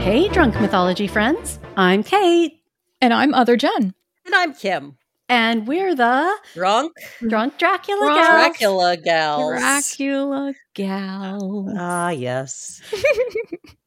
Hey, 0.00 0.28
drunk 0.28 0.60
mythology 0.60 1.06
friends. 1.06 1.60
I'm 1.76 2.02
Cait. 2.02 2.62
And 3.00 3.14
I'm 3.14 3.32
Other 3.32 3.56
Jenn. 3.56 3.94
And 4.26 4.34
I'm 4.34 4.54
Kim. 4.54 4.96
And 5.28 5.68
we're 5.68 5.94
the 5.94 6.34
Drunk 6.54 6.92
Drunk 7.20 7.58
Dracula 7.58 8.06
Drunk 8.06 8.18
Gals. 8.18 8.28
Dracula 8.28 8.96
gals. 8.96 9.60
Dracula 9.60 10.54
gal. 10.74 11.72
Ah, 11.78 12.10
yes. 12.10 12.80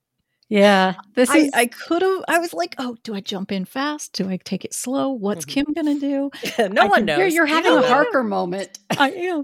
Yeah, 0.50 0.96
this 1.16 1.30
I, 1.30 1.38
is. 1.38 1.52
I 1.54 1.66
could 1.68 2.02
have. 2.02 2.23
I 2.28 2.38
was 2.38 2.54
like, 2.54 2.75
oh, 2.78 2.96
do 3.04 3.16
I 3.16 3.21
jump 3.21 3.52
in 3.52 3.66
fast? 3.66 4.14
Do 4.14 4.30
I 4.30 4.38
take 4.38 4.64
it 4.66 4.73
slow? 4.73 5.10
What's 5.10 5.46
Mhm. 5.46 5.50
Kim 5.50 5.66
gonna 5.73 6.00
do? 6.00 6.30
no 6.70 6.84
I 6.84 6.88
one 6.88 7.05
knows. 7.05 7.18
you're, 7.18 7.28
you're 7.28 7.46
having 7.46 7.71
don't 7.71 7.84
a. 7.84 7.88
Harker 7.88 8.23
moment. 8.23 8.78
I 8.98 9.10
am. 9.11 9.43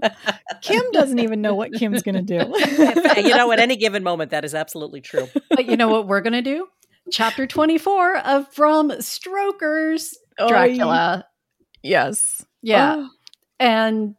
Kim 0.62 0.82
doesn't 0.92 1.18
even 1.18 1.40
know 1.40 1.54
what 1.54 1.72
Kim's 1.72 2.02
gonna 2.02 2.22
do. 2.22 2.34
you 3.16 3.34
know, 3.34 3.50
at 3.50 3.58
any 3.58 3.76
given 3.76 4.02
moment, 4.04 4.30
that 4.30 4.44
is 4.44 4.54
absolutely 4.54 5.00
true. 5.00 5.26
but 5.48 5.66
you 5.66 5.76
know 5.76 5.88
what 5.88 6.06
we're 6.06 6.20
gonna 6.20 6.42
do? 6.42 6.68
Chapter 7.10 7.46
24 7.46 8.18
of 8.18 8.54
Bram 8.54 8.92
Stoker's 9.00 10.16
Dracula. 10.46 11.26
yes. 11.82 12.44
Yeah, 12.62 12.96
Oh, 12.98 13.08
and 13.58 14.14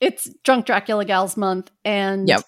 it's 0.00 0.28
Drunk 0.44 0.66
Dracula 0.66 1.04
Gals 1.06 1.36
Month. 1.36 1.70
And 1.84 2.28
Yep. 2.28 2.42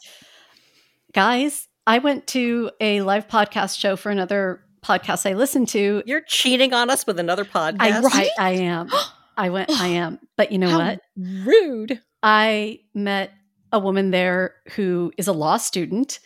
guys, 1.14 1.67
I 1.88 1.98
went 2.00 2.26
to 2.28 2.70
a 2.82 3.00
live 3.00 3.28
podcast 3.28 3.78
show 3.78 3.96
for 3.96 4.10
another 4.10 4.60
podcast 4.84 5.24
I 5.28 5.32
listened 5.32 5.68
to. 5.68 6.02
You're 6.04 6.20
cheating 6.20 6.74
on 6.74 6.90
us 6.90 7.06
with 7.06 7.18
another 7.18 7.46
podcast. 7.46 7.76
I, 7.80 8.00
Right? 8.00 8.30
I, 8.38 8.46
I 8.46 8.50
am. 8.50 8.90
I 9.38 9.48
went. 9.48 9.70
I 9.70 9.86
am. 9.88 10.18
But 10.36 10.52
you 10.52 10.58
know 10.58 10.68
How 10.68 10.78
what? 10.80 11.00
rude. 11.16 12.02
I 12.22 12.80
met 12.94 13.32
a 13.72 13.78
woman 13.78 14.10
there 14.10 14.54
who 14.74 15.12
is 15.16 15.28
a 15.28 15.32
law 15.32 15.56
student, 15.56 16.20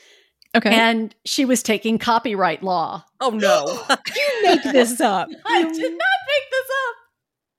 Okay. 0.56 0.68
and 0.74 1.14
she 1.24 1.44
was 1.44 1.62
taking 1.62 1.96
copyright 1.96 2.64
law. 2.64 3.04
Oh 3.20 3.30
no. 3.30 3.64
you 4.16 4.42
make 4.42 4.64
this 4.64 5.00
up. 5.00 5.28
I 5.46 5.62
did 5.62 5.92
not 5.92 6.18
make 6.26 6.50
this 6.50 6.70
up. 6.88 6.96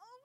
Oh 0.01 0.19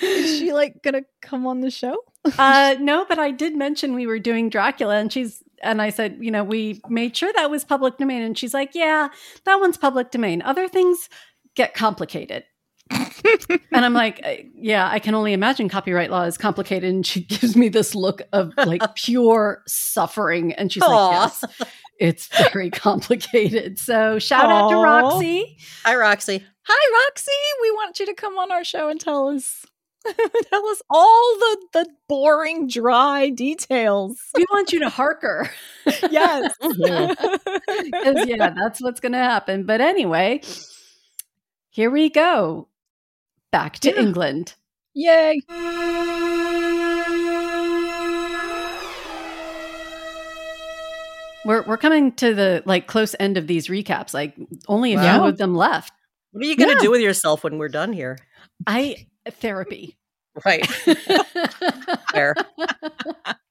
my 0.00 0.08
god. 0.08 0.18
Is 0.24 0.38
she 0.38 0.52
like 0.54 0.82
gonna 0.82 1.02
come 1.20 1.46
on 1.46 1.60
the 1.60 1.70
show? 1.70 1.96
uh 2.38 2.76
no 2.80 3.04
but 3.08 3.18
i 3.18 3.32
did 3.32 3.56
mention 3.56 3.94
we 3.94 4.06
were 4.06 4.20
doing 4.20 4.48
dracula 4.48 4.94
and 4.94 5.12
she's 5.12 5.42
and 5.62 5.80
i 5.80 5.90
said 5.90 6.16
you 6.20 6.30
know 6.30 6.44
we 6.44 6.80
made 6.88 7.16
sure 7.16 7.32
that 7.34 7.50
was 7.50 7.64
public 7.64 7.98
domain. 7.98 8.22
And 8.22 8.36
she's 8.36 8.54
like 8.54 8.74
yeah 8.74 9.08
that 9.44 9.60
one's 9.60 9.76
public 9.76 10.10
domain. 10.10 10.42
Other 10.42 10.68
things 10.68 11.08
get 11.54 11.74
complicated. 11.74 12.44
And 13.74 13.84
i'm 13.86 13.94
like 13.94 14.20
uh, 14.24 14.34
yeah 14.54 14.88
i 14.90 14.98
can 14.98 15.14
only 15.14 15.32
imagine 15.32 15.68
copyright 15.68 16.10
law 16.10 16.24
is 16.24 16.36
complicated. 16.36 16.92
And 16.92 17.06
she 17.06 17.20
gives 17.24 17.56
me 17.56 17.68
this 17.68 17.94
look 17.94 18.22
of 18.32 18.52
like 18.56 18.82
pure 18.96 19.62
suffering. 19.66 20.52
And 20.52 20.72
she's 20.72 20.82
like 20.82 21.12
yes 21.12 21.44
it's 21.98 22.26
very 22.52 22.68
complicated. 22.68 23.78
So 23.78 24.18
shout 24.18 24.50
out 24.50 24.70
to 24.70 24.76
roxy. 24.76 25.56
Hi, 25.84 25.94
Roxy. 25.94 26.44
Hi, 26.64 27.06
Roxy. 27.06 27.32
We 27.62 27.70
want 27.70 28.00
you 28.00 28.06
to 28.06 28.14
come 28.14 28.38
on 28.38 28.50
our 28.50 28.64
show 28.64 28.88
and 28.88 29.00
tell 29.00 29.28
us 29.28 29.64
tell 30.50 30.66
us 30.68 30.82
all 30.90 31.36
the 31.38 31.56
the 31.74 31.86
boring, 32.08 32.66
dry 32.68 33.28
details. 33.30 34.18
we 34.34 34.44
want 34.50 34.72
you 34.72 34.80
to 34.80 34.88
harker 34.88 35.50
Yes. 36.10 36.54
'Cause, 36.60 38.26
yeah, 38.26 38.50
that's 38.50 38.80
what's 38.80 39.00
going 39.00 39.12
to 39.12 39.18
happen. 39.18 39.64
But 39.64 39.80
anyway, 39.80 40.40
here 41.70 41.90
we 41.90 42.10
go. 42.10 42.68
Back 43.50 43.78
to 43.80 43.90
Yeah. 43.90 44.00
England. 44.00 44.54
Yay. 44.94 45.40
We're 51.44 51.62
we're 51.66 51.76
coming 51.76 52.12
to 52.12 52.34
the 52.34 52.62
like 52.66 52.86
close 52.86 53.16
end 53.18 53.36
of 53.36 53.48
these 53.48 53.66
recaps. 53.66 54.14
Like 54.14 54.34
only 54.68 54.94
a 54.94 54.98
few 54.98 55.06
Wow. 55.08 55.26
of 55.26 55.38
them 55.38 55.54
left. 55.56 55.92
What 56.30 56.44
are 56.44 56.46
you 56.46 56.56
going 56.56 56.68
to 56.70 56.76
Yeah. 56.76 56.82
do 56.82 56.90
with 56.92 57.00
yourself 57.00 57.42
when 57.42 57.58
we're 57.58 57.68
done 57.68 57.92
here? 57.92 58.16
I 58.66 59.06
therapy. 59.28 59.96
Right. 60.44 60.66
Fair. 62.12 62.34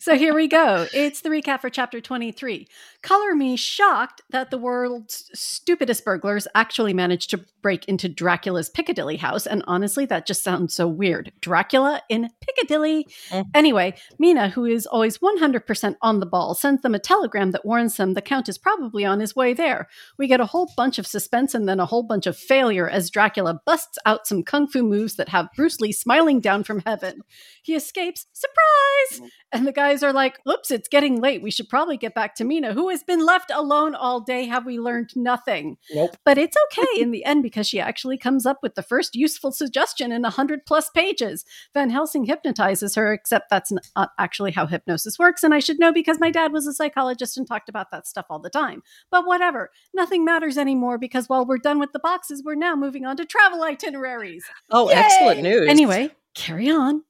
so 0.00 0.16
here 0.16 0.34
we 0.34 0.48
go. 0.48 0.86
It's 0.92 1.20
the 1.20 1.28
recap 1.28 1.60
for 1.60 1.70
chapter 1.70 2.00
23. 2.00 2.66
Color 3.02 3.34
me 3.34 3.56
shocked 3.56 4.22
that 4.30 4.50
the 4.50 4.58
world's 4.58 5.30
stupidest 5.34 6.04
burglars 6.04 6.48
actually 6.54 6.92
managed 6.92 7.30
to 7.30 7.44
break 7.62 7.86
into 7.86 8.08
Dracula's 8.08 8.68
Piccadilly 8.68 9.16
house. 9.16 9.46
And 9.46 9.62
honestly, 9.66 10.04
that 10.06 10.26
just 10.26 10.42
sounds 10.42 10.74
so 10.74 10.88
weird. 10.88 11.32
Dracula 11.40 12.02
in 12.08 12.28
Piccadilly. 12.40 13.06
Mm. 13.30 13.44
Anyway, 13.54 13.94
Mina, 14.18 14.48
who 14.48 14.64
is 14.64 14.86
always 14.86 15.18
100% 15.18 15.96
on 16.02 16.20
the 16.20 16.26
ball, 16.26 16.54
sends 16.54 16.82
them 16.82 16.94
a 16.94 16.98
telegram 16.98 17.52
that 17.52 17.64
warns 17.64 17.96
them 17.96 18.14
the 18.14 18.22
Count 18.22 18.48
is 18.48 18.58
probably 18.58 19.04
on 19.04 19.20
his 19.20 19.36
way 19.36 19.54
there. 19.54 19.88
We 20.18 20.26
get 20.26 20.40
a 20.40 20.46
whole 20.46 20.70
bunch 20.76 20.98
of 20.98 21.06
suspense 21.06 21.54
and 21.54 21.68
then 21.68 21.80
a 21.80 21.86
whole 21.86 22.02
bunch 22.02 22.26
of 22.26 22.36
failure 22.36 22.88
as 22.88 23.10
Dracula 23.10 23.60
busts 23.64 23.98
out 24.04 24.26
some 24.26 24.42
kung 24.42 24.66
fu 24.66 24.82
moves 24.82 25.16
that 25.16 25.28
have 25.28 25.48
Bruce 25.54 25.80
Lee 25.80 25.92
smiling 25.92 26.40
down 26.40 26.64
from 26.64 26.82
heaven. 26.84 27.20
He 27.62 27.74
escapes, 27.74 28.26
surprise! 28.32 28.87
Mm-hmm. 29.14 29.26
And 29.50 29.66
the 29.66 29.72
guys 29.72 30.02
are 30.02 30.12
like, 30.12 30.38
oops, 30.46 30.70
it's 30.70 30.88
getting 30.88 31.20
late. 31.20 31.42
We 31.42 31.50
should 31.50 31.68
probably 31.68 31.96
get 31.96 32.14
back 32.14 32.34
to 32.34 32.44
Mina, 32.44 32.74
who 32.74 32.90
has 32.90 33.02
been 33.02 33.24
left 33.24 33.50
alone 33.50 33.94
all 33.94 34.20
day. 34.20 34.44
Have 34.46 34.66
we 34.66 34.78
learned 34.78 35.10
nothing? 35.16 35.78
Nope. 35.90 36.16
But 36.24 36.36
it's 36.36 36.56
okay 36.72 37.00
in 37.00 37.12
the 37.12 37.24
end 37.24 37.42
because 37.42 37.66
she 37.66 37.80
actually 37.80 38.18
comes 38.18 38.44
up 38.44 38.58
with 38.62 38.74
the 38.74 38.82
first 38.82 39.14
useful 39.14 39.50
suggestion 39.50 40.12
in 40.12 40.22
100 40.22 40.66
plus 40.66 40.90
pages. 40.90 41.46
Van 41.72 41.88
Helsing 41.88 42.24
hypnotizes 42.24 42.94
her, 42.94 43.12
except 43.12 43.48
that's 43.48 43.72
not 43.72 43.84
uh, 43.96 44.06
actually 44.18 44.52
how 44.52 44.66
hypnosis 44.66 45.18
works. 45.18 45.42
And 45.42 45.54
I 45.54 45.60
should 45.60 45.78
know 45.78 45.92
because 45.92 46.20
my 46.20 46.30
dad 46.30 46.52
was 46.52 46.66
a 46.66 46.74
psychologist 46.74 47.38
and 47.38 47.46
talked 47.46 47.70
about 47.70 47.90
that 47.90 48.06
stuff 48.06 48.26
all 48.28 48.38
the 48.38 48.50
time. 48.50 48.82
But 49.10 49.26
whatever, 49.26 49.70
nothing 49.94 50.24
matters 50.24 50.58
anymore 50.58 50.98
because 50.98 51.28
while 51.28 51.46
we're 51.46 51.58
done 51.58 51.78
with 51.78 51.92
the 51.92 52.00
boxes, 52.00 52.42
we're 52.44 52.54
now 52.54 52.76
moving 52.76 53.06
on 53.06 53.16
to 53.16 53.24
travel 53.24 53.62
itineraries. 53.62 54.44
Oh, 54.70 54.90
Yay! 54.90 54.96
excellent 54.96 55.42
news. 55.42 55.68
Anyway, 55.68 56.10
carry 56.34 56.70
on. 56.70 57.02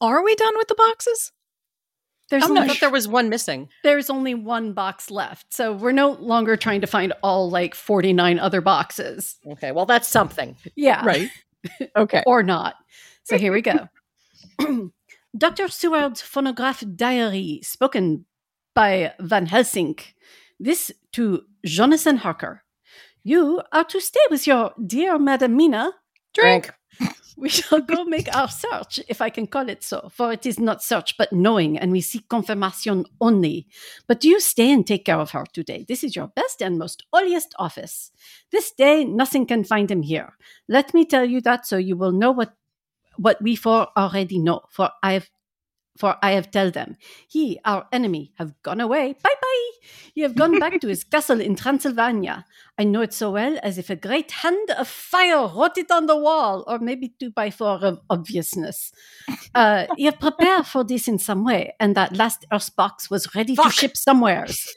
Are 0.00 0.22
we 0.24 0.34
done 0.34 0.56
with 0.56 0.68
the 0.68 0.74
boxes? 0.74 1.32
There's 2.30 2.44
I'm 2.44 2.54
not 2.54 2.66
thought 2.66 2.80
there 2.80 2.90
was 2.90 3.06
one 3.06 3.28
missing. 3.28 3.68
there's 3.82 4.08
only 4.08 4.34
one 4.34 4.72
box 4.72 5.10
left. 5.10 5.52
So 5.52 5.74
we're 5.74 5.92
no 5.92 6.12
longer 6.12 6.56
trying 6.56 6.80
to 6.80 6.86
find 6.86 7.12
all 7.22 7.50
like 7.50 7.74
49 7.74 8.38
other 8.38 8.62
boxes. 8.62 9.36
Okay, 9.46 9.72
well, 9.72 9.84
that's 9.86 10.08
something. 10.08 10.56
Yeah. 10.76 11.04
Right. 11.04 11.30
Okay. 11.96 12.22
Or 12.26 12.42
not. 12.42 12.74
So 13.22 13.38
here 13.38 13.50
we 13.50 13.62
go. 13.62 13.88
Dr. 15.38 15.68
Seward's 15.68 16.20
phonograph 16.20 16.84
diary, 16.94 17.60
spoken 17.62 18.26
by 18.74 19.14
Van 19.18 19.46
Helsing. 19.46 19.96
This 20.60 20.92
to 21.12 21.42
Jonathan 21.64 22.18
Harker. 22.18 22.62
You 23.22 23.62
are 23.72 23.84
to 23.84 23.98
stay 24.00 24.20
with 24.30 24.46
your 24.46 24.72
dear 24.86 25.18
Madam 25.18 25.56
Mina. 25.56 25.92
Drink. 26.34 26.70
We 27.36 27.48
shall 27.48 27.80
go 27.80 28.04
make 28.04 28.34
our 28.34 28.48
search, 28.48 29.00
if 29.08 29.20
I 29.20 29.28
can 29.28 29.48
call 29.48 29.68
it 29.68 29.82
so, 29.82 30.08
for 30.12 30.32
it 30.32 30.46
is 30.46 30.60
not 30.60 30.84
search 30.84 31.16
but 31.18 31.32
knowing, 31.32 31.76
and 31.76 31.90
we 31.90 32.00
seek 32.00 32.28
confirmation 32.28 33.06
only. 33.20 33.66
But 34.06 34.20
do 34.20 34.28
you 34.28 34.38
stay 34.40 34.70
and 34.70 34.86
take 34.86 35.04
care 35.04 35.18
of 35.18 35.32
her 35.32 35.44
today? 35.52 35.84
This 35.88 36.04
is 36.04 36.14
your 36.14 36.28
best 36.28 36.62
and 36.62 36.78
most 36.78 37.04
holiest 37.12 37.52
office. 37.58 38.12
This 38.52 38.70
day 38.70 39.04
nothing 39.04 39.46
can 39.46 39.64
find 39.64 39.90
him 39.90 40.02
here. 40.02 40.34
Let 40.68 40.94
me 40.94 41.04
tell 41.04 41.24
you 41.24 41.40
that 41.40 41.66
so 41.66 41.76
you 41.76 41.96
will 41.96 42.12
know 42.12 42.30
what 42.30 42.54
what 43.16 43.42
we 43.42 43.56
for 43.56 43.88
already 43.96 44.38
know, 44.38 44.62
for 44.70 44.90
I 45.02 45.14
have 45.14 45.28
for 45.96 46.16
I 46.22 46.32
have 46.32 46.50
tell 46.50 46.70
them. 46.70 46.96
He, 47.28 47.60
our 47.64 47.86
enemy, 47.92 48.32
have 48.38 48.60
gone 48.62 48.80
away. 48.80 49.14
Bye 49.22 49.34
bye. 49.40 49.70
He 50.14 50.22
have 50.22 50.34
gone 50.34 50.58
back 50.58 50.80
to 50.80 50.88
his 50.88 51.04
castle 51.04 51.40
in 51.40 51.56
Transylvania. 51.56 52.44
I 52.78 52.84
know 52.84 53.02
it 53.02 53.12
so 53.12 53.30
well 53.30 53.58
as 53.62 53.78
if 53.78 53.90
a 53.90 53.96
great 53.96 54.30
hand 54.30 54.70
of 54.70 54.88
fire 54.88 55.46
wrote 55.46 55.78
it 55.78 55.90
on 55.90 56.06
the 56.06 56.16
wall, 56.16 56.64
or 56.66 56.78
maybe 56.78 57.14
two 57.20 57.30
by 57.30 57.50
four 57.50 57.84
of 57.84 58.00
obviousness. 58.10 58.92
Uh, 59.54 59.86
he 59.96 60.06
have 60.06 60.18
prepared 60.18 60.66
for 60.66 60.82
this 60.82 61.06
in 61.06 61.18
some 61.18 61.44
way, 61.44 61.74
and 61.78 61.94
that 61.96 62.16
last 62.16 62.44
earth 62.52 62.74
box 62.74 63.08
was 63.08 63.34
ready 63.34 63.54
to 63.54 63.70
ship 63.70 63.96
somewheres. 63.96 64.74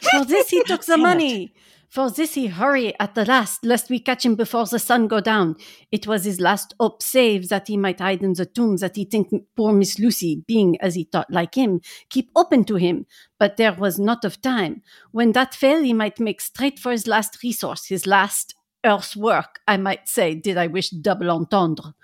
for 0.00 0.24
this 0.24 0.50
he 0.50 0.62
took 0.64 0.84
the 0.84 0.98
money. 0.98 1.54
For 1.88 2.10
this 2.10 2.34
he 2.34 2.48
hurry 2.48 2.92
at 3.00 3.14
the 3.14 3.24
last, 3.24 3.64
lest 3.64 3.88
we 3.88 3.98
catch 3.98 4.24
him 4.24 4.34
before 4.34 4.66
the 4.66 4.78
sun 4.78 5.08
go 5.08 5.20
down. 5.20 5.56
It 5.90 6.06
was 6.06 6.24
his 6.24 6.38
last 6.38 6.74
hope, 6.78 7.02
save 7.02 7.48
that 7.48 7.68
he 7.68 7.76
might 7.78 8.00
hide 8.00 8.22
in 8.22 8.34
the 8.34 8.44
tomb 8.44 8.76
that 8.76 8.96
he 8.96 9.04
think 9.06 9.28
poor 9.56 9.72
Miss 9.72 9.98
Lucy, 9.98 10.44
being 10.46 10.78
as 10.80 10.94
he 10.94 11.04
thought 11.04 11.30
like 11.30 11.54
him, 11.54 11.80
keep 12.10 12.30
open 12.36 12.64
to 12.64 12.76
him. 12.76 13.06
But 13.38 13.56
there 13.56 13.72
was 13.72 13.98
not 13.98 14.24
of 14.24 14.42
time. 14.42 14.82
When 15.12 15.32
that 15.32 15.54
fail, 15.54 15.82
he 15.82 15.94
might 15.94 16.20
make 16.20 16.42
straight 16.42 16.78
for 16.78 16.92
his 16.92 17.06
last 17.06 17.42
resource, 17.42 17.86
his 17.86 18.06
last 18.06 18.54
earth's 18.84 19.16
work, 19.16 19.60
I 19.66 19.76
might 19.76 20.08
say, 20.08 20.34
did 20.34 20.58
I 20.58 20.66
wish 20.66 20.90
double 20.90 21.30
entendre. 21.30 21.94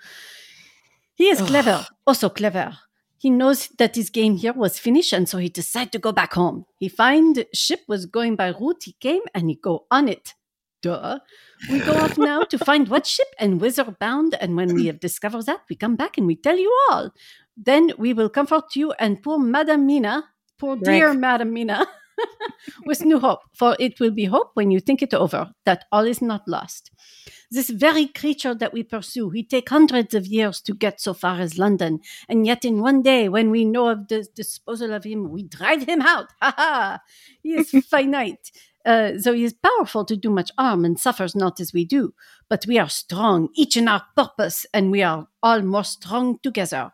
He 1.13 1.29
is 1.29 1.41
clever, 1.41 1.85
oh 1.89 1.95
also 2.07 2.29
clever. 2.29 2.77
He 3.25 3.31
knows 3.31 3.69
that 3.79 3.95
his 3.95 4.11
game 4.11 4.35
here 4.35 4.53
was 4.53 4.77
finished, 4.77 5.11
and 5.11 5.27
so 5.27 5.39
he 5.39 5.49
decided 5.49 5.91
to 5.93 5.97
go 5.97 6.11
back 6.11 6.33
home. 6.33 6.67
He 6.77 6.87
find 6.87 7.43
ship 7.55 7.79
was 7.87 8.05
going 8.05 8.35
by 8.35 8.49
route 8.49 8.83
he 8.83 8.93
came, 8.99 9.23
and 9.33 9.49
he 9.49 9.55
go 9.55 9.87
on 9.89 10.07
it. 10.07 10.35
Duh. 10.83 11.17
We 11.71 11.79
go 11.79 11.93
off 11.93 12.19
now 12.19 12.43
to 12.43 12.59
find 12.59 12.87
what 12.87 13.07
ship 13.07 13.25
and 13.39 13.59
whither 13.59 13.95
bound, 13.99 14.35
and 14.39 14.55
when 14.55 14.75
we 14.75 14.85
have 14.85 14.99
discovered 14.99 15.47
that, 15.47 15.61
we 15.67 15.75
come 15.75 15.95
back 15.95 16.19
and 16.19 16.27
we 16.27 16.35
tell 16.35 16.59
you 16.59 16.71
all. 16.91 17.09
Then 17.57 17.93
we 17.97 18.13
will 18.13 18.29
comfort 18.29 18.75
you 18.75 18.91
and 18.99 19.23
poor 19.23 19.39
Madame 19.39 19.87
Mina, 19.87 20.25
poor 20.59 20.75
dear 20.75 21.07
Drink. 21.07 21.19
Madame 21.19 21.51
Mina, 21.51 21.87
with 22.85 23.05
new 23.05 23.19
hope, 23.19 23.41
for 23.53 23.75
it 23.79 23.99
will 23.99 24.11
be 24.11 24.25
hope 24.25 24.51
when 24.53 24.71
you 24.71 24.79
think 24.79 25.01
it 25.01 25.13
over 25.13 25.51
that 25.65 25.85
all 25.91 26.05
is 26.05 26.21
not 26.21 26.47
lost. 26.47 26.91
This 27.51 27.69
very 27.69 28.07
creature 28.07 28.55
that 28.55 28.73
we 28.73 28.83
pursue, 28.83 29.29
he 29.29 29.43
take 29.43 29.69
hundreds 29.69 30.13
of 30.13 30.27
years 30.27 30.61
to 30.61 30.73
get 30.73 30.99
so 30.99 31.13
far 31.13 31.39
as 31.39 31.57
London, 31.57 31.99
and 32.27 32.45
yet 32.45 32.65
in 32.65 32.81
one 32.81 33.01
day, 33.01 33.29
when 33.29 33.51
we 33.51 33.65
know 33.65 33.89
of 33.89 34.07
the 34.07 34.27
disposal 34.35 34.93
of 34.93 35.03
him, 35.03 35.29
we 35.29 35.43
drive 35.43 35.83
him 35.83 36.01
out. 36.01 36.27
Ha 36.41 36.53
ha! 36.57 36.99
He 37.41 37.53
is 37.53 37.71
finite. 37.89 38.51
Uh, 38.85 39.13
though 39.23 39.33
he 39.33 39.43
is 39.43 39.53
powerful 39.53 40.05
to 40.05 40.15
do 40.15 40.29
much 40.29 40.51
harm 40.59 40.85
and 40.85 40.99
suffers 40.99 41.35
not 41.35 41.59
as 41.59 41.73
we 41.73 41.83
do, 41.85 42.13
but 42.49 42.65
we 42.67 42.77
are 42.77 42.89
strong, 42.89 43.49
each 43.55 43.75
in 43.75 43.87
our 43.87 44.03
purpose, 44.15 44.67
and 44.75 44.91
we 44.91 45.01
are 45.01 45.27
all 45.41 45.63
more 45.63 45.83
strong 45.83 46.37
together. 46.43 46.91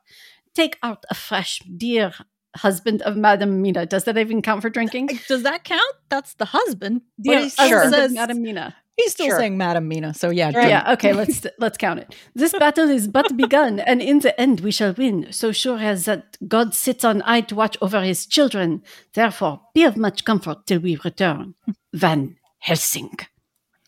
Take 0.54 0.78
out 0.84 1.04
a 1.10 1.14
fresh, 1.14 1.60
dear 1.78 2.14
husband 2.56 3.02
of 3.04 3.16
Madame 3.18 3.62
Mina. 3.62 3.86
Does 3.86 4.04
that 4.06 4.18
even 4.18 4.42
count 4.42 4.62
for 4.62 4.70
drinking? 4.70 5.08
Does 5.28 5.44
that 5.44 5.64
count? 5.64 5.96
That's 6.10 6.34
the 6.36 6.46
husband. 6.46 7.02
But 7.18 7.24
Dear 7.32 7.40
he 7.42 7.50
still 7.50 7.70
husband 7.70 7.94
says 7.94 8.12
of 8.12 8.16
Madame 8.16 8.42
Mina. 8.42 8.76
he's 8.98 9.12
still 9.14 9.28
Sure. 9.28 9.38
saying 9.40 9.58
Madam 9.58 9.88
Mina. 9.88 10.14
So 10.14 10.30
yeah, 10.30 10.52
Right. 10.54 10.68
Yeah, 10.70 10.92
okay, 10.94 11.14
let's 11.14 11.46
let's 11.60 11.78
count 11.78 12.00
it. 12.00 12.16
This 12.36 12.52
battle 12.54 12.90
is 12.90 13.08
but 13.08 13.36
begun, 13.38 13.80
and 13.80 14.02
in 14.02 14.20
the 14.20 14.40
end 14.40 14.60
we 14.60 14.72
shall 14.72 14.94
win, 14.94 15.32
so 15.32 15.52
sure 15.52 15.80
as 15.80 16.06
that 16.06 16.38
God 16.48 16.74
sits 16.74 17.04
on 17.06 17.22
high 17.22 17.42
to 17.42 17.56
watch 17.56 17.78
over 17.82 18.02
his 18.02 18.26
children. 18.26 18.84
Therefore, 19.14 19.62
be 19.74 19.84
of 19.84 19.96
much 19.98 20.26
comfort 20.26 20.66
till 20.68 20.80
we 20.82 20.98
return. 21.04 21.56
Van 21.94 22.36
Helsing. 22.60 23.18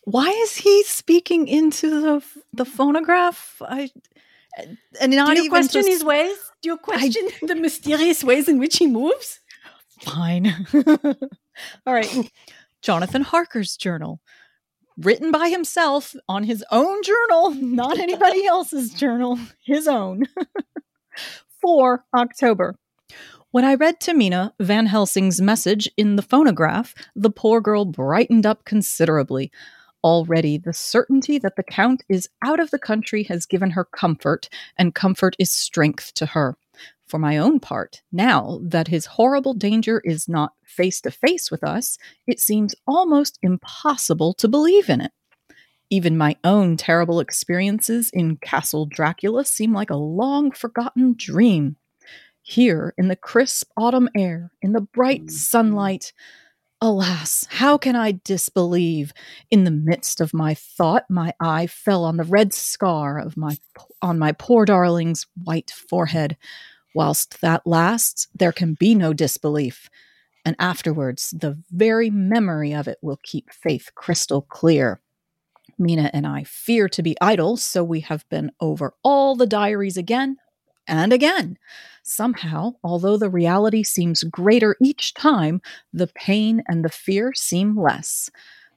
Why 0.06 0.28
is 0.28 0.56
he 0.56 0.82
speaking 0.84 1.48
into 1.48 1.88
the 1.88 2.22
the 2.52 2.64
phonograph? 2.64 3.60
I 3.62 3.90
and 5.00 5.12
not 5.12 5.36
Do 5.36 5.42
you 5.42 5.50
question 5.50 5.80
just- 5.82 5.88
his 5.88 6.04
ways? 6.04 6.36
Do 6.62 6.70
you 6.70 6.76
question 6.78 7.22
the 7.42 7.54
mysterious 7.54 8.24
ways 8.24 8.48
in 8.48 8.58
which 8.58 8.78
he 8.78 8.86
moves? 8.86 9.40
Fine. 10.02 10.66
All 11.86 11.94
right. 11.94 12.30
Jonathan 12.82 13.22
Harker's 13.22 13.76
journal. 13.76 14.20
Written 14.96 15.30
by 15.32 15.48
himself 15.48 16.14
on 16.28 16.44
his 16.44 16.64
own 16.70 17.02
journal, 17.02 17.50
not 17.50 17.98
anybody 17.98 18.46
else's 18.46 18.94
journal, 18.94 19.38
his 19.64 19.88
own. 19.88 20.24
4 21.60 22.04
October. 22.16 22.76
When 23.50 23.64
I 23.64 23.74
read 23.74 24.00
to 24.00 24.14
Mina 24.14 24.52
Van 24.60 24.86
Helsing's 24.86 25.40
message 25.40 25.88
in 25.96 26.16
the 26.16 26.22
phonograph, 26.22 26.94
the 27.14 27.30
poor 27.30 27.60
girl 27.60 27.84
brightened 27.84 28.46
up 28.46 28.64
considerably. 28.64 29.50
Already, 30.04 30.58
the 30.58 30.74
certainty 30.74 31.38
that 31.38 31.56
the 31.56 31.62
Count 31.62 32.04
is 32.10 32.28
out 32.44 32.60
of 32.60 32.70
the 32.70 32.78
country 32.78 33.22
has 33.24 33.46
given 33.46 33.70
her 33.70 33.86
comfort, 33.86 34.50
and 34.76 34.94
comfort 34.94 35.34
is 35.38 35.50
strength 35.50 36.12
to 36.14 36.26
her. 36.26 36.58
For 37.06 37.18
my 37.18 37.38
own 37.38 37.58
part, 37.58 38.02
now 38.12 38.60
that 38.62 38.88
his 38.88 39.06
horrible 39.06 39.54
danger 39.54 40.02
is 40.04 40.28
not 40.28 40.52
face 40.62 41.00
to 41.02 41.10
face 41.10 41.50
with 41.50 41.64
us, 41.64 41.96
it 42.26 42.38
seems 42.38 42.74
almost 42.86 43.38
impossible 43.42 44.34
to 44.34 44.46
believe 44.46 44.90
in 44.90 45.00
it. 45.00 45.12
Even 45.88 46.18
my 46.18 46.36
own 46.44 46.76
terrible 46.76 47.18
experiences 47.18 48.10
in 48.12 48.36
Castle 48.36 48.84
Dracula 48.84 49.46
seem 49.46 49.72
like 49.72 49.90
a 49.90 49.96
long 49.96 50.50
forgotten 50.50 51.14
dream. 51.16 51.76
Here, 52.42 52.92
in 52.98 53.08
the 53.08 53.16
crisp 53.16 53.70
autumn 53.74 54.10
air, 54.14 54.50
in 54.60 54.72
the 54.72 54.82
bright 54.82 55.24
mm. 55.24 55.30
sunlight, 55.30 56.12
alas, 56.80 57.46
how 57.48 57.78
can 57.78 57.96
I 57.96 58.20
disbelieve? 58.24 59.12
In 59.50 59.64
the 59.64 59.70
midst 59.70 60.20
of 60.20 60.34
my 60.34 60.54
thought, 60.54 61.04
my 61.08 61.32
eye 61.40 61.66
fell 61.66 62.04
on 62.04 62.16
the 62.16 62.24
red 62.24 62.52
scar 62.52 63.18
of 63.18 63.36
my 63.36 63.56
on 64.02 64.18
my 64.18 64.32
poor 64.32 64.64
darling's 64.64 65.26
white 65.42 65.70
forehead. 65.70 66.36
Whilst 66.94 67.40
that 67.40 67.66
lasts, 67.66 68.28
there 68.34 68.52
can 68.52 68.74
be 68.74 68.94
no 68.94 69.12
disbelief. 69.12 69.88
And 70.44 70.54
afterwards, 70.58 71.30
the 71.30 71.58
very 71.70 72.10
memory 72.10 72.72
of 72.74 72.86
it 72.86 72.98
will 73.00 73.18
keep 73.22 73.50
faith 73.52 73.90
crystal 73.94 74.42
clear. 74.42 75.00
Mina 75.78 76.10
and 76.12 76.26
I 76.26 76.44
fear 76.44 76.88
to 76.90 77.02
be 77.02 77.16
idle, 77.20 77.56
so 77.56 77.82
we 77.82 78.00
have 78.00 78.28
been 78.28 78.52
over 78.60 78.94
all 79.02 79.34
the 79.34 79.46
diaries 79.46 79.96
again 79.96 80.36
and 80.86 81.12
again. 81.12 81.58
Somehow, 82.02 82.74
although 82.84 83.16
the 83.16 83.30
reality 83.30 83.82
seems 83.82 84.24
greater 84.24 84.76
each 84.82 85.14
time, 85.14 85.62
the 85.92 86.08
pain 86.08 86.62
and 86.68 86.84
the 86.84 86.90
fear 86.90 87.32
seem 87.34 87.80
less. 87.80 88.30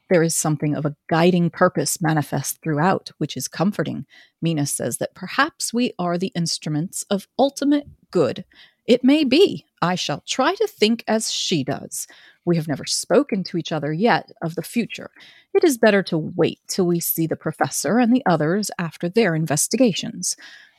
There 0.09 0.23
is 0.23 0.35
something 0.35 0.75
of 0.75 0.85
a 0.85 0.95
guiding 1.09 1.49
purpose 1.49 2.01
manifest 2.01 2.61
throughout, 2.61 3.11
which 3.17 3.35
is 3.35 3.49
comforting. 3.49 4.05
Mina 4.41 4.65
says 4.65 4.97
that 4.99 5.15
perhaps 5.15 5.73
we 5.73 5.91
are 5.99 6.17
the 6.17 6.31
instruments 6.33 7.03
of 7.09 7.27
ultimate 7.37 7.87
good. 8.11 8.45
It 8.85 9.03
may 9.03 9.25
be. 9.25 9.65
I 9.81 9.95
shall 9.95 10.23
try 10.25 10.55
to 10.55 10.67
think 10.67 11.03
as 11.07 11.29
she 11.29 11.63
does. 11.63 12.07
We 12.45 12.55
have 12.55 12.69
never 12.69 12.85
spoken 12.85 13.43
to 13.43 13.57
each 13.57 13.73
other 13.73 13.91
yet 13.91 14.31
of 14.41 14.55
the 14.55 14.63
future. 14.63 15.11
It 15.53 15.65
is 15.65 15.77
better 15.77 16.01
to 16.03 16.17
wait 16.17 16.61
till 16.67 16.87
we 16.87 17.01
see 17.01 17.27
the 17.27 17.35
professor 17.35 17.99
and 17.99 18.13
the 18.13 18.25
others 18.25 18.71
after 18.79 19.09
their 19.09 19.35
investigations. 19.35 20.37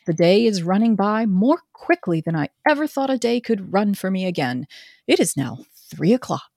The 0.08 0.14
day 0.14 0.46
is 0.46 0.62
running 0.62 0.96
by 0.96 1.26
more 1.26 1.60
quickly 1.75 2.22
than 2.22 2.34
I 2.34 2.49
ever 2.66 2.87
thought 2.87 3.10
a 3.10 3.19
day 3.19 3.43
could 3.43 3.75
run 3.75 3.93
for 3.93 4.10
me 4.10 4.25
again. 4.25 4.66
It 5.06 5.20
is 5.20 5.37
now 5.37 5.58
three 5.90 6.14
o'clock. 6.14 6.49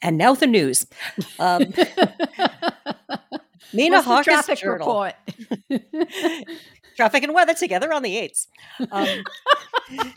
And 0.00 0.18
now 0.18 0.36
the 0.36 0.46
news. 0.46 0.86
Um, 1.40 1.64
the 3.72 4.02
Harker's 4.04 4.24
traffic 4.24 4.60
journal. 4.60 4.86
report? 4.86 5.14
Traffic 6.96 7.24
and 7.24 7.34
weather 7.34 7.54
together 7.54 7.92
on 7.92 8.04
the 8.04 8.14
8th. 8.14 8.46
Um, 8.92 9.24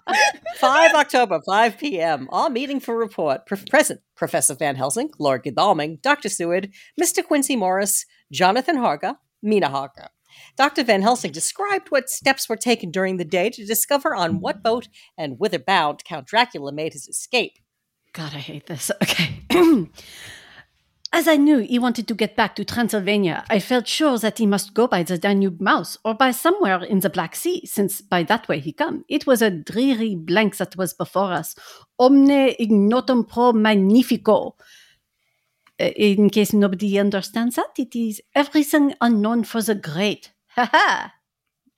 5 0.58 0.92
October, 0.94 1.42
5 1.44 1.78
p.m. 1.80 2.30
All 2.32 2.52
meeting 2.52 2.80
for 2.80 2.96
report. 2.96 3.48
Pre- 3.48 3.58
present 3.68 4.02
Professor 4.16 4.54
Van 4.54 4.76
Helsing, 4.76 5.10
Lord 5.18 5.44
Godalming, 5.44 5.98
Dr. 6.04 6.30
Seward, 6.30 6.70
Mr. 7.02 7.24
Quincy 7.24 7.56
Morris, 7.56 8.06
Jonathan 8.32 8.78
Harker, 8.78 9.16
Mina 9.42 9.70
Harker. 9.70 10.10
Dr. 10.58 10.84
Van 10.84 11.02
Helsing 11.02 11.32
described 11.32 11.90
what 11.90 12.10
steps 12.10 12.48
were 12.48 12.56
taken 12.56 12.92
during 12.92 13.18
the 13.18 13.26
day 13.26 13.50
to 13.50 13.66
discover 13.66 14.16
on 14.16 14.40
what 14.40 14.64
boat 14.64 14.88
and 15.18 15.40
whither 15.40 15.60
bound 15.60 16.04
Count 16.06 16.28
Dracula 16.28 16.72
made 16.72 16.94
his 16.94 17.08
escape. 17.08 17.60
God, 18.14 18.34
I 18.34 18.40
hate 18.40 18.68
this. 18.68 18.92
Okay. 19.04 19.42
As 21.16 21.30
I 21.30 21.38
knew 21.38 21.60
he 21.60 21.80
wanted 21.80 22.10
to 22.10 22.14
get 22.14 22.36
back 22.36 22.56
to 22.56 22.66
Transylvania, 22.66 23.46
I 23.50 23.60
felt 23.60 23.88
sure 23.88 24.18
that 24.18 24.38
he 24.38 24.46
must 24.46 24.74
go 24.74 24.86
by 24.86 25.02
the 25.02 25.18
Danube 25.18 25.62
mouth 25.62 25.96
or 26.04 26.14
by 26.14 26.32
somewhere 26.32 26.84
in 26.84 27.00
the 27.00 27.10
Black 27.10 27.38
Sea, 27.38 27.66
since 27.66 28.02
by 28.02 28.24
that 28.24 28.50
way 28.50 28.60
he 28.60 28.74
come. 28.74 29.06
It 29.08 29.26
was 29.26 29.42
a 29.42 29.50
dreary 29.50 30.16
blank 30.16 30.58
that 30.58 30.76
was 30.76 30.94
before 30.94 31.32
us. 31.32 31.56
Omne 32.00 32.56
ignotum 32.60 33.24
pro 33.24 33.54
magnifico. 33.54 34.58
Uh, 35.80 35.86
In 35.96 36.30
case 36.30 36.54
nobody 36.54 36.98
understands 37.00 37.56
that, 37.56 37.78
it 37.78 37.96
is 37.96 38.22
everything 38.34 38.94
unknown 39.02 39.44
for 39.44 39.62
the 39.62 39.76
great. 39.76 40.32
Ha 40.56 40.70
ha! 40.72 41.14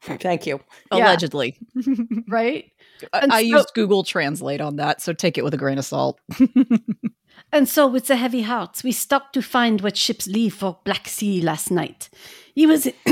Thank 0.02 0.46
you. 0.46 0.60
Yeah. 0.92 1.08
Allegedly. 1.08 1.58
Right? 2.28 2.72
I, 3.14 3.20
And 3.20 3.34
I 3.34 3.42
so- 3.42 3.48
used 3.58 3.74
Google 3.74 4.04
Translate 4.04 4.62
on 4.62 4.76
that, 4.78 5.02
so 5.02 5.14
take 5.14 5.38
it 5.38 5.44
with 5.44 5.54
a 5.54 5.58
grain 5.58 5.78
of 5.80 5.86
salt. 5.86 6.20
And 7.52 7.68
so, 7.68 7.88
with 7.88 8.08
the 8.08 8.18
heavy 8.18 8.42
hearts, 8.42 8.84
we 8.84 8.92
stopped 8.92 9.34
to 9.34 9.42
find 9.42 9.80
what 9.80 9.96
ships 9.96 10.28
leave 10.28 10.54
for 10.54 10.80
Black 10.84 11.08
Sea 11.08 11.42
last 11.42 11.72
night. 11.72 12.10
He 12.54 12.68
was 12.68 12.90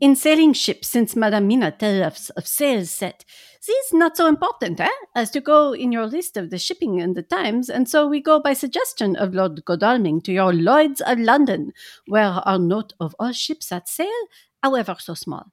in 0.00 0.16
sailing 0.16 0.54
ships 0.54 0.88
since 0.88 1.14
Madame 1.14 1.46
Mina 1.46 1.70
tell 1.70 2.02
us 2.02 2.30
of 2.30 2.46
sails 2.46 2.90
set. 2.90 3.24
This 3.66 3.92
not 3.92 4.16
so 4.16 4.26
important, 4.26 4.80
eh? 4.80 4.88
As 5.14 5.30
to 5.32 5.40
go 5.40 5.72
in 5.72 5.92
your 5.92 6.06
list 6.06 6.36
of 6.36 6.50
the 6.50 6.58
shipping 6.58 7.00
and 7.00 7.16
the 7.16 7.22
times, 7.22 7.68
and 7.68 7.88
so 7.88 8.06
we 8.06 8.20
go 8.20 8.40
by 8.40 8.52
suggestion 8.52 9.16
of 9.16 9.34
Lord 9.34 9.64
Godalming 9.64 10.20
to 10.22 10.32
your 10.32 10.52
Lloyds 10.52 11.00
of 11.00 11.18
London, 11.18 11.72
where 12.06 12.40
are 12.44 12.58
note 12.58 12.92
of 13.00 13.14
all 13.18 13.32
ships 13.32 13.68
that 13.68 13.88
sail, 13.88 14.26
however 14.62 14.96
so 14.98 15.14
small. 15.14 15.52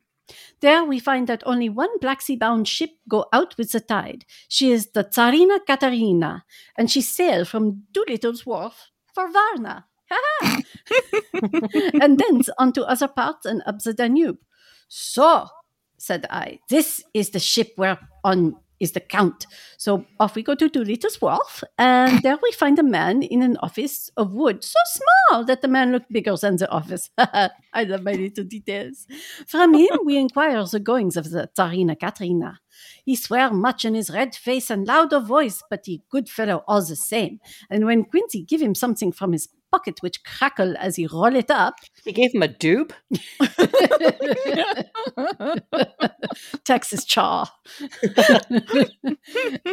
There 0.62 0.84
we 0.86 1.00
find 1.00 1.28
that 1.28 1.44
only 1.46 1.70
one 1.70 2.00
Black 2.00 2.22
Sea 2.22 2.36
bound 2.36 2.68
ship 2.68 2.92
go 3.08 3.26
out 3.34 3.58
with 3.58 3.72
the 3.72 3.80
tide. 3.80 4.26
She 4.48 4.72
is 4.72 4.92
the 4.92 5.04
Tsarina 5.04 5.60
Katarina, 5.66 6.46
and 6.78 6.90
she 6.90 7.02
sailed 7.02 7.48
from 7.48 7.84
Doolittle's 7.92 8.46
Wharf 8.46 8.92
for 9.14 9.30
Varna. 9.32 9.86
And 12.02 12.20
thence 12.20 12.50
on 12.58 12.74
to 12.74 12.86
other 12.86 13.08
parts 13.08 13.46
and 13.46 13.64
up 13.66 13.80
the 13.80 13.94
Danube. 13.94 14.38
So, 14.88 15.48
said 15.98 16.26
I, 16.30 16.60
this 16.70 17.04
is 17.14 17.32
the 17.32 17.40
ship 17.40 17.74
where 17.76 17.98
on 18.24 18.56
is 18.84 18.92
the 18.92 19.00
Count. 19.00 19.48
So 19.78 20.06
off 20.20 20.36
we 20.36 20.44
go 20.44 20.56
to 20.56 20.70
Doolittle's 20.70 21.22
Wharf, 21.22 21.64
and 21.78 22.22
there 22.22 22.38
we 22.42 22.52
find 22.52 22.78
a 22.78 22.84
man 22.84 23.24
in 23.24 23.42
an 23.42 23.58
office 23.58 24.12
of 24.18 24.34
wood, 24.34 24.64
so 24.64 24.80
small 24.86 25.46
that 25.46 25.62
the 25.62 25.68
man 25.68 25.92
looked 25.92 26.12
bigger 26.12 26.36
than 26.36 26.58
the 26.58 26.70
office. 26.70 27.10
I 27.18 27.84
love 27.86 28.04
my 28.04 28.14
little 28.14 28.44
details. 28.44 29.08
From 29.48 29.74
him 29.74 30.00
we 30.06 30.18
inquire 30.18 30.64
the 30.66 30.80
goings 30.80 31.18
of 31.18 31.32
the 31.32 31.50
Tsarina 31.58 32.00
Katrina. 32.00 32.60
He 33.06 33.16
swear 33.16 33.52
much 33.52 33.86
in 33.86 33.96
his 33.96 34.10
red 34.10 34.36
face 34.36 34.70
and 34.70 34.88
loud 34.88 35.14
of 35.14 35.28
voice, 35.28 35.62
but 35.70 35.86
he 35.86 36.04
good 36.10 36.30
fellow 36.30 36.64
all 36.68 36.82
the 36.84 36.96
same. 36.96 37.40
And 37.70 37.86
when 37.86 38.04
Quincy 38.06 38.44
give 38.44 38.62
him 38.62 38.76
something 38.76 39.12
from 39.12 39.32
his 39.32 39.48
pocket 39.74 39.98
which 40.02 40.24
crackle 40.24 40.76
as 40.78 40.98
he 40.98 41.08
roll 41.08 41.36
it 41.36 41.50
up. 41.50 41.76
He 42.06 42.12
gave 42.12 42.32
him 42.34 42.44
a 42.44 42.48
dupe. 42.48 42.94
Texas 46.64 47.06
chaw. 47.06 47.50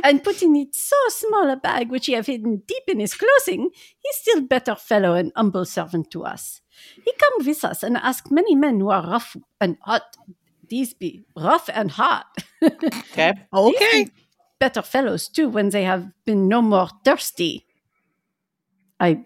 and 0.02 0.24
put 0.24 0.42
in 0.42 0.56
it 0.56 0.74
so 0.74 0.96
small 1.08 1.50
a 1.50 1.56
bag 1.56 1.90
which 1.90 2.06
he 2.06 2.14
have 2.14 2.26
hidden 2.26 2.62
deep 2.66 2.84
in 2.88 2.98
his 2.98 3.14
clothing, 3.14 3.68
he's 3.74 4.16
still 4.16 4.40
better 4.40 4.74
fellow 4.74 5.14
and 5.14 5.32
humble 5.36 5.66
servant 5.66 6.10
to 6.12 6.24
us. 6.24 6.62
He 7.04 7.12
come 7.18 7.46
with 7.46 7.62
us 7.62 7.82
and 7.82 7.98
ask 7.98 8.30
many 8.30 8.54
men 8.54 8.80
who 8.80 8.88
are 8.88 9.06
rough 9.06 9.36
and 9.60 9.76
hot. 9.82 10.16
These 10.66 10.94
be 10.94 11.24
rough 11.36 11.68
and 11.72 11.90
hot. 11.90 12.26
Okay. 13.12 13.32
okay. 13.52 14.06
better 14.58 14.82
fellows 14.82 15.28
too 15.28 15.48
when 15.48 15.70
they 15.70 15.84
have 15.84 16.10
been 16.24 16.46
no 16.46 16.62
more 16.62 16.88
thirsty. 17.04 17.66
I 19.00 19.24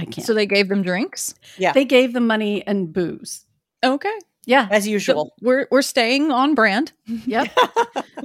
I 0.00 0.04
can't. 0.04 0.26
So 0.26 0.34
they 0.34 0.46
gave 0.46 0.68
them 0.68 0.82
drinks. 0.82 1.34
Yeah. 1.58 1.72
they 1.72 1.84
gave 1.84 2.12
them 2.12 2.26
money 2.26 2.66
and 2.66 2.92
booze. 2.92 3.44
Okay. 3.84 4.16
Yeah, 4.46 4.66
As 4.70 4.84
So 4.84 4.90
usual. 4.90 5.32
we're 5.42 5.66
we're 5.70 5.82
staying 5.82 6.32
on 6.32 6.54
brand. 6.54 6.92
Yep. 7.26 7.48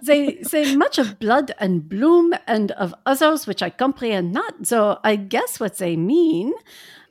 they 0.02 0.42
say 0.44 0.76
much 0.76 0.98
of 0.98 1.20
blood 1.20 1.52
and 1.60 1.88
bloom 1.88 2.34
and 2.48 2.72
of 2.72 2.96
others 3.06 3.46
which 3.48 3.62
I 3.62 3.70
comprehend 3.70 4.32
not, 4.32 4.66
so 4.66 5.00
I 5.04 5.18
guess 5.18 5.60
what 5.60 5.78
they 5.78 5.96
mean, 5.98 6.54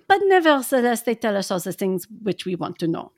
but 0.08 0.20
nevertheless 0.24 1.02
they 1.02 1.14
tell 1.14 1.36
us 1.36 1.50
all 1.50 1.60
the 1.60 1.72
things 1.72 2.06
which 2.22 2.44
we 2.46 2.54
want 2.56 2.78
to 2.78 2.88
know. 2.88 3.12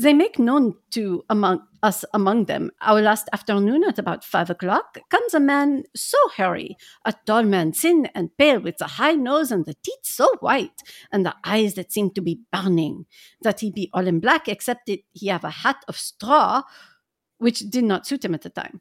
They 0.00 0.14
make 0.14 0.38
known 0.38 0.74
to 0.92 1.24
among 1.28 1.62
us 1.82 2.04
among 2.12 2.44
them 2.46 2.70
our 2.80 3.00
last 3.00 3.28
afternoon 3.32 3.84
at 3.84 3.98
about 3.98 4.24
five 4.24 4.50
o'clock 4.50 4.98
comes 5.10 5.32
a 5.34 5.38
man 5.40 5.84
so 5.94 6.18
hairy, 6.36 6.76
a 7.04 7.14
tall 7.26 7.44
man 7.44 7.72
thin 7.72 8.06
and 8.14 8.36
pale 8.36 8.60
with 8.60 8.80
a 8.80 8.86
high 8.86 9.14
nose 9.14 9.52
and 9.52 9.64
the 9.64 9.74
teeth 9.74 10.02
so 10.02 10.28
white 10.40 10.82
and 11.12 11.24
the 11.24 11.34
eyes 11.44 11.74
that 11.74 11.92
seem 11.92 12.10
to 12.12 12.20
be 12.20 12.40
burning, 12.52 13.06
that 13.42 13.60
he 13.60 13.70
be 13.70 13.90
all 13.92 14.06
in 14.06 14.20
black 14.20 14.48
except 14.48 14.86
that 14.86 15.00
he 15.12 15.28
have 15.28 15.44
a 15.44 15.50
hat 15.50 15.84
of 15.88 15.96
straw 15.96 16.62
which 17.38 17.60
did 17.70 17.84
not 17.84 18.06
suit 18.06 18.24
him 18.24 18.34
at 18.34 18.42
the 18.42 18.50
time. 18.50 18.80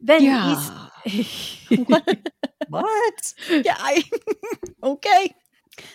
Then 0.00 0.22
Yeah. 0.24 0.90
he's 1.04 1.70
What? 2.68 3.34
Yeah. 3.50 3.76
I, 3.78 4.02
okay. 4.82 5.34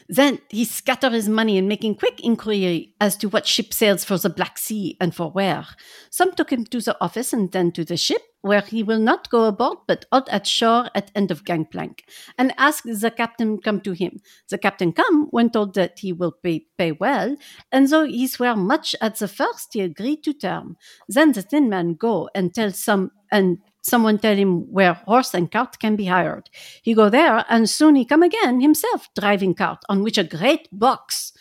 Then 0.07 0.39
he 0.49 0.65
scatter 0.65 1.09
his 1.09 1.29
money 1.29 1.57
in 1.57 1.67
making 1.67 1.95
quick 1.95 2.19
inquiry 2.23 2.93
as 2.99 3.15
to 3.17 3.29
what 3.29 3.45
ship 3.45 3.73
sails 3.73 4.03
for 4.03 4.17
the 4.17 4.29
Black 4.29 4.57
Sea 4.57 4.97
and 4.99 5.13
for 5.13 5.29
where. 5.29 5.65
Some 6.09 6.33
took 6.33 6.51
him 6.51 6.65
to 6.65 6.81
the 6.81 6.97
office 7.01 7.33
and 7.33 7.51
then 7.51 7.71
to 7.73 7.85
the 7.85 7.97
ship, 7.97 8.21
where 8.41 8.61
he 8.61 8.81
will 8.81 8.99
not 8.99 9.29
go 9.29 9.45
aboard 9.45 9.79
but 9.87 10.05
out 10.11 10.29
at 10.29 10.47
shore 10.47 10.89
at 10.95 11.11
end 11.13 11.31
of 11.31 11.43
gangplank, 11.43 12.05
and 12.37 12.53
ask 12.57 12.83
the 12.83 13.11
captain 13.11 13.59
come 13.59 13.81
to 13.81 13.91
him. 13.91 14.19
The 14.49 14.57
captain 14.57 14.93
come 14.93 15.27
when 15.31 15.49
told 15.49 15.73
that 15.75 15.99
he 15.99 16.13
will 16.13 16.31
pay, 16.31 16.65
pay 16.77 16.93
well, 16.93 17.35
and 17.71 17.87
though 17.89 18.05
he 18.05 18.27
swear 18.27 18.55
much 18.55 18.95
at 19.01 19.17
the 19.19 19.27
first, 19.27 19.73
he 19.73 19.81
agreed 19.81 20.23
to 20.23 20.33
term. 20.33 20.77
Then 21.07 21.33
the 21.33 21.41
thin 21.41 21.69
man 21.69 21.95
go 21.95 22.29
and 22.33 22.53
tell 22.53 22.71
some 22.71 23.11
and 23.31 23.59
someone 23.87 24.19
tell 24.19 24.35
him 24.35 24.71
where 24.71 24.93
horse 24.93 25.33
and 25.33 25.51
cart 25.51 25.79
can 25.79 25.95
be 25.95 26.05
hired. 26.05 26.49
He 26.81 26.93
go 26.93 27.09
there, 27.09 27.45
and 27.49 27.69
soon 27.69 27.95
he 27.95 28.05
come 28.05 28.23
again 28.23 28.61
himself, 28.61 29.09
driving 29.19 29.53
cart 29.55 29.83
on 29.89 30.03
which 30.03 30.17
a 30.17 30.23
great 30.23 30.67
box. 30.71 31.33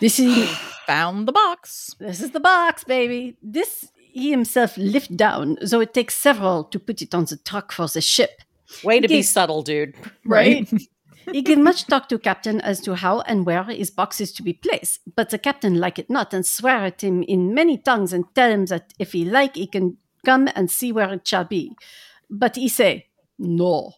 This 0.00 0.18
is 0.18 0.48
Found 0.86 1.28
the 1.28 1.32
box. 1.32 1.94
this 2.00 2.20
is 2.20 2.32
the 2.32 2.40
box, 2.40 2.82
baby. 2.82 3.36
This 3.40 3.92
he 3.94 4.32
himself 4.32 4.76
lift 4.76 5.16
down, 5.16 5.56
though 5.62 5.80
it 5.80 5.94
takes 5.94 6.16
several 6.16 6.64
to 6.64 6.80
put 6.80 7.00
it 7.00 7.14
on 7.14 7.26
the 7.26 7.36
truck 7.36 7.70
for 7.70 7.86
the 7.86 8.00
ship. 8.00 8.42
Way 8.82 8.98
to 8.98 9.06
be 9.06 9.22
subtle, 9.22 9.62
dude. 9.62 9.94
Right. 10.24 10.68
he 11.32 11.42
give 11.42 11.58
much 11.58 11.86
talk 11.86 12.08
to 12.08 12.18
captain 12.18 12.60
as 12.60 12.80
to 12.80 12.94
how 12.94 13.20
and 13.20 13.46
where 13.46 13.62
his 13.64 13.90
box 13.90 14.20
is 14.20 14.32
to 14.32 14.42
be 14.42 14.52
placed, 14.52 15.00
but 15.14 15.30
the 15.30 15.38
captain 15.38 15.78
like 15.78 15.98
it 15.98 16.10
not 16.10 16.34
and 16.34 16.44
swear 16.44 16.78
at 16.86 17.02
him 17.02 17.22
in 17.22 17.54
many 17.54 17.78
tongues 17.78 18.12
and 18.12 18.24
tell 18.34 18.50
him 18.50 18.66
that 18.66 18.92
if 18.98 19.12
he 19.12 19.24
like, 19.24 19.54
he 19.54 19.66
can 19.66 19.96
come 20.24 20.48
and 20.54 20.70
see 20.70 20.92
where 20.92 21.12
it 21.12 21.26
shall 21.26 21.44
be. 21.44 21.76
But 22.28 22.56
he 22.56 22.68
say 22.68 23.06
no, 23.38 23.92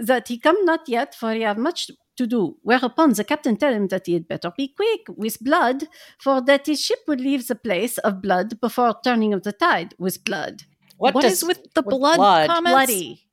that 0.00 0.28
he 0.28 0.38
come 0.38 0.64
not 0.64 0.88
yet, 0.88 1.14
for 1.14 1.32
he 1.32 1.42
have 1.42 1.58
much 1.58 1.90
to 2.16 2.26
do. 2.26 2.56
Whereupon 2.62 3.12
the 3.12 3.24
captain 3.24 3.56
tell 3.56 3.72
him 3.72 3.88
that 3.88 4.06
he 4.06 4.14
had 4.14 4.28
better 4.28 4.52
be 4.56 4.68
quick 4.68 5.00
with 5.08 5.42
blood, 5.42 5.88
for 6.18 6.40
that 6.42 6.66
his 6.66 6.80
ship 6.80 6.98
would 7.06 7.20
leave 7.20 7.46
the 7.46 7.54
place 7.54 7.98
of 7.98 8.22
blood 8.22 8.60
before 8.60 8.96
turning 9.04 9.32
of 9.32 9.42
the 9.42 9.52
tide 9.52 9.94
with 9.98 10.24
blood. 10.24 10.64
What, 10.96 11.14
what 11.14 11.22
does 11.22 11.42
is 11.42 11.44
with 11.44 11.74
the 11.74 11.82
with 11.82 11.96
blood, 11.98 12.16
blood? 12.16 12.46
comments? 12.48 12.86
Bloody. 12.86 13.26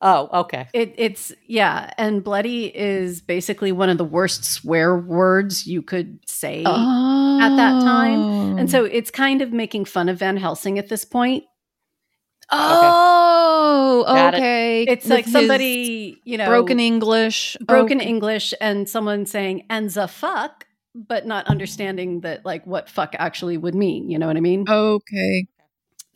Oh, 0.00 0.28
okay. 0.40 0.68
It, 0.74 0.94
it's 0.98 1.32
yeah, 1.46 1.90
and 1.96 2.22
bloody 2.22 2.66
is 2.66 3.22
basically 3.22 3.72
one 3.72 3.88
of 3.88 3.96
the 3.96 4.04
worst 4.04 4.44
swear 4.44 4.98
words 4.98 5.66
you 5.66 5.80
could 5.82 6.18
say 6.28 6.62
Oh. 6.66 7.38
at 7.40 7.56
that 7.56 7.80
time, 7.82 8.58
and 8.58 8.70
so 8.70 8.84
it's 8.84 9.10
kind 9.10 9.40
of 9.40 9.52
making 9.52 9.86
fun 9.86 10.08
of 10.10 10.18
Van 10.18 10.36
Helsing 10.36 10.78
at 10.78 10.88
this 10.88 11.04
point. 11.04 11.44
Oh, 12.50 14.04
Got 14.06 14.34
it. 14.34 14.36
okay. 14.38 14.82
It's 14.84 15.04
With 15.04 15.10
like 15.12 15.26
somebody 15.26 16.20
you 16.24 16.36
know 16.38 16.46
broken 16.46 16.78
English. 16.80 17.56
broken 17.64 17.98
Okay. 18.00 18.08
English, 18.08 18.52
and 18.60 18.88
someone 18.88 19.24
saying 19.26 19.64
"and 19.70 19.88
the 19.90 20.06
fuck," 20.08 20.66
but 20.94 21.26
not 21.26 21.46
understanding 21.46 22.20
that 22.20 22.44
like 22.44 22.66
what 22.66 22.88
fuck 22.90 23.14
actually 23.18 23.56
would 23.56 23.74
mean. 23.74 24.10
You 24.10 24.18
know 24.18 24.26
what 24.26 24.36
I 24.36 24.40
mean? 24.40 24.64
Okay. 24.68 25.46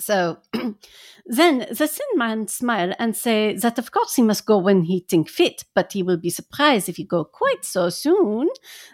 So 0.01 0.39
then 1.27 1.67
the 1.71 1.89
thin 1.89 2.07
man 2.17 2.47
smile 2.47 2.95
and 2.99 3.17
say 3.17 3.55
that 3.57 3.79
of 3.79 3.91
course 3.91 4.15
he 4.15 4.23
must 4.23 4.47
go 4.47 4.59
when 4.59 4.85
he 4.85 5.01
think 5.01 5.29
fit, 5.29 5.65
but 5.75 5.93
he 5.93 6.03
will 6.03 6.17
be 6.17 6.31
surprised 6.31 6.89
if 6.89 6.97
he 6.97 7.05
go 7.05 7.25
quite 7.25 7.65
so 7.65 7.89
soon. 7.89 8.49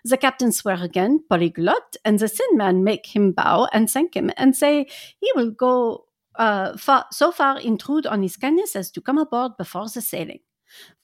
The 0.04 0.16
captain 0.16 0.52
swear 0.52 0.82
again, 0.82 1.24
polyglot, 1.28 1.96
and 2.04 2.18
the 2.18 2.28
thin 2.28 2.56
man 2.56 2.84
make 2.84 3.14
him 3.14 3.32
bow 3.32 3.68
and 3.72 3.90
thank 3.90 4.16
him 4.16 4.30
and 4.36 4.56
say 4.56 4.86
he 5.20 5.30
will 5.34 5.50
go 5.50 6.06
uh, 6.36 6.76
far, 6.76 7.06
so 7.12 7.30
far 7.30 7.60
intrude 7.60 8.06
on 8.06 8.22
his 8.22 8.36
kindness 8.36 8.74
as 8.74 8.90
to 8.92 9.00
come 9.00 9.18
aboard 9.18 9.52
before 9.58 9.88
the 9.88 10.00
sailing. 10.00 10.40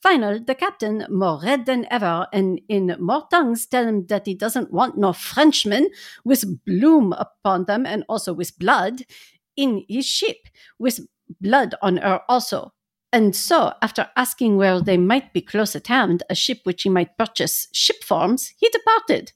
Final, 0.02 0.40
the 0.42 0.54
captain, 0.54 1.06
more 1.08 1.40
red 1.44 1.66
than 1.66 1.86
ever 1.90 2.26
and 2.32 2.60
in 2.68 2.96
more 2.98 3.24
tongues, 3.30 3.66
tell 3.66 3.86
him 3.86 4.06
that 4.06 4.26
he 4.26 4.34
doesn't 4.34 4.72
want 4.72 4.96
no 4.96 5.12
Frenchmen 5.12 5.90
with 6.24 6.64
bloom 6.64 7.12
upon 7.12 7.66
them 7.66 7.86
and 7.86 8.02
also 8.08 8.32
with 8.32 8.58
blood 8.58 9.02
in 9.62 9.84
his 9.88 10.06
ship, 10.06 10.38
with 10.78 11.00
blood 11.40 11.74
on 11.82 11.98
her 11.98 12.20
also. 12.28 12.72
And 13.12 13.34
so, 13.34 13.72
after 13.82 14.08
asking 14.16 14.56
where 14.56 14.80
they 14.80 14.96
might 14.96 15.32
be 15.32 15.40
close 15.40 15.74
at 15.74 15.88
hand, 15.88 16.22
a 16.30 16.34
ship 16.34 16.60
which 16.64 16.82
he 16.84 16.88
might 16.88 17.18
purchase 17.18 17.66
ship 17.72 18.04
forms, 18.04 18.52
he 18.58 18.68
departed. 18.68 19.32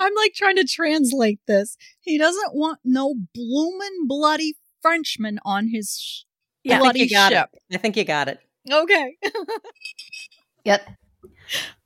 I'm 0.00 0.14
like 0.14 0.34
trying 0.34 0.56
to 0.56 0.64
translate 0.64 1.40
this. 1.46 1.76
He 2.00 2.18
doesn't 2.18 2.54
want 2.54 2.78
no 2.84 3.14
bloomin' 3.34 4.06
bloody 4.08 4.54
Frenchman 4.82 5.38
on 5.44 5.68
his 5.68 5.98
sh- 6.00 6.22
Yeah. 6.64 6.76
I 6.76 6.78
think 6.78 6.82
bloody 6.94 7.00
you 7.00 7.10
got 7.10 7.32
ship. 7.32 7.48
it. 7.70 7.74
I 7.74 7.78
think 7.78 7.96
you 7.96 8.04
got 8.04 8.28
it. 8.28 8.38
Okay. 8.70 9.16
Yep. 10.64 10.88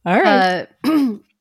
All 0.05 0.21
right. 0.21 0.67
Uh, 0.85 1.17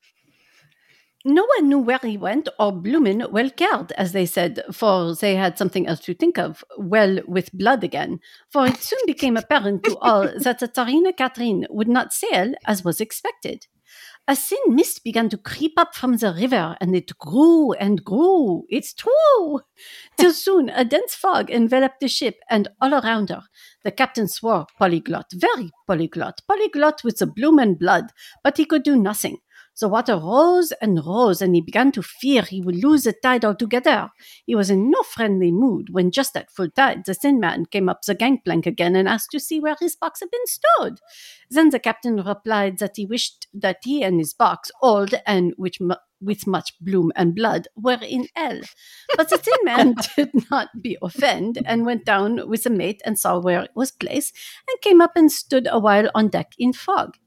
no 1.25 1.45
one 1.57 1.69
knew 1.69 1.79
where 1.79 1.99
he 2.01 2.17
went, 2.17 2.49
or 2.59 2.71
Bloomin 2.71 3.31
well 3.31 3.49
cared, 3.49 3.91
as 3.93 4.11
they 4.11 4.25
said, 4.25 4.61
for 4.71 5.15
they 5.15 5.35
had 5.35 5.57
something 5.57 5.87
else 5.87 6.01
to 6.01 6.13
think 6.13 6.37
of, 6.37 6.63
well 6.77 7.19
with 7.27 7.53
blood 7.53 7.83
again. 7.83 8.19
For 8.49 8.65
it 8.67 8.77
soon 8.77 8.99
became 9.05 9.37
apparent 9.37 9.83
to 9.85 9.97
all 9.99 10.29
that 10.39 10.59
the 10.59 10.67
Tsarina 10.67 11.15
Catherine 11.15 11.65
would 11.69 11.87
not 11.87 12.13
sail 12.13 12.53
as 12.65 12.83
was 12.83 12.99
expected. 12.99 13.67
A 14.27 14.35
thin 14.35 14.57
mist 14.69 15.03
began 15.03 15.29
to 15.29 15.37
creep 15.37 15.73
up 15.77 15.93
from 15.95 16.17
the 16.17 16.33
river, 16.33 16.77
and 16.79 16.95
it 16.95 17.17
grew 17.17 17.73
and 17.73 18.03
grew. 18.03 18.65
It's 18.69 18.93
true! 18.93 19.61
Till 20.17 20.33
soon 20.33 20.69
a 20.69 20.85
dense 20.85 21.13
fog 21.13 21.51
enveloped 21.51 21.99
the 21.99 22.07
ship 22.07 22.37
and 22.49 22.69
all 22.81 22.93
around 22.93 23.29
her. 23.29 23.43
The 23.83 23.91
captain 23.91 24.27
swore 24.27 24.67
polyglot, 24.77 25.31
very 25.33 25.71
polyglot, 25.87 26.41
polyglot 26.47 27.03
with 27.03 27.17
the 27.17 27.27
bloom 27.27 27.59
and 27.59 27.77
blood, 27.77 28.11
but 28.43 28.57
he 28.57 28.65
could 28.65 28.83
do 28.83 28.95
nothing. 28.95 29.37
The 29.79 29.89
water 29.89 30.17
rose 30.17 30.71
and 30.73 31.03
rose, 31.05 31.41
and 31.41 31.55
he 31.55 31.61
began 31.61 31.91
to 31.93 32.03
fear 32.03 32.43
he 32.43 32.61
would 32.61 32.75
lose 32.83 33.03
the 33.03 33.13
tide 33.13 33.43
altogether. 33.43 34.11
He 34.45 34.53
was 34.55 34.69
in 34.69 34.91
no 34.91 35.01
friendly 35.01 35.51
mood 35.51 35.89
when, 35.91 36.11
just 36.11 36.37
at 36.37 36.51
full 36.51 36.69
tide, 36.69 37.05
the 37.05 37.13
thin 37.15 37.39
man 37.39 37.65
came 37.65 37.89
up 37.89 38.03
the 38.03 38.13
gangplank 38.13 38.67
again 38.67 38.95
and 38.95 39.07
asked 39.07 39.31
to 39.31 39.39
see 39.39 39.59
where 39.59 39.75
his 39.79 39.95
box 39.95 40.19
had 40.19 40.29
been 40.29 40.45
stowed. 40.45 40.99
Then 41.49 41.69
the 41.69 41.79
captain 41.79 42.17
replied 42.17 42.77
that 42.79 42.97
he 42.97 43.05
wished 43.05 43.47
that 43.53 43.77
he 43.83 44.03
and 44.03 44.19
his 44.19 44.33
box, 44.33 44.71
old 44.81 45.15
and 45.25 45.53
which 45.57 45.81
mu- 45.81 45.95
with 46.21 46.47
much 46.47 46.73
bloom 46.79 47.11
and 47.15 47.35
blood, 47.35 47.67
were 47.75 47.99
in 48.01 48.27
hell. 48.35 48.61
But 49.17 49.29
the 49.29 49.37
thin 49.37 49.57
man 49.63 49.95
did 50.15 50.31
not 50.51 50.69
be 50.81 50.97
offended 51.01 51.63
and 51.65 51.85
went 51.85 52.05
down 52.05 52.47
with 52.47 52.63
the 52.63 52.69
mate 52.69 53.01
and 53.05 53.17
saw 53.17 53.39
where 53.39 53.61
it 53.63 53.71
was 53.75 53.91
placed 53.91 54.35
and 54.69 54.81
came 54.81 55.01
up 55.01 55.11
and 55.15 55.31
stood 55.31 55.67
a 55.69 55.79
while 55.79 56.09
on 56.15 56.29
deck 56.29 56.53
in 56.57 56.73
fog. 56.73 57.17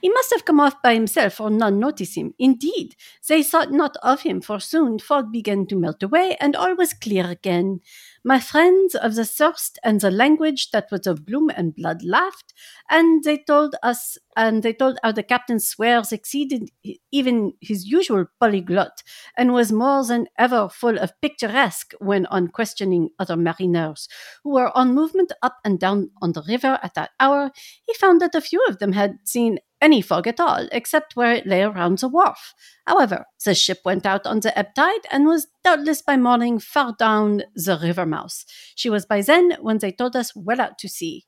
He 0.00 0.08
must 0.08 0.30
have 0.32 0.44
come 0.44 0.60
off 0.60 0.82
by 0.82 0.94
himself, 0.94 1.40
or 1.40 1.50
none 1.50 1.78
noticed 1.78 2.16
him. 2.16 2.34
Indeed, 2.38 2.96
they 3.28 3.42
thought 3.42 3.72
not 3.72 3.96
of 4.02 4.22
him, 4.22 4.40
for 4.40 4.60
soon 4.60 4.98
fog 4.98 5.32
began 5.32 5.66
to 5.66 5.76
melt 5.76 6.02
away, 6.02 6.36
and 6.40 6.54
all 6.54 6.74
was 6.76 6.92
clear 6.92 7.26
again. 7.26 7.80
My 8.26 8.40
friends 8.40 8.94
of 8.94 9.16
the 9.16 9.26
thirst 9.26 9.78
and 9.84 10.00
the 10.00 10.10
language 10.10 10.70
that 10.70 10.90
was 10.90 11.06
of 11.06 11.26
bloom 11.26 11.50
and 11.54 11.74
blood 11.76 12.02
laughed, 12.02 12.54
and 12.88 13.22
they 13.22 13.36
told 13.36 13.76
us, 13.82 14.16
and 14.34 14.62
they 14.62 14.72
told 14.72 14.98
how 15.02 15.12
the 15.12 15.22
captain's 15.22 15.68
swears 15.68 16.10
exceeded 16.10 16.70
even 17.12 17.52
his 17.60 17.84
usual 17.84 18.24
polyglot, 18.40 19.02
and 19.36 19.52
was 19.52 19.70
more 19.72 20.04
than 20.06 20.28
ever 20.38 20.70
full 20.70 20.98
of 20.98 21.12
picturesque 21.20 21.92
when 21.98 22.24
on 22.26 22.48
questioning 22.48 23.10
other 23.18 23.36
mariners 23.36 24.08
who 24.42 24.54
were 24.54 24.74
on 24.74 24.94
movement 24.94 25.30
up 25.42 25.58
and 25.62 25.78
down 25.78 26.10
on 26.22 26.32
the 26.32 26.42
river 26.48 26.78
at 26.82 26.94
that 26.94 27.10
hour. 27.20 27.50
He 27.86 27.92
found 27.92 28.22
that 28.22 28.34
a 28.34 28.40
few 28.40 28.64
of 28.66 28.78
them 28.78 28.92
had 28.92 29.18
seen 29.24 29.58
any 29.84 30.00
fog 30.00 30.26
at 30.26 30.40
all, 30.40 30.66
except 30.72 31.14
where 31.14 31.32
it 31.32 31.46
lay 31.46 31.62
around 31.62 31.98
the 31.98 32.08
wharf. 32.08 32.54
However, 32.86 33.26
the 33.44 33.54
ship 33.54 33.80
went 33.84 34.06
out 34.06 34.26
on 34.26 34.40
the 34.40 34.56
ebb 34.58 34.74
tide 34.74 35.04
and 35.12 35.26
was 35.26 35.46
doubtless 35.62 36.00
by 36.02 36.16
morning 36.16 36.58
far 36.58 36.94
down 36.98 37.42
the 37.54 37.78
river 37.82 38.06
mouth. 38.06 38.44
She 38.74 38.88
was 38.88 39.04
by 39.04 39.20
then 39.20 39.56
when 39.60 39.78
they 39.78 39.92
told 39.92 40.16
us 40.16 40.34
well 40.34 40.60
out 40.60 40.78
to 40.78 40.88
sea. 40.88 41.26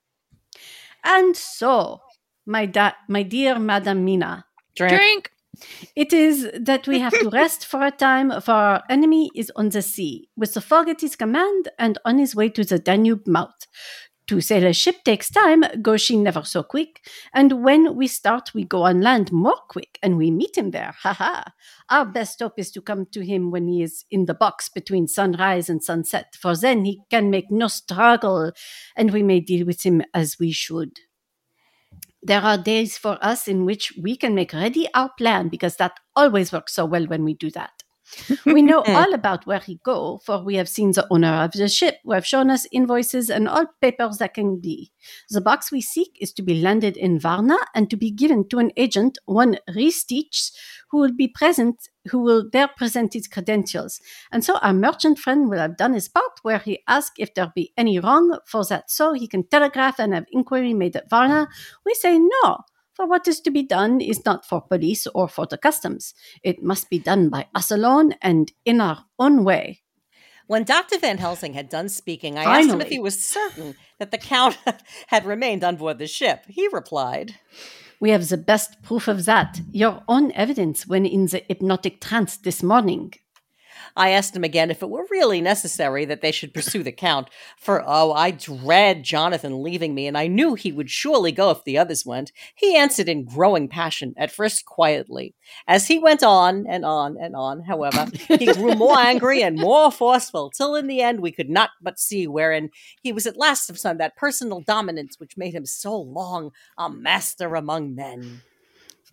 And 1.04 1.36
so, 1.36 2.00
my 2.46 2.64
da- 2.66 3.00
my 3.08 3.22
dear 3.22 3.58
Madame 3.58 4.04
Mina, 4.04 4.46
Drink. 4.74 4.94
Drink. 4.94 5.30
it 5.94 6.12
is 6.12 6.50
that 6.58 6.86
we 6.86 6.98
have 7.00 7.12
to 7.12 7.30
rest 7.30 7.64
for 7.66 7.82
a 7.84 7.90
time, 7.90 8.28
for 8.40 8.52
our 8.52 8.82
enemy 8.90 9.30
is 9.34 9.52
on 9.54 9.68
the 9.68 9.82
sea, 9.82 10.28
with 10.36 10.54
the 10.54 10.60
fog 10.60 10.88
at 10.88 11.00
his 11.00 11.16
command 11.16 11.68
and 11.78 11.98
on 12.04 12.18
his 12.18 12.34
way 12.34 12.48
to 12.48 12.64
the 12.64 12.78
Danube 12.78 13.26
mouth. 13.26 13.66
To 14.28 14.40
sail 14.40 14.66
a 14.66 14.72
ship 14.72 14.96
takes 15.04 15.30
time, 15.30 15.62
go 15.80 15.96
she 15.96 16.16
never 16.16 16.42
so 16.42 16.64
quick, 16.64 17.06
and 17.32 17.62
when 17.62 17.94
we 17.94 18.08
start, 18.08 18.52
we 18.54 18.64
go 18.64 18.82
on 18.82 19.00
land 19.00 19.30
more 19.30 19.60
quick, 19.68 20.00
and 20.02 20.16
we 20.16 20.32
meet 20.32 20.58
him 20.58 20.72
there. 20.72 20.96
Ha 21.02 21.12
ha! 21.12 21.44
Our 21.90 22.04
best 22.04 22.40
hope 22.40 22.58
is 22.58 22.72
to 22.72 22.82
come 22.82 23.06
to 23.12 23.24
him 23.24 23.52
when 23.52 23.68
he 23.68 23.82
is 23.84 24.04
in 24.10 24.24
the 24.24 24.34
box 24.34 24.68
between 24.68 25.06
sunrise 25.06 25.68
and 25.68 25.80
sunset, 25.80 26.34
for 26.40 26.56
then 26.56 26.84
he 26.84 27.02
can 27.08 27.30
make 27.30 27.52
no 27.52 27.68
struggle, 27.68 28.50
and 28.96 29.12
we 29.12 29.22
may 29.22 29.38
deal 29.38 29.64
with 29.64 29.86
him 29.86 30.02
as 30.12 30.40
we 30.40 30.50
should. 30.50 30.98
There 32.20 32.42
are 32.42 32.58
days 32.58 32.98
for 32.98 33.18
us 33.22 33.46
in 33.46 33.64
which 33.64 33.92
we 34.02 34.16
can 34.16 34.34
make 34.34 34.52
ready 34.52 34.88
our 34.92 35.10
plan 35.16 35.48
because 35.48 35.76
that 35.76 36.00
always 36.16 36.52
works 36.52 36.74
so 36.74 36.84
well 36.84 37.06
when 37.06 37.22
we 37.22 37.34
do 37.34 37.52
that. 37.52 37.84
We 38.44 38.62
know 38.62 38.82
all 38.86 39.14
about 39.14 39.46
where 39.46 39.58
he 39.58 39.80
go, 39.84 40.20
for 40.24 40.42
we 40.42 40.54
have 40.56 40.68
seen 40.68 40.92
the 40.92 41.06
owner 41.10 41.42
of 41.44 41.52
the 41.52 41.68
ship, 41.68 41.96
who 42.04 42.12
have 42.12 42.26
shown 42.26 42.50
us 42.50 42.66
invoices 42.72 43.30
and 43.30 43.48
all 43.48 43.66
papers 43.80 44.18
that 44.18 44.34
can 44.34 44.60
be. 44.60 44.92
The 45.30 45.40
box 45.40 45.70
we 45.70 45.80
seek 45.80 46.16
is 46.20 46.32
to 46.34 46.42
be 46.42 46.60
landed 46.60 46.96
in 46.96 47.18
Varna 47.18 47.58
and 47.74 47.90
to 47.90 47.96
be 47.96 48.10
given 48.10 48.48
to 48.48 48.58
an 48.58 48.72
agent, 48.76 49.18
one 49.26 49.58
Ristich, 49.68 50.52
who 50.90 50.98
will 50.98 51.12
be 51.12 51.28
present, 51.28 51.88
who 52.10 52.18
will 52.18 52.48
there 52.52 52.68
present 52.68 53.14
his 53.14 53.28
credentials. 53.28 54.00
And 54.30 54.44
so 54.44 54.58
our 54.58 54.72
merchant 54.72 55.18
friend 55.18 55.48
will 55.48 55.58
have 55.58 55.76
done 55.76 55.94
his 55.94 56.08
part 56.08 56.38
where 56.42 56.58
he 56.58 56.82
asks 56.86 57.16
if 57.18 57.34
there 57.34 57.52
be 57.54 57.72
any 57.76 57.98
wrong, 57.98 58.38
for 58.46 58.64
that 58.66 58.90
so 58.90 59.12
he 59.12 59.26
can 59.26 59.46
telegraph 59.48 59.98
and 59.98 60.14
have 60.14 60.26
inquiry 60.30 60.74
made 60.74 60.96
at 60.96 61.10
Varna. 61.10 61.48
We 61.84 61.94
say 61.94 62.18
no. 62.18 62.58
For 62.96 63.06
what 63.06 63.28
is 63.28 63.40
to 63.42 63.50
be 63.50 63.62
done 63.62 64.00
is 64.00 64.24
not 64.24 64.46
for 64.46 64.62
police 64.62 65.06
or 65.08 65.28
for 65.28 65.44
the 65.44 65.58
customs. 65.58 66.14
It 66.42 66.62
must 66.62 66.88
be 66.88 66.98
done 66.98 67.28
by 67.28 67.46
us 67.54 67.70
alone 67.70 68.14
and 68.22 68.50
in 68.64 68.80
our 68.80 69.04
own 69.18 69.44
way. 69.44 69.82
When 70.46 70.64
Dr. 70.64 70.98
Van 70.98 71.18
Helsing 71.18 71.52
had 71.52 71.68
done 71.68 71.90
speaking, 71.90 72.38
I 72.38 72.44
asked 72.44 72.70
him 72.70 72.80
if 72.80 72.88
he 72.88 72.98
was 72.98 73.22
certain 73.22 73.74
that 73.98 74.12
the 74.12 74.18
Count 74.18 74.56
had 75.08 75.26
remained 75.26 75.62
on 75.62 75.76
board 75.76 75.98
the 75.98 76.06
ship. 76.06 76.44
He 76.48 76.68
replied, 76.68 77.34
We 78.00 78.10
have 78.10 78.28
the 78.28 78.38
best 78.38 78.80
proof 78.82 79.08
of 79.08 79.26
that, 79.26 79.60
your 79.72 80.02
own 80.08 80.32
evidence 80.32 80.86
when 80.86 81.04
in 81.04 81.26
the 81.26 81.42
hypnotic 81.46 82.00
trance 82.00 82.38
this 82.38 82.62
morning. 82.62 83.12
I 83.96 84.10
asked 84.10 84.36
him 84.36 84.44
again 84.44 84.70
if 84.70 84.82
it 84.82 84.90
were 84.90 85.06
really 85.10 85.40
necessary 85.40 86.04
that 86.04 86.20
they 86.20 86.30
should 86.32 86.52
pursue 86.52 86.82
the 86.82 86.92
Count, 86.92 87.28
for 87.56 87.82
oh, 87.86 88.12
I 88.12 88.30
dread 88.30 89.02
Jonathan 89.02 89.62
leaving 89.62 89.94
me, 89.94 90.06
and 90.06 90.18
I 90.18 90.26
knew 90.26 90.54
he 90.54 90.70
would 90.70 90.90
surely 90.90 91.32
go 91.32 91.50
if 91.50 91.64
the 91.64 91.78
others 91.78 92.04
went. 92.04 92.32
He 92.54 92.76
answered 92.76 93.08
in 93.08 93.24
growing 93.24 93.68
passion, 93.68 94.14
at 94.16 94.30
first 94.30 94.66
quietly. 94.66 95.34
As 95.66 95.86
he 95.88 95.98
went 95.98 96.22
on 96.22 96.66
and 96.68 96.84
on 96.84 97.16
and 97.18 97.34
on, 97.34 97.62
however, 97.62 98.06
he 98.28 98.46
grew 98.52 98.74
more 98.74 98.98
angry 98.98 99.42
and 99.42 99.58
more 99.58 99.90
forceful, 99.90 100.50
till 100.50 100.74
in 100.74 100.86
the 100.86 101.00
end 101.00 101.20
we 101.20 101.32
could 101.32 101.50
not 101.50 101.70
but 101.80 101.98
see 101.98 102.26
wherein 102.26 102.70
he 103.02 103.12
was 103.12 103.26
at 103.26 103.36
last 103.36 103.70
of 103.70 103.78
some 103.78 103.98
that 103.98 104.16
personal 104.16 104.60
dominance 104.60 105.18
which 105.18 105.36
made 105.36 105.54
him 105.54 105.64
so 105.66 105.96
long 105.98 106.50
a 106.76 106.90
master 106.90 107.54
among 107.54 107.94
men. 107.94 108.42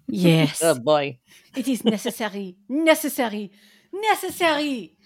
Yes, 0.08 0.62
Oh 0.64 0.78
boy. 0.80 1.20
it 1.56 1.68
is 1.68 1.86
necessary, 1.86 2.58
necessary, 2.68 3.52
necessary 3.94 4.98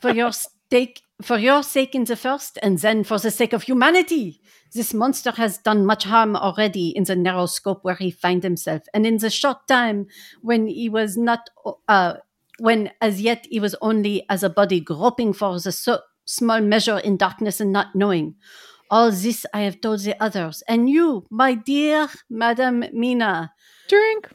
for 0.00 0.10
your 0.10 0.30
sake, 0.70 1.02
for 1.22 1.38
your 1.38 1.62
sake 1.62 1.94
in 1.94 2.04
the 2.04 2.16
first, 2.16 2.58
and 2.62 2.78
then 2.78 3.04
for 3.04 3.18
the 3.18 3.30
sake 3.30 3.52
of 3.52 3.62
humanity. 3.62 4.40
This 4.74 4.92
monster 4.92 5.30
has 5.32 5.58
done 5.58 5.86
much 5.86 6.04
harm 6.04 6.36
already 6.36 6.88
in 6.90 7.04
the 7.04 7.16
narrow 7.16 7.46
scope 7.46 7.82
where 7.82 7.94
he 7.94 8.10
finds 8.10 8.44
himself, 8.44 8.82
and 8.92 9.06
in 9.06 9.18
the 9.18 9.30
short 9.30 9.66
time 9.66 10.06
when 10.42 10.66
he 10.66 10.88
was 10.88 11.16
not, 11.16 11.48
uh, 11.88 12.14
when 12.58 12.90
as 13.00 13.20
yet 13.20 13.46
he 13.50 13.60
was 13.60 13.74
only 13.80 14.24
as 14.28 14.42
a 14.42 14.50
body 14.50 14.80
groping 14.80 15.32
for 15.32 15.58
the 15.60 15.72
so 15.72 16.00
small 16.24 16.60
measure 16.60 16.98
in 16.98 17.16
darkness 17.16 17.60
and 17.60 17.72
not 17.72 17.94
knowing. 17.94 18.34
All 18.90 19.10
this 19.10 19.46
I 19.54 19.60
have 19.62 19.80
told 19.80 20.00
the 20.00 20.20
others, 20.22 20.62
and 20.68 20.90
you, 20.90 21.24
my 21.30 21.54
dear 21.54 22.08
Madame 22.28 22.84
Mina, 22.92 23.52
Drink. 23.88 24.28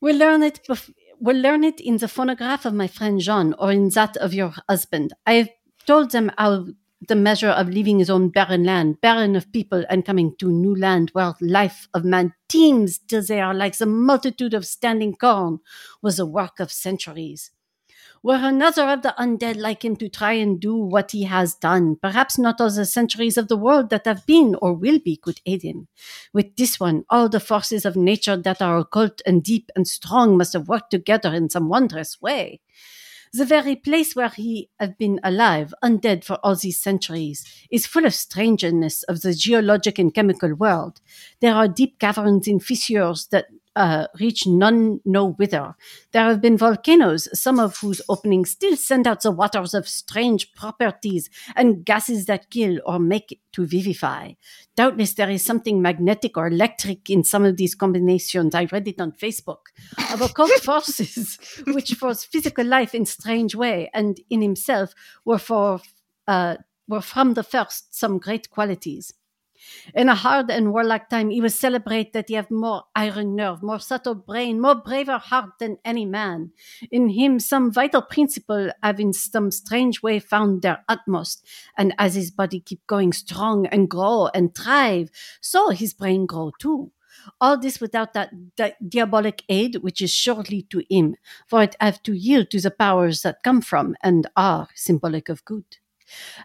We'll 0.00 0.16
learn 0.16 0.42
it. 0.42 0.60
Bef- 0.68 0.92
we'll 1.24 1.40
learn 1.40 1.64
it 1.64 1.80
in 1.80 1.96
the 1.96 2.06
phonograph 2.06 2.66
of 2.66 2.74
my 2.74 2.86
friend 2.86 3.18
Jean, 3.18 3.54
or 3.58 3.72
in 3.72 3.88
that 3.90 4.14
of 4.18 4.34
your 4.34 4.52
husband. 4.68 5.14
I 5.26 5.32
have 5.34 5.48
told 5.86 6.10
them 6.10 6.30
how 6.36 6.66
the 7.08 7.16
measure 7.16 7.48
of 7.48 7.70
leaving 7.70 7.98
his 7.98 8.10
own 8.10 8.28
barren 8.28 8.64
land, 8.64 9.00
barren 9.00 9.34
of 9.34 9.50
people, 9.50 9.84
and 9.88 10.04
coming 10.04 10.36
to 10.38 10.52
new 10.52 10.76
land 10.76 11.10
where 11.14 11.32
life 11.40 11.88
of 11.94 12.04
man 12.04 12.34
teems 12.48 12.98
till 12.98 13.22
they 13.22 13.40
are 13.40 13.54
like 13.54 13.78
the 13.78 13.86
multitude 13.86 14.52
of 14.52 14.66
standing 14.66 15.16
corn, 15.16 15.60
was 16.02 16.18
the 16.18 16.26
work 16.26 16.60
of 16.60 16.70
centuries. 16.70 17.50
Were 18.24 18.36
another 18.36 18.88
of 18.88 19.02
the 19.02 19.14
undead 19.18 19.58
like 19.58 19.84
him 19.84 19.96
to 19.96 20.08
try 20.08 20.32
and 20.32 20.58
do 20.58 20.74
what 20.74 21.10
he 21.10 21.24
has 21.24 21.54
done, 21.54 21.96
perhaps 21.96 22.38
not 22.38 22.58
all 22.58 22.70
the 22.70 22.86
centuries 22.86 23.36
of 23.36 23.48
the 23.48 23.56
world 23.56 23.90
that 23.90 24.06
have 24.06 24.24
been 24.24 24.56
or 24.62 24.72
will 24.72 24.98
be 24.98 25.18
could 25.18 25.42
aid 25.44 25.60
him. 25.60 25.88
With 26.32 26.56
this 26.56 26.80
one, 26.80 27.04
all 27.10 27.28
the 27.28 27.38
forces 27.38 27.84
of 27.84 27.96
nature 27.96 28.38
that 28.38 28.62
are 28.62 28.78
occult 28.78 29.20
and 29.26 29.42
deep 29.42 29.70
and 29.76 29.86
strong 29.86 30.38
must 30.38 30.54
have 30.54 30.68
worked 30.68 30.90
together 30.90 31.34
in 31.34 31.50
some 31.50 31.68
wondrous 31.68 32.18
way. 32.22 32.62
The 33.34 33.44
very 33.44 33.76
place 33.76 34.16
where 34.16 34.30
he 34.30 34.70
have 34.80 34.96
been 34.96 35.20
alive, 35.22 35.74
undead 35.84 36.24
for 36.24 36.36
all 36.36 36.56
these 36.56 36.80
centuries, 36.80 37.44
is 37.70 37.84
full 37.84 38.06
of 38.06 38.14
strangeness 38.14 39.02
of 39.02 39.20
the 39.20 39.34
geologic 39.34 39.98
and 39.98 40.14
chemical 40.14 40.54
world. 40.54 41.02
There 41.40 41.54
are 41.54 41.68
deep 41.68 41.98
caverns 41.98 42.48
in 42.48 42.58
fissures 42.58 43.26
that 43.32 43.48
uh, 43.76 44.06
reach 44.20 44.46
none 44.46 45.00
know 45.04 45.32
whither. 45.32 45.74
There 46.12 46.24
have 46.24 46.40
been 46.40 46.56
volcanoes, 46.56 47.28
some 47.38 47.58
of 47.58 47.78
whose 47.78 48.00
openings 48.08 48.50
still 48.50 48.76
send 48.76 49.06
out 49.06 49.22
the 49.22 49.30
waters 49.30 49.74
of 49.74 49.88
strange 49.88 50.52
properties 50.54 51.28
and 51.56 51.84
gases 51.84 52.26
that 52.26 52.50
kill 52.50 52.80
or 52.86 52.98
make 52.98 53.40
to 53.52 53.66
vivify. 53.66 54.32
Doubtless 54.76 55.14
there 55.14 55.30
is 55.30 55.44
something 55.44 55.82
magnetic 55.82 56.36
or 56.36 56.46
electric 56.46 57.10
in 57.10 57.24
some 57.24 57.44
of 57.44 57.56
these 57.56 57.74
combinations. 57.74 58.54
I 58.54 58.66
read 58.70 58.88
it 58.88 59.00
on 59.00 59.12
Facebook 59.12 59.66
of 60.12 60.20
occult 60.20 60.50
forces 60.62 61.38
which 61.66 61.94
force 61.94 62.24
physical 62.24 62.64
life 62.64 62.94
in 62.94 63.06
strange 63.06 63.54
way 63.54 63.90
and 63.92 64.20
in 64.30 64.42
himself 64.42 64.94
were 65.24 65.38
for 65.38 65.80
uh, 66.26 66.56
were 66.86 67.00
from 67.00 67.34
the 67.34 67.42
first 67.42 67.94
some 67.94 68.18
great 68.18 68.50
qualities. 68.50 69.12
In 69.94 70.08
a 70.08 70.14
hard 70.14 70.50
and 70.50 70.72
warlike 70.72 71.08
time, 71.08 71.30
he 71.30 71.40
was 71.40 71.54
celebrated 71.54 72.12
that 72.12 72.28
he 72.28 72.34
have 72.34 72.50
more 72.50 72.84
iron 72.94 73.34
nerve, 73.34 73.62
more 73.62 73.80
subtle 73.80 74.14
brain, 74.14 74.60
more 74.60 74.74
braver 74.74 75.18
heart 75.18 75.50
than 75.58 75.78
any 75.84 76.04
man. 76.04 76.52
In 76.90 77.10
him, 77.10 77.38
some 77.40 77.72
vital 77.72 78.02
principle 78.02 78.70
have 78.82 79.00
in 79.00 79.12
some 79.12 79.50
strange 79.50 80.02
way 80.02 80.18
found 80.18 80.62
their 80.62 80.84
utmost, 80.88 81.46
and 81.76 81.94
as 81.98 82.14
his 82.14 82.30
body 82.30 82.60
keep 82.60 82.86
going 82.86 83.12
strong 83.12 83.66
and 83.66 83.88
grow 83.88 84.28
and 84.34 84.54
thrive, 84.54 85.10
so 85.40 85.70
his 85.70 85.94
brain 85.94 86.26
grow 86.26 86.52
too. 86.58 86.90
All 87.40 87.58
this 87.58 87.80
without 87.80 88.12
that, 88.14 88.30
that 88.56 88.90
diabolic 88.90 89.44
aid 89.48 89.76
which 89.76 90.02
is 90.02 90.12
surely 90.12 90.62
to 90.70 90.82
him, 90.90 91.16
for 91.46 91.62
it 91.62 91.76
have 91.80 92.02
to 92.04 92.12
yield 92.12 92.50
to 92.50 92.60
the 92.60 92.70
powers 92.70 93.22
that 93.22 93.42
come 93.42 93.60
from 93.60 93.96
and 94.02 94.26
are 94.36 94.68
symbolic 94.74 95.28
of 95.28 95.44
good. 95.44 95.64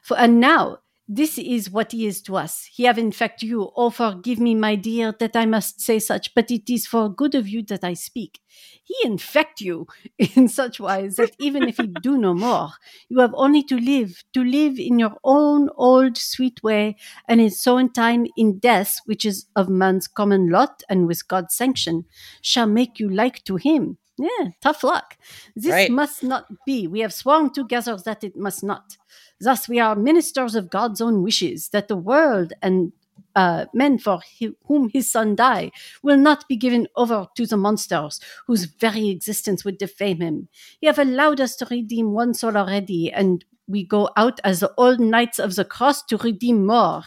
For 0.03 0.17
and 0.17 0.39
now 0.39 0.79
this 1.11 1.39
is 1.39 1.71
what 1.71 1.91
he 1.91 2.05
is 2.05 2.21
to 2.21 2.37
us. 2.37 2.69
He 2.71 2.83
have 2.83 2.99
in 2.99 3.11
fact 3.11 3.41
you. 3.41 3.71
Oh, 3.75 3.89
forgive 3.89 4.39
me, 4.39 4.53
my 4.53 4.75
dear, 4.75 5.11
that 5.19 5.35
I 5.35 5.47
must 5.47 5.81
say 5.81 5.97
such, 5.97 6.35
but 6.35 6.51
it 6.51 6.71
is 6.71 6.85
for 6.85 7.09
good 7.09 7.33
of 7.33 7.47
you 7.47 7.63
that 7.63 7.83
I 7.83 7.95
speak. 7.95 8.39
He 8.83 8.95
infect 9.03 9.59
you 9.59 9.87
in 10.19 10.47
such 10.47 10.79
wise 10.79 11.15
that 11.15 11.35
even 11.39 11.67
if 11.67 11.77
he 11.77 11.87
do 11.87 12.15
no 12.17 12.35
more, 12.35 12.69
you 13.09 13.19
have 13.21 13.33
only 13.33 13.63
to 13.63 13.77
live, 13.79 14.23
to 14.33 14.43
live 14.43 14.77
in 14.77 14.99
your 14.99 15.17
own 15.23 15.69
old 15.75 16.15
sweet 16.15 16.61
way, 16.61 16.95
and 17.27 17.41
in 17.41 17.49
so 17.49 17.77
in 17.79 17.89
time 17.91 18.27
in 18.37 18.59
death, 18.59 18.99
which 19.05 19.25
is 19.25 19.47
of 19.55 19.67
man's 19.67 20.07
common 20.07 20.49
lot 20.49 20.83
and 20.89 21.07
with 21.07 21.27
God's 21.27 21.55
sanction, 21.55 22.05
shall 22.41 22.67
make 22.67 22.99
you 22.99 23.09
like 23.09 23.43
to 23.45 23.55
him. 23.55 23.97
Yeah, 24.17 24.49
tough 24.61 24.83
luck. 24.83 25.17
This 25.55 25.71
Right. 25.71 25.89
must 25.89 26.23
not 26.23 26.45
be. 26.65 26.87
We 26.87 26.99
have 26.99 27.13
sworn 27.13 27.51
together 27.53 27.97
that 28.03 28.23
it 28.23 28.35
must 28.35 28.63
not. 28.63 28.97
Thus, 29.39 29.69
we 29.69 29.79
are 29.79 29.95
ministers 29.95 30.55
of 30.55 30.69
God's 30.69 31.01
own 31.01 31.23
wishes, 31.23 31.69
that 31.69 31.87
the 31.87 31.97
world 31.97 32.53
and 32.61 32.91
uh, 33.35 33.65
men 33.73 33.97
for 33.97 34.19
whom 34.65 34.89
his 34.89 35.09
son 35.09 35.35
died 35.35 35.71
will 36.03 36.17
not 36.17 36.47
be 36.47 36.55
given 36.55 36.87
over 36.95 37.27
to 37.35 37.45
the 37.45 37.57
monsters 37.57 38.19
whose 38.47 38.65
very 38.65 39.09
existence 39.09 39.63
would 39.63 39.77
defame 39.77 40.19
him. 40.19 40.49
You 40.81 40.89
have 40.89 40.99
allowed 40.99 41.39
us 41.39 41.55
to 41.57 41.67
redeem 41.69 42.11
one 42.11 42.33
soul 42.33 42.57
already, 42.57 43.11
and 43.11 43.45
we 43.67 43.85
go 43.85 44.09
out 44.17 44.39
as 44.43 44.59
the 44.59 44.73
old 44.77 44.99
knights 44.99 45.39
of 45.39 45.55
the 45.55 45.63
cross 45.63 46.03
to 46.05 46.17
redeem 46.17 46.65
more. 46.65 47.03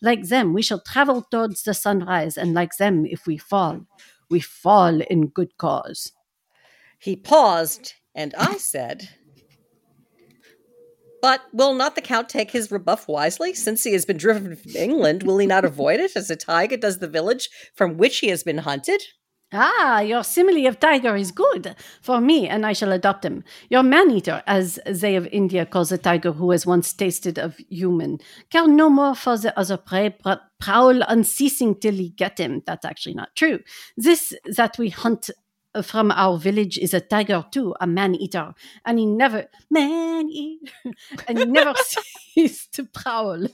Like 0.00 0.28
them, 0.28 0.54
we 0.54 0.62
shall 0.62 0.80
travel 0.80 1.22
towards 1.30 1.62
the 1.62 1.74
sunrise, 1.74 2.36
and 2.36 2.54
like 2.54 2.76
them, 2.78 3.06
if 3.06 3.26
we 3.26 3.36
fall, 3.36 3.86
we 4.30 4.40
fall 4.40 5.00
in 5.02 5.28
good 5.28 5.56
cause. 5.58 6.12
He 6.98 7.16
paused, 7.16 7.94
and 8.14 8.34
I 8.36 8.56
said, 8.56 9.10
But 11.22 11.42
will 11.52 11.74
not 11.74 11.94
the 11.94 12.00
Count 12.00 12.28
take 12.28 12.50
his 12.50 12.70
rebuff 12.70 13.08
wisely? 13.08 13.54
Since 13.54 13.84
he 13.84 13.92
has 13.92 14.04
been 14.04 14.16
driven 14.16 14.56
from 14.56 14.76
England, 14.76 15.22
will 15.22 15.38
he 15.38 15.46
not 15.46 15.64
avoid 15.64 16.00
it 16.00 16.16
as 16.16 16.30
a 16.30 16.36
tiger 16.36 16.76
does 16.76 16.98
the 16.98 17.08
village 17.08 17.48
from 17.74 17.96
which 17.96 18.18
he 18.18 18.28
has 18.28 18.42
been 18.42 18.58
hunted? 18.58 19.02
Ah, 19.52 20.00
your 20.00 20.24
simile 20.24 20.66
of 20.66 20.80
tiger 20.80 21.14
is 21.14 21.30
good 21.30 21.76
for 22.02 22.20
me, 22.20 22.48
and 22.48 22.66
I 22.66 22.72
shall 22.72 22.90
adopt 22.90 23.24
him. 23.24 23.44
Your 23.70 23.84
man 23.84 24.10
eater, 24.10 24.42
as 24.46 24.80
they 24.84 25.14
of 25.14 25.28
India 25.28 25.64
calls 25.64 25.92
a 25.92 25.98
tiger 25.98 26.32
who 26.32 26.50
has 26.50 26.66
once 26.66 26.92
tasted 26.92 27.38
of 27.38 27.56
human, 27.70 28.18
care 28.50 28.66
no 28.66 28.90
more 28.90 29.14
for 29.14 29.38
the 29.38 29.56
other 29.56 29.76
prey, 29.76 30.16
but 30.24 30.42
prowl 30.60 31.00
unceasing 31.02 31.76
till 31.76 31.94
he 31.94 32.08
get 32.08 32.38
him. 32.38 32.62
That's 32.66 32.84
actually 32.84 33.14
not 33.14 33.36
true. 33.36 33.60
This 33.96 34.34
that 34.56 34.78
we 34.78 34.88
hunt 34.88 35.30
from 35.82 36.10
our 36.10 36.38
village 36.38 36.78
is 36.78 36.94
a 36.94 37.00
tiger 37.00 37.44
too, 37.50 37.74
a 37.80 37.86
man 37.86 38.14
eater, 38.14 38.54
and 38.84 38.98
he 38.98 39.06
never 39.06 39.46
man 39.70 40.28
eater, 40.28 40.72
and 41.28 41.38
he 41.38 41.44
never 41.44 41.74
cease 42.34 42.66
to 42.68 42.84
prowl. 42.84 43.46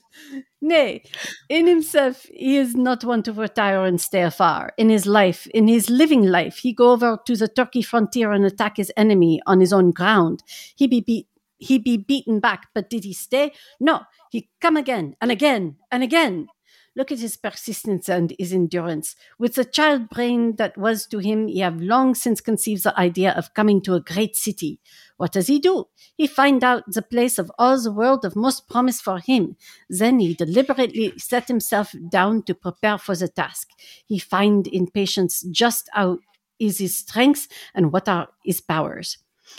Nay, 0.61 1.03
in 1.49 1.67
himself 1.67 2.27
he 2.33 2.57
is 2.57 2.75
not 2.75 3.05
one 3.05 3.23
to 3.25 3.33
retire 3.33 3.85
and 3.85 4.01
stay 4.01 4.23
afar. 4.23 4.73
In 4.79 4.91
his 4.91 5.07
life, 5.07 5.47
in 5.49 5.69
his 5.69 5.91
living 5.91 6.23
life, 6.25 6.59
he 6.59 6.73
go 6.73 6.93
over 6.93 7.19
to 7.27 7.37
the 7.37 7.49
Turkey 7.49 7.83
frontier 7.83 8.33
and 8.33 8.45
attack 8.45 8.77
his 8.77 8.93
enemy 8.97 9.41
on 9.47 9.61
his 9.61 9.73
own 9.73 9.91
ground. 9.91 10.43
He 10.77 10.87
be 10.87 11.01
beat. 11.01 11.27
He 11.59 11.79
be 11.79 11.97
beaten 11.97 12.41
back, 12.41 12.67
but 12.75 12.91
did 12.91 13.05
he 13.05 13.13
stay? 13.13 13.53
No, 13.79 14.01
he 14.33 14.49
come 14.61 14.77
again 14.77 15.15
and 15.21 15.31
again 15.31 15.77
and 15.93 16.03
again. 16.03 16.49
Look 16.95 17.11
at 17.11 17.21
his 17.21 17.39
persistence 17.39 18.09
and 18.09 18.35
his 18.39 18.53
endurance. 18.53 19.17
With 19.39 19.55
the 19.55 19.65
child 19.65 20.11
brain 20.11 20.57
that 20.57 20.77
was 20.77 21.07
to 21.07 21.19
him, 21.19 21.49
he 21.49 21.61
have 21.61 21.81
long 21.81 22.15
since 22.15 22.43
conceived 22.43 22.85
the 22.85 22.99
idea 23.01 23.33
of 23.33 23.55
coming 23.55 23.81
to 23.83 23.95
a 23.95 24.01
great 24.01 24.37
city. 24.37 24.79
What 25.17 25.33
does 25.33 25.47
he 25.47 25.59
do? 25.59 25.87
He 26.17 26.27
find 26.27 26.63
out 26.63 26.85
the 26.87 27.01
place 27.01 27.39
of 27.39 27.51
all 27.59 27.81
the 27.81 27.93
world 27.93 28.27
of 28.27 28.37
most 28.37 28.69
promise 28.69 29.01
for 29.01 29.21
him. 29.21 29.57
Then 29.89 30.21
he 30.21 30.35
deliberately 30.35 31.15
set 31.17 31.49
himself 31.49 31.95
down 32.11 32.43
to 32.43 32.55
prepare 32.55 32.99
for 32.99 33.17
the 33.17 33.29
task. 33.29 33.69
He 34.07 34.19
find 34.19 34.67
in 34.67 34.87
patience 34.89 35.43
just 35.51 35.89
how 35.93 36.19
is 36.59 36.79
his 36.79 36.97
strengths 36.97 37.49
and 37.75 37.91
what 37.91 38.07
are 38.07 38.29
his 38.45 38.61
powers. 38.61 39.17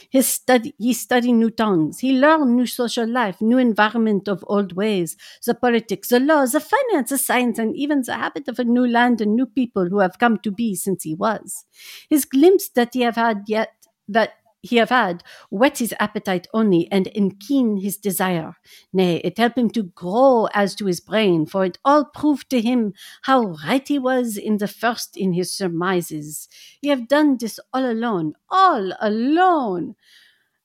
His 0.10 0.28
study, 0.28 0.74
he 0.78 0.94
study 0.94 1.32
new 1.32 1.50
tongues. 1.50 2.00
He 2.00 2.14
learn 2.20 2.56
new 2.56 2.66
social 2.66 3.08
life, 3.08 3.42
new 3.42 3.58
environment 3.58 4.28
of 4.28 4.44
old 4.48 4.74
ways, 4.74 5.18
the 5.46 5.54
politics, 5.56 6.10
the 6.10 6.20
laws, 6.20 6.52
the 6.54 6.60
finance, 6.60 7.10
the 7.10 7.18
science, 7.18 7.60
and 7.60 7.76
even 7.76 8.02
the 8.02 8.14
habit 8.16 8.48
of 8.48 8.60
a 8.60 8.64
new 8.64 8.88
land 8.88 9.22
and 9.22 9.36
new 9.36 9.46
people 9.46 9.86
who 9.90 10.00
have 10.00 10.20
come 10.20 10.38
to 10.40 10.52
be 10.52 10.76
since 10.76 11.04
he 11.04 11.16
was. 11.16 11.66
His 12.10 12.26
glimpse 12.26 12.70
that 12.70 12.94
he 12.94 13.02
have 13.02 13.16
had 13.16 13.44
yet 13.48 13.74
that 14.08 14.34
he 14.64 14.78
have 14.78 14.90
had 14.90 15.24
whet 15.52 15.78
his 15.78 15.94
appetite 16.00 16.48
only 16.54 16.92
and 16.92 17.06
enkeen 17.16 17.82
his 17.84 17.98
desire. 17.98 18.56
Nay, 18.94 19.18
it 19.18 19.38
helped 19.38 19.58
him 19.60 19.70
to 19.72 19.84
grow 19.84 20.48
as 20.54 20.74
to 20.76 20.86
his 20.86 21.02
brain, 21.02 21.46
for 21.46 21.66
it 21.66 21.78
all 21.86 22.06
proved 22.06 22.50
to 22.50 22.62
him 22.62 22.94
how 23.24 23.56
right 23.68 23.88
he 23.88 24.00
was 24.00 24.38
in 24.38 24.58
the 24.58 24.68
first 24.68 25.18
in 25.18 25.34
his 25.34 25.52
surmises. 25.54 26.50
He 26.82 26.88
have 26.88 27.08
done 27.08 27.38
this 27.38 27.60
all 27.74 27.86
alone, 27.86 28.34
all 28.50 28.94
alone, 29.00 29.96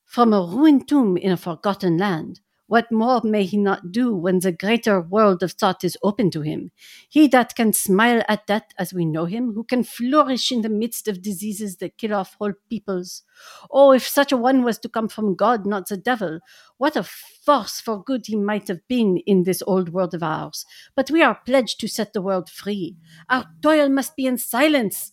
from 0.04 0.32
a 0.32 0.42
ruined 0.42 0.88
tomb 0.88 1.16
in 1.16 1.32
a 1.32 1.37
forgotten 1.37 1.98
land. 1.98 2.40
What 2.68 2.92
more 2.92 3.22
may 3.24 3.44
he 3.44 3.57
not 3.57 3.92
do 3.92 4.14
when 4.14 4.40
the 4.40 4.52
greater 4.52 5.00
world 5.00 5.42
of 5.42 5.52
thought 5.52 5.83
is 5.83 5.96
open 6.02 6.31
to 6.33 6.42
him? 6.42 6.70
He 7.09 7.26
that 7.28 7.57
can 7.57 7.72
smile 7.72 8.22
at 8.28 8.46
death 8.46 8.68
as 8.78 8.92
we 8.92 9.07
know 9.07 9.24
him, 9.24 9.54
who 9.54 9.64
can 9.64 9.83
flourish 9.83 10.52
in 10.52 10.61
the 10.61 10.68
midst 10.68 11.09
of 11.09 11.22
diseases 11.22 11.78
that 11.78 11.96
kill 11.96 12.12
off 12.14 12.37
whole 12.38 12.52
peoples. 12.68 13.22
Oh, 13.70 13.92
if 13.92 14.07
such 14.07 14.33
a 14.33 14.37
one 14.37 14.64
was 14.64 14.78
to 14.81 14.88
come 14.88 15.09
from 15.09 15.35
God, 15.35 15.64
not 15.64 15.88
the 15.88 15.96
devil, 15.96 16.40
what 16.76 16.94
a 16.94 17.02
force 17.04 17.81
for 17.81 18.04
good 18.04 18.26
he 18.26 18.37
might 18.37 18.68
have 18.68 18.87
been 18.87 19.16
in 19.26 19.44
this 19.44 19.62
old 19.66 19.88
world 19.88 20.12
of 20.14 20.22
ours. 20.22 20.66
But 20.94 21.11
we 21.11 21.22
are 21.22 21.40
pledged 21.46 21.81
to 21.81 21.88
set 21.88 22.12
the 22.12 22.22
world 22.22 22.50
free. 22.50 22.96
Our 23.31 23.46
toil 23.62 23.88
must 23.88 24.14
be 24.14 24.26
in 24.26 24.37
silence. 24.37 25.12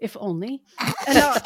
If 0.00 0.16
only. 0.20 0.62
And 1.08 1.18
our, 1.18 1.34
uh, 1.34 1.40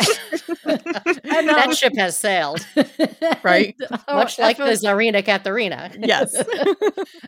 and 1.25 1.51
our- 1.51 1.57
That 1.57 1.77
ship 1.77 1.95
has 1.97 2.19
sailed, 2.19 2.67
Right. 3.43 3.75
Uh, 3.91 3.97
our 4.09 4.17
much 4.17 4.39
like 4.39 4.57
the 4.57 4.65
efforts- 4.65 4.85
Tsarina 4.85 5.25
Katharina. 5.25 5.91
Yes. 5.99 6.35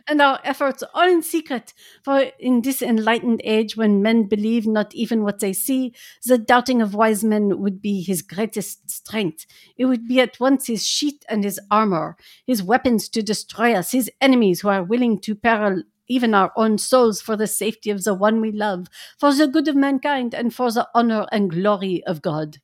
and 0.07 0.21
our 0.21 0.39
efforts 0.43 0.83
all 0.93 1.07
in 1.07 1.21
secret. 1.23 1.73
For 2.03 2.31
in 2.39 2.61
this 2.61 2.81
enlightened 2.81 3.41
age, 3.43 3.75
when 3.77 4.01
men 4.01 4.27
believe 4.27 4.67
not 4.67 4.93
even 4.93 5.23
what 5.23 5.39
they 5.39 5.53
see, 5.53 5.93
the 6.25 6.37
doubting 6.37 6.81
of 6.81 6.93
wise 6.93 7.23
men 7.23 7.59
would 7.59 7.81
be 7.81 8.01
his 8.01 8.21
greatest 8.21 8.89
strength. 8.89 9.45
It 9.77 9.85
would 9.85 10.07
be 10.07 10.19
at 10.19 10.39
once 10.39 10.67
his 10.67 10.85
sheath 10.85 11.23
and 11.29 11.43
his 11.43 11.59
armor, 11.71 12.17
his 12.45 12.61
weapons 12.61 13.09
to 13.09 13.21
destroy 13.23 13.73
us, 13.73 13.91
his 13.91 14.11
enemies 14.21 14.61
who 14.61 14.69
are 14.69 14.83
willing 14.83 15.19
to 15.21 15.35
peril 15.35 15.83
even 16.07 16.33
our 16.33 16.51
own 16.55 16.77
souls 16.77 17.21
for 17.21 17.35
the 17.35 17.47
safety 17.47 17.89
of 17.89 18.03
the 18.03 18.13
one 18.13 18.41
we 18.41 18.51
love, 18.51 18.87
for 19.19 19.33
the 19.33 19.47
good 19.47 19.67
of 19.67 19.75
mankind, 19.75 20.33
and 20.33 20.53
for 20.53 20.71
the 20.71 20.87
honor 20.93 21.27
and 21.31 21.51
glory 21.51 22.03
of 22.05 22.21
God. 22.21 22.57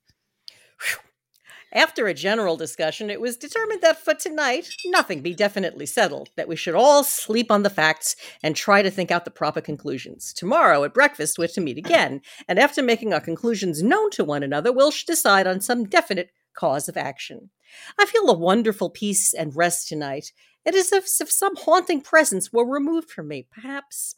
After 1.74 2.08
a 2.08 2.14
general 2.14 2.58
discussion, 2.58 3.10
it 3.10 3.22
was 3.22 3.38
determined 3.38 3.82
that 3.82 4.04
for 4.04 4.14
tonight, 4.14 4.68
nothing 4.88 5.22
be 5.22 5.34
definitely 5.34 5.86
settled, 5.86 6.30
that 6.36 6.50
we 6.50 6.58
should 6.58 6.76
all 6.76 7.02
sleep 7.02 7.50
on 7.50 7.64
the 7.64 7.70
facts 7.70 8.18
and 8.44 8.58
try 8.58 8.82
to 8.82 8.92
think 8.92 9.10
out 9.10 9.24
the 9.24 9.32
proper 9.32 9.62
conclusions. 9.62 10.34
Tomorrow 10.34 10.84
at 10.84 10.94
breakfast, 10.94 11.40
we're 11.40 11.48
to 11.48 11.62
meet 11.62 11.78
again, 11.78 12.20
and 12.50 12.60
after 12.60 12.84
making 12.84 13.14
our 13.14 13.22
conclusions 13.22 13.82
known 13.82 14.12
to 14.12 14.26
one 14.26 14.44
another, 14.44 14.74
we'll 14.74 14.92
decide 15.08 15.48
on 15.48 15.62
some 15.62 15.86
definite 15.86 16.32
cause 16.54 16.90
of 16.90 16.98
action. 16.98 17.52
I 17.98 18.06
feel 18.06 18.30
a 18.30 18.38
wonderful 18.38 18.90
peace 18.90 19.34
and 19.34 19.56
rest 19.56 19.88
tonight. 19.88 20.34
It 20.66 20.76
is 20.76 20.92
as 20.92 21.20
if 21.20 21.32
some 21.32 21.56
haunting 21.56 22.02
presence 22.02 22.54
were 22.54 22.66
removed 22.66 23.10
from 23.10 23.28
me, 23.28 23.48
perhaps. 23.52 24.16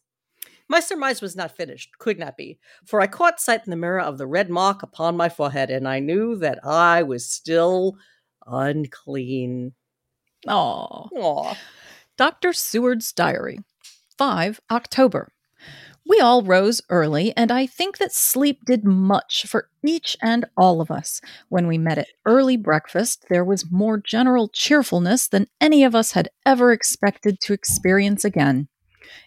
My 0.67 0.79
surmise 0.79 1.21
was 1.21 1.35
not 1.35 1.55
finished, 1.55 1.97
could 1.99 2.17
not 2.17 2.37
be, 2.37 2.57
for 2.85 3.01
I 3.01 3.07
caught 3.07 3.39
sight 3.39 3.61
in 3.65 3.69
the 3.69 3.75
mirror 3.77 3.99
of 4.01 4.17
the 4.17 4.27
red 4.27 4.49
mark 4.49 4.83
upon 4.83 5.17
my 5.17 5.29
forehead, 5.29 5.69
and 5.69 5.87
I 5.87 5.99
knew 5.99 6.35
that 6.37 6.59
I 6.65 7.03
was 7.03 7.29
still 7.29 7.97
unclean. 8.45 9.73
Aw. 10.47 11.07
Aw. 11.15 11.57
Dr. 12.17 12.53
Seward's 12.53 13.11
Diary, 13.11 13.59
5 14.17 14.61
October. 14.71 15.31
We 16.05 16.19
all 16.19 16.43
rose 16.43 16.81
early, 16.89 17.33
and 17.37 17.49
I 17.49 17.65
think 17.65 17.97
that 17.97 18.13
sleep 18.13 18.65
did 18.65 18.83
much 18.83 19.45
for 19.47 19.69
each 19.85 20.17
and 20.21 20.45
all 20.57 20.81
of 20.81 20.91
us. 20.91 21.21
When 21.47 21.65
we 21.65 21.77
met 21.77 21.97
at 21.97 22.09
early 22.25 22.57
breakfast, 22.57 23.25
there 23.29 23.45
was 23.45 23.71
more 23.71 23.97
general 23.97 24.49
cheerfulness 24.49 25.29
than 25.29 25.47
any 25.61 25.83
of 25.83 25.95
us 25.95 26.11
had 26.11 26.29
ever 26.45 26.73
expected 26.73 27.39
to 27.41 27.53
experience 27.53 28.25
again. 28.25 28.67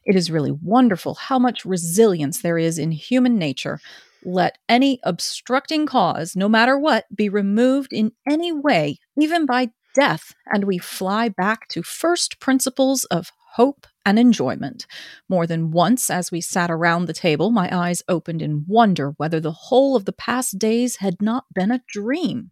It 0.05 0.17
is 0.17 0.31
really 0.31 0.53
wonderful 0.53 1.15
how 1.15 1.39
much 1.39 1.65
resilience 1.65 2.43
there 2.43 2.59
is 2.59 2.79
in 2.79 2.91
human 2.91 3.39
nature. 3.39 3.81
Let 4.23 4.59
any 4.69 5.01
obstructing 5.03 5.87
cause, 5.87 6.37
no 6.37 6.49
matter 6.49 6.79
what, 6.79 7.05
be 7.15 7.29
removed 7.29 7.93
in 7.93 8.13
any 8.29 8.53
way, 8.53 8.99
even 9.19 9.47
by 9.47 9.71
death, 9.95 10.35
and 10.53 10.65
we 10.65 10.77
fly 10.79 11.29
back 11.31 11.69
to 11.69 11.83
first 11.83 12.39
principles 12.39 13.05
of 13.05 13.31
hope 13.57 13.87
and 14.05 14.19
enjoyment. 14.19 14.87
More 15.29 15.47
than 15.47 15.71
once, 15.71 16.11
as 16.11 16.31
we 16.31 16.41
sat 16.41 16.71
around 16.71 17.07
the 17.07 17.13
table, 17.13 17.51
my 17.51 17.69
eyes 17.75 18.03
opened 18.07 18.43
in 18.43 18.67
wonder 18.69 19.15
whether 19.17 19.41
the 19.41 19.53
whole 19.53 19.97
of 19.97 20.05
the 20.05 20.13
past 20.13 20.59
days 20.59 20.97
had 20.97 21.23
not 21.23 21.45
been 21.55 21.71
a 21.71 21.83
dream. 21.89 22.51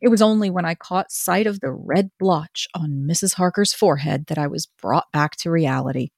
It 0.00 0.08
was 0.08 0.22
only 0.22 0.48
when 0.48 0.64
I 0.64 0.74
caught 0.74 1.12
sight 1.12 1.46
of 1.46 1.60
the 1.60 1.72
red 1.72 2.10
blotch 2.18 2.68
on 2.74 3.06
Mrs. 3.08 3.34
Harker's 3.34 3.74
forehead 3.74 4.26
that 4.26 4.38
I 4.38 4.46
was 4.46 4.66
brought 4.66 5.12
back 5.12 5.36
to 5.36 5.50
reality, 5.50 6.10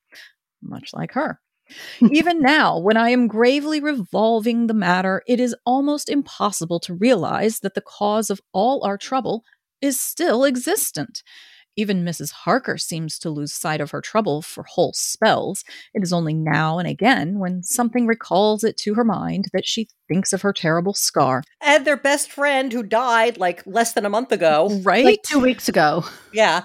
much 0.62 0.90
like 0.92 1.12
her. 1.12 1.40
Even 2.00 2.40
now, 2.40 2.78
when 2.78 2.96
I 2.96 3.10
am 3.10 3.26
gravely 3.26 3.80
revolving 3.80 4.66
the 4.66 4.74
matter, 4.74 5.22
it 5.26 5.40
is 5.40 5.54
almost 5.66 6.08
impossible 6.08 6.80
to 6.80 6.94
realize 6.94 7.60
that 7.60 7.74
the 7.74 7.82
cause 7.82 8.30
of 8.30 8.40
all 8.52 8.84
our 8.84 8.96
trouble 8.96 9.44
is 9.80 10.00
still 10.00 10.44
existent. 10.44 11.22
Even 11.78 12.04
Mrs. 12.04 12.32
Harker 12.32 12.76
seems 12.76 13.20
to 13.20 13.30
lose 13.30 13.52
sight 13.52 13.80
of 13.80 13.92
her 13.92 14.00
trouble 14.00 14.42
for 14.42 14.64
whole 14.64 14.92
spells. 14.92 15.62
It 15.94 16.02
is 16.02 16.12
only 16.12 16.34
now 16.34 16.80
and 16.80 16.88
again, 16.88 17.38
when 17.38 17.62
something 17.62 18.04
recalls 18.04 18.64
it 18.64 18.76
to 18.78 18.94
her 18.94 19.04
mind, 19.04 19.46
that 19.52 19.64
she 19.64 19.86
thinks 20.08 20.32
of 20.32 20.42
her 20.42 20.52
terrible 20.52 20.92
scar. 20.92 21.44
And 21.60 21.84
their 21.84 21.96
best 21.96 22.32
friend 22.32 22.72
who 22.72 22.82
died 22.82 23.38
like 23.38 23.64
less 23.64 23.92
than 23.92 24.04
a 24.04 24.10
month 24.10 24.32
ago. 24.32 24.68
Right? 24.88 25.04
Like 25.04 25.22
two 25.22 25.38
weeks 25.38 25.68
ago. 25.68 26.04
Yeah. 26.32 26.64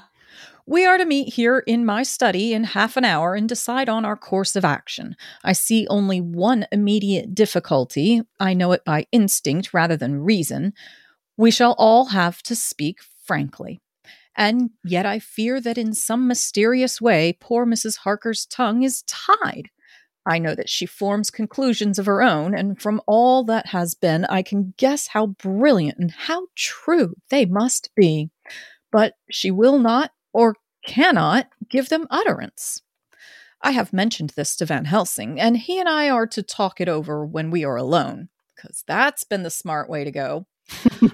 We 0.66 0.86
are 0.86 0.98
to 0.98 1.06
meet 1.06 1.34
here 1.34 1.60
in 1.60 1.86
my 1.86 2.02
study 2.04 2.54
in 2.54 2.64
half 2.64 2.96
an 2.96 3.04
hour 3.04 3.36
and 3.36 3.50
decide 3.50 3.90
on 3.90 4.06
our 4.06 4.16
course 4.16 4.56
of 4.56 4.64
action. 4.66 5.16
I 5.44 5.54
see 5.54 5.86
only 5.90 6.22
one 6.22 6.66
immediate 6.72 7.36
difficulty. 7.36 8.22
I 8.40 8.54
know 8.54 8.72
it 8.72 8.86
by 8.86 9.06
instinct 9.12 9.74
rather 9.74 9.98
than 9.98 10.24
reason. 10.24 10.74
We 11.38 11.52
shall 11.52 11.76
all 11.78 12.06
have 12.06 12.42
to 12.44 12.56
speak 12.56 13.00
frankly. 13.24 13.82
And 14.36 14.72
yet 14.84 15.06
I 15.06 15.20
fear 15.20 15.62
that 15.62 15.78
in 15.78 15.94
some 15.94 16.28
mysterious 16.28 17.00
way 17.00 17.38
poor 17.40 17.66
Mrs. 17.66 17.98
Harker's 17.98 18.46
tongue 18.46 18.84
is 18.84 19.04
tied. 19.04 19.70
I 20.26 20.40
know 20.40 20.56
that 20.56 20.70
she 20.70 20.86
forms 20.86 21.30
conclusions 21.30 22.00
of 22.00 22.06
her 22.06 22.24
own, 22.24 22.56
and 22.56 22.82
from 22.82 23.02
all 23.08 23.44
that 23.46 23.68
has 23.68 23.94
been, 23.94 24.26
I 24.26 24.42
can 24.42 24.74
guess 24.78 25.08
how 25.08 25.28
brilliant 25.28 25.98
and 25.98 26.12
how 26.12 26.48
true 26.56 27.16
they 27.30 27.46
must 27.46 27.90
be. 27.96 28.30
But 28.92 29.16
she 29.30 29.52
will 29.52 29.80
not 29.80 30.12
or 30.32 30.56
cannot 30.86 31.48
give 31.70 31.90
them 31.90 32.08
utterance. 32.10 32.82
I 33.62 33.72
have 33.72 33.94
mentioned 33.94 34.32
this 34.32 34.56
to 34.58 34.66
Van 34.66 34.86
Helsing, 34.86 35.40
and 35.40 35.58
he 35.58 35.80
and 35.80 35.90
I 35.90 36.10
are 36.10 36.28
to 36.28 36.44
talk 36.44 36.80
it 36.80 36.90
over 36.90 37.26
when 37.26 37.52
we 37.52 37.66
are 37.66 37.76
alone, 37.76 38.30
because 38.56 38.84
that's 38.88 39.24
been 39.24 39.44
the 39.44 39.50
smart 39.50 39.90
way 39.90 40.04
to 40.04 40.12
go. 40.12 40.48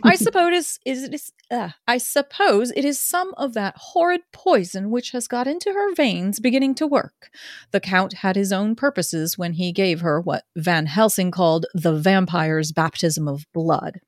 I 0.03 0.15
suppose 0.15 0.79
is 0.85 1.03
it 1.03 1.13
is 1.13 1.31
uh, 1.51 1.69
I 1.87 1.97
suppose 1.97 2.71
it 2.71 2.85
is 2.85 2.99
some 2.99 3.33
of 3.37 3.53
that 3.55 3.75
horrid 3.77 4.21
poison 4.31 4.91
which 4.91 5.11
has 5.11 5.27
got 5.27 5.47
into 5.47 5.71
her 5.73 5.93
veins 5.95 6.39
beginning 6.39 6.75
to 6.75 6.87
work. 6.87 7.29
The 7.71 7.79
count 7.79 8.13
had 8.13 8.35
his 8.35 8.51
own 8.51 8.75
purposes 8.75 9.37
when 9.37 9.53
he 9.53 9.71
gave 9.71 10.01
her 10.01 10.21
what 10.21 10.43
Van 10.55 10.85
Helsing 10.85 11.31
called 11.31 11.65
the 11.73 11.93
vampire's 11.93 12.71
baptism 12.71 13.27
of 13.27 13.45
blood. 13.53 13.99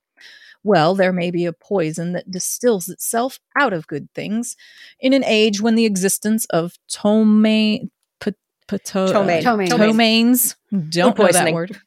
Well, 0.63 0.93
there 0.93 1.13
may 1.13 1.31
be 1.31 1.45
a 1.45 1.53
poison 1.53 2.13
that 2.13 2.29
distills 2.29 2.87
itself 2.87 3.39
out 3.59 3.73
of 3.73 3.87
good 3.87 4.09
things 4.13 4.55
in 4.99 5.13
an 5.13 5.23
age 5.23 5.59
when 5.59 5.73
the 5.73 5.85
existence 5.85 6.45
of 6.51 6.73
tome, 6.87 7.41
p- 7.43 8.33
pato- 8.67 9.11
Ptomaine. 9.11 9.41
Ptomaine. 9.41 9.69
ptomaines, 9.69 10.55
don't 10.89 11.17
know 11.17 11.27
that 11.31 11.51
word. 11.53 11.81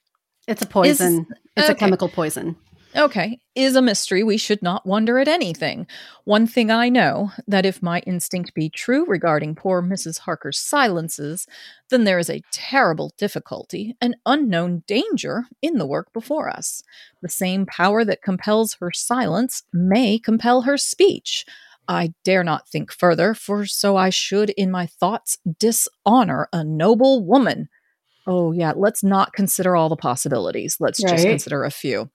It's 0.48 0.62
a 0.62 0.66
poison. 0.66 1.26
it's 1.56 1.68
a 1.68 1.74
chemical 1.74 2.08
poison. 2.08 2.56
Okay, 2.96 3.40
is 3.56 3.74
a 3.74 3.82
mystery. 3.82 4.22
We 4.22 4.36
should 4.36 4.62
not 4.62 4.86
wonder 4.86 5.18
at 5.18 5.26
anything. 5.26 5.88
One 6.24 6.46
thing 6.46 6.70
I 6.70 6.88
know 6.88 7.32
that 7.48 7.66
if 7.66 7.82
my 7.82 8.00
instinct 8.00 8.54
be 8.54 8.68
true 8.68 9.04
regarding 9.04 9.56
poor 9.56 9.82
Mrs. 9.82 10.20
Harker's 10.20 10.60
silences, 10.60 11.48
then 11.90 12.04
there 12.04 12.20
is 12.20 12.30
a 12.30 12.42
terrible 12.52 13.12
difficulty, 13.18 13.96
an 14.00 14.14
unknown 14.26 14.84
danger 14.86 15.46
in 15.60 15.78
the 15.78 15.86
work 15.86 16.12
before 16.12 16.48
us. 16.48 16.84
The 17.20 17.28
same 17.28 17.66
power 17.66 18.04
that 18.04 18.22
compels 18.22 18.74
her 18.74 18.92
silence 18.92 19.64
may 19.72 20.18
compel 20.20 20.62
her 20.62 20.78
speech. 20.78 21.44
I 21.88 22.14
dare 22.22 22.44
not 22.44 22.68
think 22.68 22.92
further, 22.92 23.34
for 23.34 23.66
so 23.66 23.96
I 23.96 24.10
should 24.10 24.50
in 24.50 24.70
my 24.70 24.86
thoughts 24.86 25.38
dishonor 25.58 26.48
a 26.52 26.62
noble 26.62 27.24
woman. 27.24 27.68
Oh, 28.26 28.52
yeah, 28.52 28.72
let's 28.74 29.02
not 29.02 29.32
consider 29.32 29.76
all 29.76 29.88
the 29.88 29.96
possibilities. 29.96 30.76
Let's 30.80 31.02
just 31.02 31.26
consider 31.26 31.64
a 31.64 31.70
few. 31.70 32.08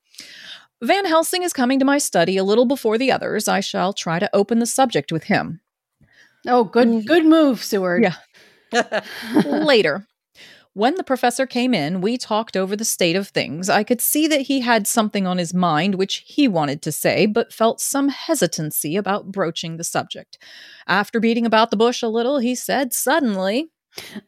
Van 0.81 1.05
Helsing 1.05 1.43
is 1.43 1.53
coming 1.53 1.79
to 1.79 1.85
my 1.85 1.97
study 1.97 2.37
a 2.37 2.43
little 2.43 2.65
before 2.65 2.97
the 2.97 3.11
others. 3.11 3.47
I 3.47 3.59
shall 3.59 3.93
try 3.93 4.19
to 4.19 4.33
open 4.33 4.59
the 4.59 4.65
subject 4.65 5.11
with 5.11 5.23
him. 5.23 5.59
Oh, 6.47 6.63
good, 6.63 7.05
good 7.05 7.25
move, 7.25 7.63
Seward. 7.63 8.03
Yeah. 8.03 9.01
Later, 9.45 10.07
when 10.73 10.95
the 10.95 11.03
professor 11.03 11.45
came 11.45 11.73
in, 11.73 11.99
we 11.99 12.17
talked 12.17 12.55
over 12.55 12.75
the 12.75 12.85
state 12.85 13.17
of 13.17 13.27
things. 13.27 13.69
I 13.69 13.83
could 13.83 13.99
see 13.99 14.27
that 14.27 14.41
he 14.41 14.61
had 14.61 14.87
something 14.87 15.27
on 15.27 15.37
his 15.37 15.53
mind 15.53 15.95
which 15.95 16.23
he 16.25 16.47
wanted 16.47 16.81
to 16.83 16.91
say, 16.93 17.25
but 17.25 17.51
felt 17.51 17.81
some 17.81 18.07
hesitancy 18.07 18.95
about 18.95 19.31
broaching 19.31 19.75
the 19.75 19.83
subject. 19.83 20.37
After 20.87 21.19
beating 21.19 21.45
about 21.45 21.71
the 21.71 21.77
bush 21.77 22.01
a 22.01 22.07
little, 22.07 22.39
he 22.39 22.55
said 22.55 22.93
suddenly, 22.93 23.69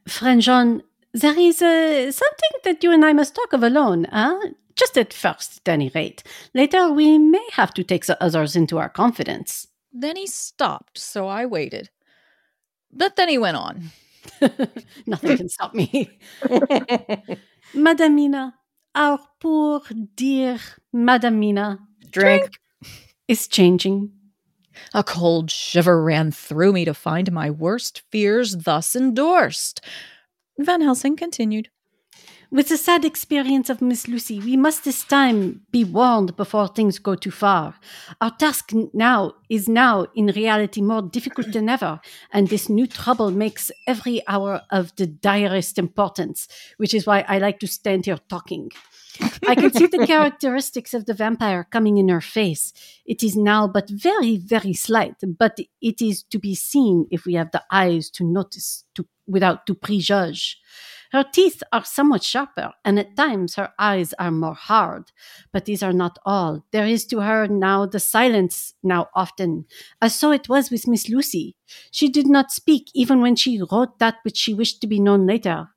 Friend 0.08 0.42
John, 0.42 0.84
there 1.14 1.40
is 1.40 1.62
uh, 1.62 2.12
something 2.12 2.52
that 2.66 2.84
you 2.84 2.92
and 2.92 3.06
I 3.06 3.14
must 3.14 3.36
talk 3.36 3.54
of 3.54 3.64
alone, 3.64 4.08
huh? 4.12 4.40
Just 4.82 4.98
at 4.98 5.14
first, 5.14 5.62
at 5.64 5.72
any 5.72 5.92
rate. 5.94 6.24
Later, 6.56 6.92
we 6.92 7.20
may 7.20 7.48
have 7.52 7.72
to 7.76 7.84
take 7.84 8.08
the 8.08 8.22
others 8.22 8.56
into 8.56 8.80
our 8.80 8.90
confidence. 8.90 9.68
Then 9.94 10.16
he 10.16 10.26
stopped, 10.26 10.98
so 10.98 11.28
I 11.28 11.46
waited. 11.46 11.92
But 12.92 13.16
then 13.16 13.30
he 13.30 13.38
went 13.38 13.58
on. 13.58 13.92
Nothing 15.06 15.38
can 15.38 15.50
stop 15.50 15.76
me. 15.76 16.10
Madame 17.76 18.16
Mina, 18.16 18.56
our 18.96 19.20
poor 19.40 19.82
dear 20.16 20.58
Madame 20.92 21.40
Mina 21.40 21.78
Drink. 22.10 22.50
is 23.28 23.48
changing. 23.48 24.12
A 24.96 25.04
cold 25.04 25.52
shiver 25.52 26.04
ran 26.04 26.32
through 26.32 26.74
me 26.74 26.86
to 26.86 26.96
find 26.96 27.32
my 27.32 27.52
worst 27.52 28.02
fears 28.10 28.58
thus 28.58 28.96
endorsed. 28.96 29.80
Van 30.58 30.82
Helsing 30.82 31.16
continued. 31.16 31.70
With 32.54 32.68
the 32.68 32.76
sad 32.76 33.06
experience 33.06 33.70
of 33.70 33.82
Miss 33.82 34.10
Lucy, 34.10 34.38
we 34.38 34.58
must 34.58 34.84
this 34.84 35.06
time 35.06 35.62
be 35.72 35.86
warned 35.86 36.36
before 36.36 36.68
things 36.68 37.00
go 37.00 37.16
too 37.16 37.32
far. 37.32 37.76
Our 38.20 38.32
task 38.32 38.74
now 38.94 39.36
is 39.50 39.70
now 39.70 40.08
in 40.16 40.28
reality 40.28 40.82
more 40.82 41.02
difficult 41.02 41.54
than 41.54 41.70
ever, 41.70 42.02
and 42.34 42.50
this 42.50 42.68
new 42.68 42.88
trouble 42.88 43.32
makes 43.32 43.72
every 43.88 44.22
hour 44.28 44.64
of 44.70 44.94
the 44.98 45.08
direst 45.08 45.80
importance, 45.80 46.50
which 46.76 46.94
is 46.94 47.08
why 47.08 47.24
I 47.26 47.38
like 47.38 47.62
to 47.62 47.68
stand 47.68 48.06
here 48.06 48.20
talking. 48.28 48.70
I 49.48 49.56
can 49.56 49.72
see 49.72 49.88
the 49.88 50.06
characteristics 50.14 50.94
of 50.94 51.06
the 51.06 51.14
vampire 51.14 51.66
coming 51.72 52.00
in 52.00 52.10
her 52.10 52.20
face. 52.20 52.74
It 53.06 53.24
is 53.24 53.38
now 53.38 53.66
but 53.66 53.90
very, 53.90 54.36
very 54.36 54.74
slight, 54.74 55.16
but 55.40 55.58
it 55.82 56.02
is 56.02 56.24
to 56.24 56.38
be 56.38 56.56
seen 56.56 57.08
if 57.12 57.24
we 57.26 57.36
have 57.36 57.52
the 57.52 57.64
eyes 57.72 58.10
to 58.10 58.26
notice 58.26 58.84
to, 58.96 59.08
without 59.26 59.66
to 59.68 59.74
prejudge. 59.74 60.60
Her 61.12 61.24
teeth 61.24 61.62
are 61.74 61.84
somewhat 61.84 62.24
sharper, 62.24 62.72
and 62.86 62.98
at 62.98 63.18
times 63.18 63.56
her 63.56 63.74
eyes 63.78 64.14
are 64.14 64.32
more 64.32 64.54
hard. 64.54 65.12
But 65.52 65.66
these 65.66 65.84
are 65.84 65.92
not 65.92 66.18
all. 66.26 66.64
There 66.72 66.88
is 66.88 67.06
to 67.08 67.20
her 67.20 67.48
now 67.48 67.86
the 67.86 68.00
silence, 68.00 68.76
now 68.82 69.10
often, 69.14 69.66
as 70.02 70.16
so 70.16 70.32
it 70.32 70.48
was 70.48 70.72
with 70.72 70.88
Miss 70.88 71.10
Lucy. 71.10 71.58
She 71.92 72.08
did 72.08 72.28
not 72.28 72.52
speak 72.52 72.90
even 72.94 73.22
when 73.22 73.36
she 73.36 73.62
wrote 73.62 74.00
that 74.00 74.18
which 74.24 74.38
she 74.38 74.54
wished 74.54 74.80
to 74.82 74.88
be 74.88 75.00
known 75.02 75.28
later. 75.28 75.68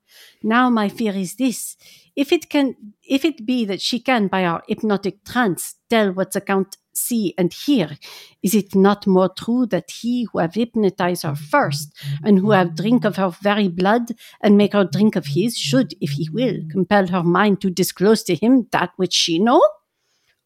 Now 0.41 0.69
my 0.69 0.87
fear 0.87 1.13
is 1.13 1.35
this. 1.35 1.75
If 2.15 2.31
it 2.31 2.49
can, 2.49 2.93
if 3.03 3.25
it 3.25 3.45
be 3.45 3.65
that 3.65 3.81
she 3.81 3.99
can, 3.99 4.27
by 4.27 4.45
our 4.45 4.63
hypnotic 4.69 5.25
trance, 5.25 5.75
tell 5.89 6.13
what 6.13 6.31
the 6.31 6.39
Count 6.39 6.77
see 6.97 7.33
and 7.37 7.53
hear, 7.53 7.97
is 8.43 8.55
it 8.55 8.75
not 8.75 9.07
more 9.07 9.29
true 9.29 9.65
that 9.67 9.91
he 9.91 10.27
who 10.31 10.39
have 10.39 10.55
hypnotized 10.55 11.23
her 11.23 11.35
first, 11.35 11.93
and 12.23 12.39
who 12.39 12.51
have 12.51 12.75
drink 12.75 13.05
of 13.05 13.15
her 13.17 13.29
very 13.29 13.67
blood, 13.67 14.11
and 14.41 14.57
make 14.57 14.73
her 14.73 14.85
drink 14.85 15.15
of 15.15 15.27
his, 15.27 15.57
should, 15.57 15.93
if 16.01 16.11
he 16.11 16.29
will, 16.29 16.57
compel 16.71 17.07
her 17.07 17.23
mind 17.23 17.61
to 17.61 17.69
disclose 17.69 18.23
to 18.23 18.35
him 18.35 18.67
that 18.71 18.91
which 18.97 19.13
she 19.13 19.39
know? 19.39 19.61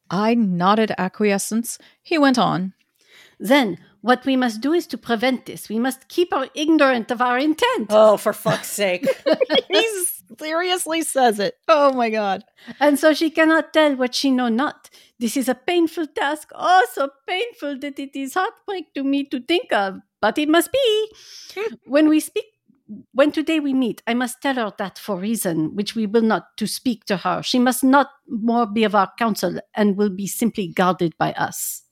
I 0.10 0.34
nodded 0.34 0.92
acquiescence. 0.98 1.78
He 2.02 2.18
went 2.18 2.40
on. 2.40 2.74
Then 3.40 3.78
what 4.02 4.26
we 4.26 4.36
must 4.36 4.62
do 4.62 4.74
is 4.74 4.88
to 4.88 4.98
prevent 4.98 5.46
this. 5.46 5.70
We 5.70 5.80
must 5.80 6.08
keep 6.08 6.34
her 6.34 6.50
ignorant 6.56 7.12
of 7.12 7.22
our 7.22 7.38
intent. 7.38 7.88
Oh, 7.90 8.18
for 8.18 8.34
fuck's 8.34 8.70
sake. 8.70 9.08
he 9.70 9.88
seriously 10.40 11.02
says 11.02 11.40
it. 11.40 11.56
Oh 11.68 11.94
my 11.94 12.10
god. 12.10 12.44
and 12.80 13.00
so 13.00 13.14
she 13.14 13.30
cannot 13.30 13.74
tell 13.74 13.96
what 13.96 14.16
she 14.16 14.32
know 14.32 14.50
not. 14.50 14.90
This 15.20 15.36
is 15.36 15.50
a 15.50 15.56
painful 15.56 16.08
task, 16.08 16.50
oh, 16.56 16.88
so 16.94 17.10
painful 17.28 17.80
that 17.80 18.00
it 18.00 18.16
is 18.16 18.36
heartbreak 18.36 18.94
to 18.94 19.04
me 19.04 19.26
to 19.26 19.42
think 19.42 19.72
of, 19.74 20.00
but 20.22 20.38
it 20.38 20.50
must 20.50 20.72
be. 20.72 21.12
when 21.86 22.08
we 22.08 22.20
speak, 22.20 22.46
when 23.14 23.32
today 23.32 23.60
we 23.60 23.74
meet, 23.74 24.02
I 24.08 24.14
must 24.14 24.42
tell 24.42 24.56
her 24.56 24.74
that 24.78 24.98
for 24.98 25.18
reason 25.18 25.76
which 25.76 25.96
we 25.96 26.06
will 26.06 26.22
not 26.22 26.58
to 26.58 26.68
speak 26.68 27.06
to 27.06 27.18
her. 27.18 27.44
She 27.44 27.60
must 27.60 27.84
not 27.84 28.10
more 28.28 28.66
be 28.66 28.84
of 28.84 28.96
our 28.96 29.12
counsel 29.18 29.60
and 29.76 29.98
will 29.98 30.10
be 30.10 30.28
simply 30.28 30.68
guarded 30.68 31.14
by 31.18 31.34
us. 31.34 31.84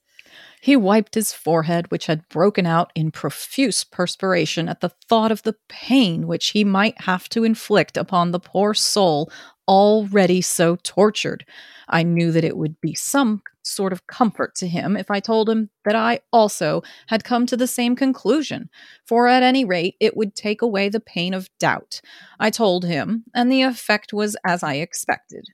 He 0.62 0.76
wiped 0.76 1.16
his 1.16 1.34
forehead, 1.34 1.92
which 1.92 2.08
had 2.08 2.28
broken 2.30 2.66
out 2.66 2.92
in 2.96 3.12
profuse 3.12 3.84
perspiration 3.84 4.68
at 4.68 4.82
the 4.82 4.92
thought 5.08 5.32
of 5.32 5.44
the 5.44 5.56
pain 5.70 6.28
which 6.28 6.50
he 6.50 6.64
might 6.64 7.02
have 7.02 7.30
to 7.30 7.44
inflict 7.44 7.96
upon 7.96 8.32
the 8.32 8.40
poor 8.40 8.74
soul 8.74 9.32
already 9.68 10.42
so 10.42 10.78
tortured. 10.78 11.46
I 11.90 12.04
knew 12.04 12.32
that 12.32 12.44
it 12.44 12.58
would 12.58 12.80
be 12.82 12.96
some 12.96 13.42
sort 13.64 13.92
of 13.92 14.08
comfort 14.08 14.56
to 14.56 14.68
him 14.68 14.96
if 14.96 15.12
I 15.12 15.20
told 15.20 15.50
him 15.50 15.70
that 15.86 15.96
I 15.96 16.22
also 16.32 16.82
had 17.08 17.24
come 17.24 17.46
to 17.48 17.58
the 17.58 17.68
same 17.68 17.96
conclusion, 17.96 18.70
for 19.06 19.28
at 19.28 19.44
any 19.44 19.66
rate 19.66 19.96
it 20.00 20.16
would 20.16 20.36
take 20.36 20.62
away 20.62 20.90
the 20.90 21.00
pain 21.00 21.34
of 21.34 21.50
doubt. 21.60 22.02
I 22.40 22.50
told 22.50 22.86
him, 22.86 23.26
and 23.36 23.52
the 23.52 23.62
effect 23.62 24.14
was 24.14 24.38
as 24.46 24.64
I 24.64 24.76
expected. 24.76 25.46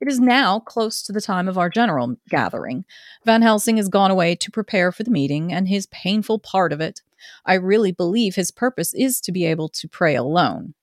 It 0.00 0.08
is 0.08 0.20
now 0.20 0.60
close 0.60 1.02
to 1.02 1.12
the 1.12 1.20
time 1.20 1.48
of 1.48 1.58
our 1.58 1.68
general 1.68 2.16
gathering. 2.28 2.84
Van 3.24 3.42
Helsing 3.42 3.78
has 3.78 3.88
gone 3.88 4.10
away 4.10 4.36
to 4.36 4.50
prepare 4.50 4.92
for 4.92 5.02
the 5.02 5.10
meeting 5.10 5.52
and 5.52 5.68
his 5.68 5.86
painful 5.86 6.38
part 6.38 6.72
of 6.72 6.80
it. 6.80 7.02
I 7.44 7.54
really 7.54 7.90
believe 7.90 8.36
his 8.36 8.52
purpose 8.52 8.94
is 8.94 9.20
to 9.22 9.32
be 9.32 9.44
able 9.44 9.68
to 9.70 9.88
pray 9.88 10.14
alone. 10.14 10.74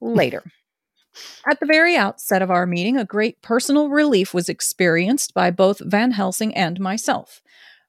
Later. 0.00 0.42
At 1.50 1.60
the 1.60 1.66
very 1.66 1.96
outset 1.96 2.42
of 2.42 2.50
our 2.50 2.66
meeting, 2.66 2.96
a 2.96 3.04
great 3.04 3.42
personal 3.42 3.88
relief 3.88 4.32
was 4.32 4.48
experienced 4.48 5.34
by 5.34 5.50
both 5.50 5.80
Van 5.80 6.12
Helsing 6.12 6.54
and 6.54 6.78
myself. 6.80 7.42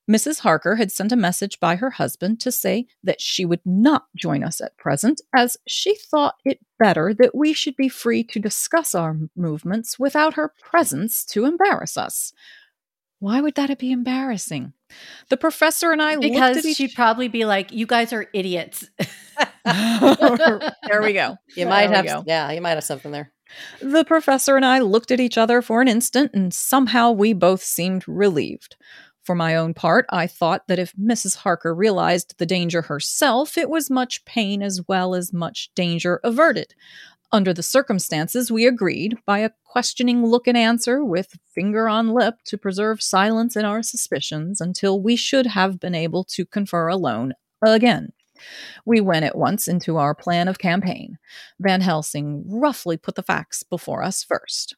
Mrs. 0.10 0.40
Harker 0.40 0.78
had 0.78 0.92
sent 0.92 1.12
a 1.12 1.16
message 1.16 1.60
by 1.60 1.76
her 1.76 1.92
husband 1.92 2.40
to 2.42 2.52
say 2.52 2.88
that 3.04 3.22
she 3.22 3.46
would 3.46 3.62
not 3.64 4.06
join 4.16 4.44
us 4.44 4.60
at 4.60 4.76
present, 4.78 5.22
as 5.36 5.56
she 5.68 5.96
thought 5.96 6.36
it 6.44 6.60
better 6.80 7.14
that 7.14 7.36
we 7.36 7.54
should 7.54 7.76
be 7.76 7.90
free 7.90 8.24
to 8.24 8.40
discuss 8.40 8.96
our 8.96 9.16
movements 9.36 10.00
without 10.00 10.34
her 10.34 10.54
presence 10.62 11.24
to 11.26 11.46
embarrass 11.46 11.96
us. 11.96 12.34
Why 13.20 13.42
would 13.42 13.56
that 13.56 13.78
be 13.78 13.92
embarrassing? 13.92 14.74
The 15.30 15.38
professor 15.38 15.92
and 15.92 16.02
I 16.02 16.16
because 16.16 16.56
looked 16.56 16.58
at 16.58 16.66
each 16.66 16.78
she'd 16.78 16.96
probably 16.96 17.28
be 17.28 17.46
like, 17.46 17.72
"You 17.72 17.86
guys 17.86 18.14
are 18.14 18.26
idiots." 18.34 18.90
there 19.66 21.02
we 21.02 21.14
go. 21.14 21.38
You 21.56 21.68
might 21.68 21.88
There 21.88 22.04
have, 22.04 22.24
yeah, 22.26 22.50
you 22.52 22.62
might 22.62 22.72
have 22.72 22.84
something 22.84 23.12
there. 23.12 23.32
The 23.82 24.06
professor 24.06 24.56
and 24.56 24.66
I 24.66 24.80
looked 24.80 25.12
at 25.12 25.20
each 25.20 25.38
other 25.38 25.62
for 25.62 25.82
an 25.82 25.88
instant, 25.88 26.32
and 26.34 26.54
somehow 26.54 27.12
we 27.12 27.34
both 27.34 27.62
seemed 27.62 28.08
relieved. 28.08 28.78
For 29.30 29.36
my 29.36 29.56
own 29.56 29.76
part, 29.76 30.08
I 30.10 30.26
thought 30.26 30.68
that 30.68 30.80
if 30.80 30.92
Mrs. 30.94 31.36
Harker 31.36 31.76
realized 31.76 32.34
the 32.40 32.48
danger 32.48 32.82
herself, 32.82 33.60
it 33.60 33.70
was 33.70 33.88
much 33.88 34.26
pain 34.26 34.64
as 34.64 34.82
well 34.88 35.14
as 35.14 35.32
much 35.32 35.70
danger 35.76 36.20
averted. 36.24 36.74
Under 37.32 37.54
the 37.54 37.62
circumstances, 37.62 38.52
we 38.52 38.66
agreed, 38.66 39.20
by 39.28 39.38
a 39.38 39.52
questioning 39.66 40.26
look 40.26 40.48
and 40.48 40.58
answer, 40.58 41.06
with 41.06 41.38
finger 41.54 41.88
on 41.88 42.12
lip, 42.12 42.38
to 42.46 42.58
preserve 42.58 43.04
silence 43.04 43.56
in 43.56 43.66
our 43.66 43.84
suspicions 43.84 44.60
until 44.60 45.00
we 45.00 45.16
should 45.16 45.46
have 45.46 45.80
been 45.80 45.94
able 45.94 46.24
to 46.24 46.44
confer 46.44 46.88
alone 46.88 47.34
again. 47.62 48.12
We 48.84 49.00
went 49.00 49.26
at 49.26 49.38
once 49.38 49.68
into 49.68 49.98
our 49.98 50.16
plan 50.16 50.48
of 50.48 50.58
campaign. 50.58 51.20
Van 51.60 51.82
Helsing 51.82 52.46
roughly 52.48 52.98
put 52.98 53.14
the 53.14 53.22
facts 53.22 53.62
before 53.62 54.02
us 54.02 54.24
first. 54.24 54.76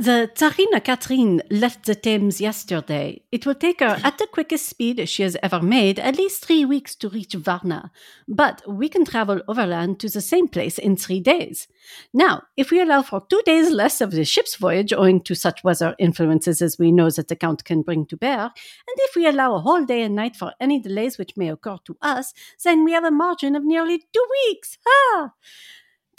The 0.00 0.30
Tsarina 0.34 0.82
Catherine 0.82 1.42
left 1.50 1.84
the 1.84 1.94
Thames 1.94 2.40
yesterday. 2.40 3.20
It 3.30 3.44
will 3.44 3.54
take 3.54 3.80
her 3.80 4.00
at 4.02 4.16
the 4.16 4.26
quickest 4.26 4.66
speed 4.66 5.06
she 5.06 5.22
has 5.22 5.36
ever 5.42 5.60
made 5.60 5.98
at 5.98 6.16
least 6.16 6.42
three 6.42 6.64
weeks 6.64 6.94
to 6.94 7.10
reach 7.10 7.34
Varna, 7.34 7.92
but 8.26 8.62
we 8.66 8.88
can 8.88 9.04
travel 9.04 9.42
overland 9.46 10.00
to 10.00 10.08
the 10.08 10.22
same 10.22 10.48
place 10.48 10.78
in 10.78 10.96
three 10.96 11.20
days. 11.20 11.68
Now, 12.14 12.44
if 12.56 12.70
we 12.70 12.80
allow 12.80 13.02
for 13.02 13.26
two 13.28 13.42
days 13.44 13.70
less 13.70 14.00
of 14.00 14.12
the 14.12 14.24
ship's 14.24 14.56
voyage 14.56 14.94
owing 14.94 15.20
to 15.20 15.34
such 15.34 15.62
weather 15.62 15.94
influences 15.98 16.62
as 16.62 16.78
we 16.78 16.92
know 16.92 17.10
that 17.10 17.28
the 17.28 17.36
Count 17.36 17.66
can 17.66 17.82
bring 17.82 18.06
to 18.06 18.16
bear, 18.16 18.40
and 18.40 18.96
if 19.00 19.14
we 19.14 19.26
allow 19.26 19.54
a 19.54 19.60
whole 19.60 19.84
day 19.84 20.00
and 20.00 20.14
night 20.14 20.34
for 20.34 20.54
any 20.58 20.80
delays 20.80 21.18
which 21.18 21.36
may 21.36 21.50
occur 21.50 21.76
to 21.84 21.98
us, 22.00 22.32
then 22.64 22.86
we 22.86 22.92
have 22.92 23.04
a 23.04 23.10
margin 23.10 23.54
of 23.54 23.66
nearly 23.66 23.98
two 23.98 24.26
weeks. 24.46 24.78
Ha! 24.86 25.32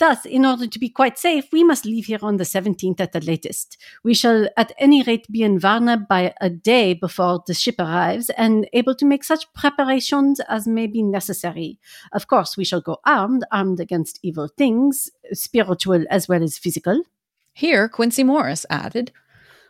Thus, 0.02 0.26
in 0.26 0.44
order 0.44 0.66
to 0.66 0.78
be 0.80 0.88
quite 0.88 1.16
safe, 1.16 1.52
we 1.52 1.62
must 1.62 1.84
leave 1.84 2.06
here 2.06 2.18
on 2.22 2.36
the 2.36 2.42
17th 2.42 2.98
at 2.98 3.12
the 3.12 3.20
latest. 3.20 3.76
We 4.02 4.14
shall 4.14 4.48
at 4.56 4.72
any 4.76 5.00
rate 5.04 5.30
be 5.30 5.44
in 5.44 5.60
Varna 5.60 5.96
by 5.96 6.34
a 6.40 6.50
day 6.50 6.92
before 6.92 7.44
the 7.46 7.54
ship 7.54 7.76
arrives 7.78 8.28
and 8.30 8.68
able 8.72 8.96
to 8.96 9.06
make 9.06 9.22
such 9.22 9.52
preparations 9.52 10.40
as 10.48 10.66
may 10.66 10.88
be 10.88 11.04
necessary. 11.04 11.78
Of 12.12 12.26
course, 12.26 12.56
we 12.56 12.64
shall 12.64 12.80
go 12.80 12.96
armed, 13.06 13.44
armed 13.52 13.78
against 13.78 14.18
evil 14.24 14.48
things, 14.48 15.08
spiritual 15.34 16.04
as 16.10 16.26
well 16.26 16.42
as 16.42 16.58
physical. 16.58 17.04
Here, 17.52 17.88
Quincy 17.88 18.24
Morris 18.24 18.66
added, 18.70 19.12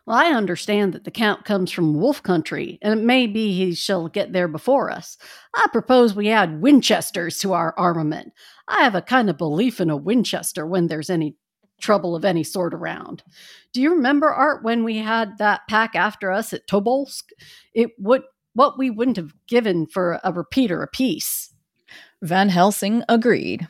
Well, 0.06 0.16
I 0.16 0.26
understand 0.32 0.94
that 0.94 1.04
the 1.04 1.12
Count 1.12 1.44
comes 1.44 1.70
from 1.70 1.94
Wolf 1.94 2.22
Country, 2.22 2.78
and 2.82 2.98
it 2.98 3.04
may 3.04 3.28
be 3.28 3.52
he 3.52 3.74
shall 3.74 4.08
get 4.08 4.32
there 4.32 4.48
before 4.48 4.90
us. 4.90 5.16
I 5.54 5.66
propose 5.72 6.14
we 6.14 6.28
add 6.28 6.60
Winchesters 6.60 7.38
to 7.38 7.52
our 7.52 7.72
armament. 7.78 8.32
I 8.66 8.82
have 8.82 8.96
a 8.96 9.02
kind 9.02 9.30
of 9.30 9.38
belief 9.38 9.80
in 9.80 9.90
a 9.90 9.96
Winchester 9.96 10.66
when 10.66 10.88
there's 10.88 11.10
any 11.10 11.36
trouble 11.80 12.16
of 12.16 12.24
any 12.24 12.42
sort 12.42 12.74
around. 12.74 13.22
Do 13.72 13.80
you 13.80 13.90
remember, 13.90 14.28
Art, 14.28 14.64
when 14.64 14.82
we 14.82 14.98
had 14.98 15.38
that 15.38 15.62
pack 15.68 15.94
after 15.94 16.32
us 16.32 16.52
at 16.52 16.66
Tobolsk? 16.66 17.24
It 17.72 17.90
would 17.98 18.22
what 18.54 18.78
we 18.78 18.90
wouldn't 18.90 19.16
have 19.16 19.34
given 19.46 19.86
for 19.86 20.20
a 20.22 20.32
repeater 20.32 20.82
apiece. 20.82 21.52
Van 22.22 22.48
Helsing 22.48 23.02
agreed. 23.08 23.66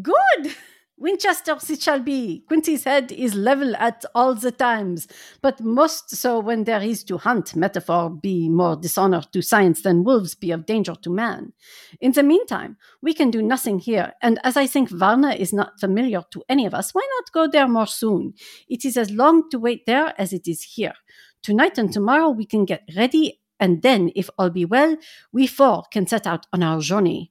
Good. 0.00 0.54
Winchesters 1.00 1.70
it 1.70 1.80
shall 1.80 2.00
be. 2.00 2.42
Quincy's 2.48 2.82
head 2.82 3.12
is 3.12 3.36
level 3.36 3.76
at 3.76 4.04
all 4.16 4.34
the 4.34 4.50
times, 4.50 5.06
but 5.40 5.60
most 5.60 6.10
so 6.10 6.40
when 6.40 6.64
there 6.64 6.82
is 6.82 7.04
to 7.04 7.18
hunt. 7.18 7.54
Metaphor 7.54 8.10
be 8.10 8.48
more 8.48 8.74
dishonor 8.74 9.22
to 9.32 9.40
science 9.40 9.82
than 9.82 10.02
wolves 10.02 10.34
be 10.34 10.50
of 10.50 10.66
danger 10.66 10.96
to 10.96 11.08
man. 11.08 11.52
In 12.00 12.10
the 12.10 12.24
meantime, 12.24 12.78
we 13.00 13.14
can 13.14 13.30
do 13.30 13.40
nothing 13.40 13.78
here, 13.78 14.12
and 14.20 14.40
as 14.42 14.56
I 14.56 14.66
think 14.66 14.90
Varna 14.90 15.34
is 15.34 15.52
not 15.52 15.78
familiar 15.78 16.24
to 16.32 16.42
any 16.48 16.66
of 16.66 16.74
us, 16.74 16.92
why 16.92 17.08
not 17.16 17.32
go 17.32 17.46
there 17.46 17.68
more 17.68 17.86
soon? 17.86 18.34
It 18.68 18.84
is 18.84 18.96
as 18.96 19.12
long 19.12 19.48
to 19.50 19.60
wait 19.60 19.86
there 19.86 20.12
as 20.18 20.32
it 20.32 20.48
is 20.48 20.62
here. 20.62 20.94
Tonight 21.44 21.78
and 21.78 21.92
tomorrow 21.92 22.30
we 22.30 22.44
can 22.44 22.64
get 22.64 22.82
ready, 22.96 23.40
and 23.60 23.82
then, 23.82 24.10
if 24.16 24.30
all 24.36 24.50
be 24.50 24.64
well, 24.64 24.96
we 25.32 25.46
four 25.46 25.84
can 25.92 26.08
set 26.08 26.26
out 26.26 26.46
on 26.52 26.64
our 26.64 26.80
journey. 26.80 27.30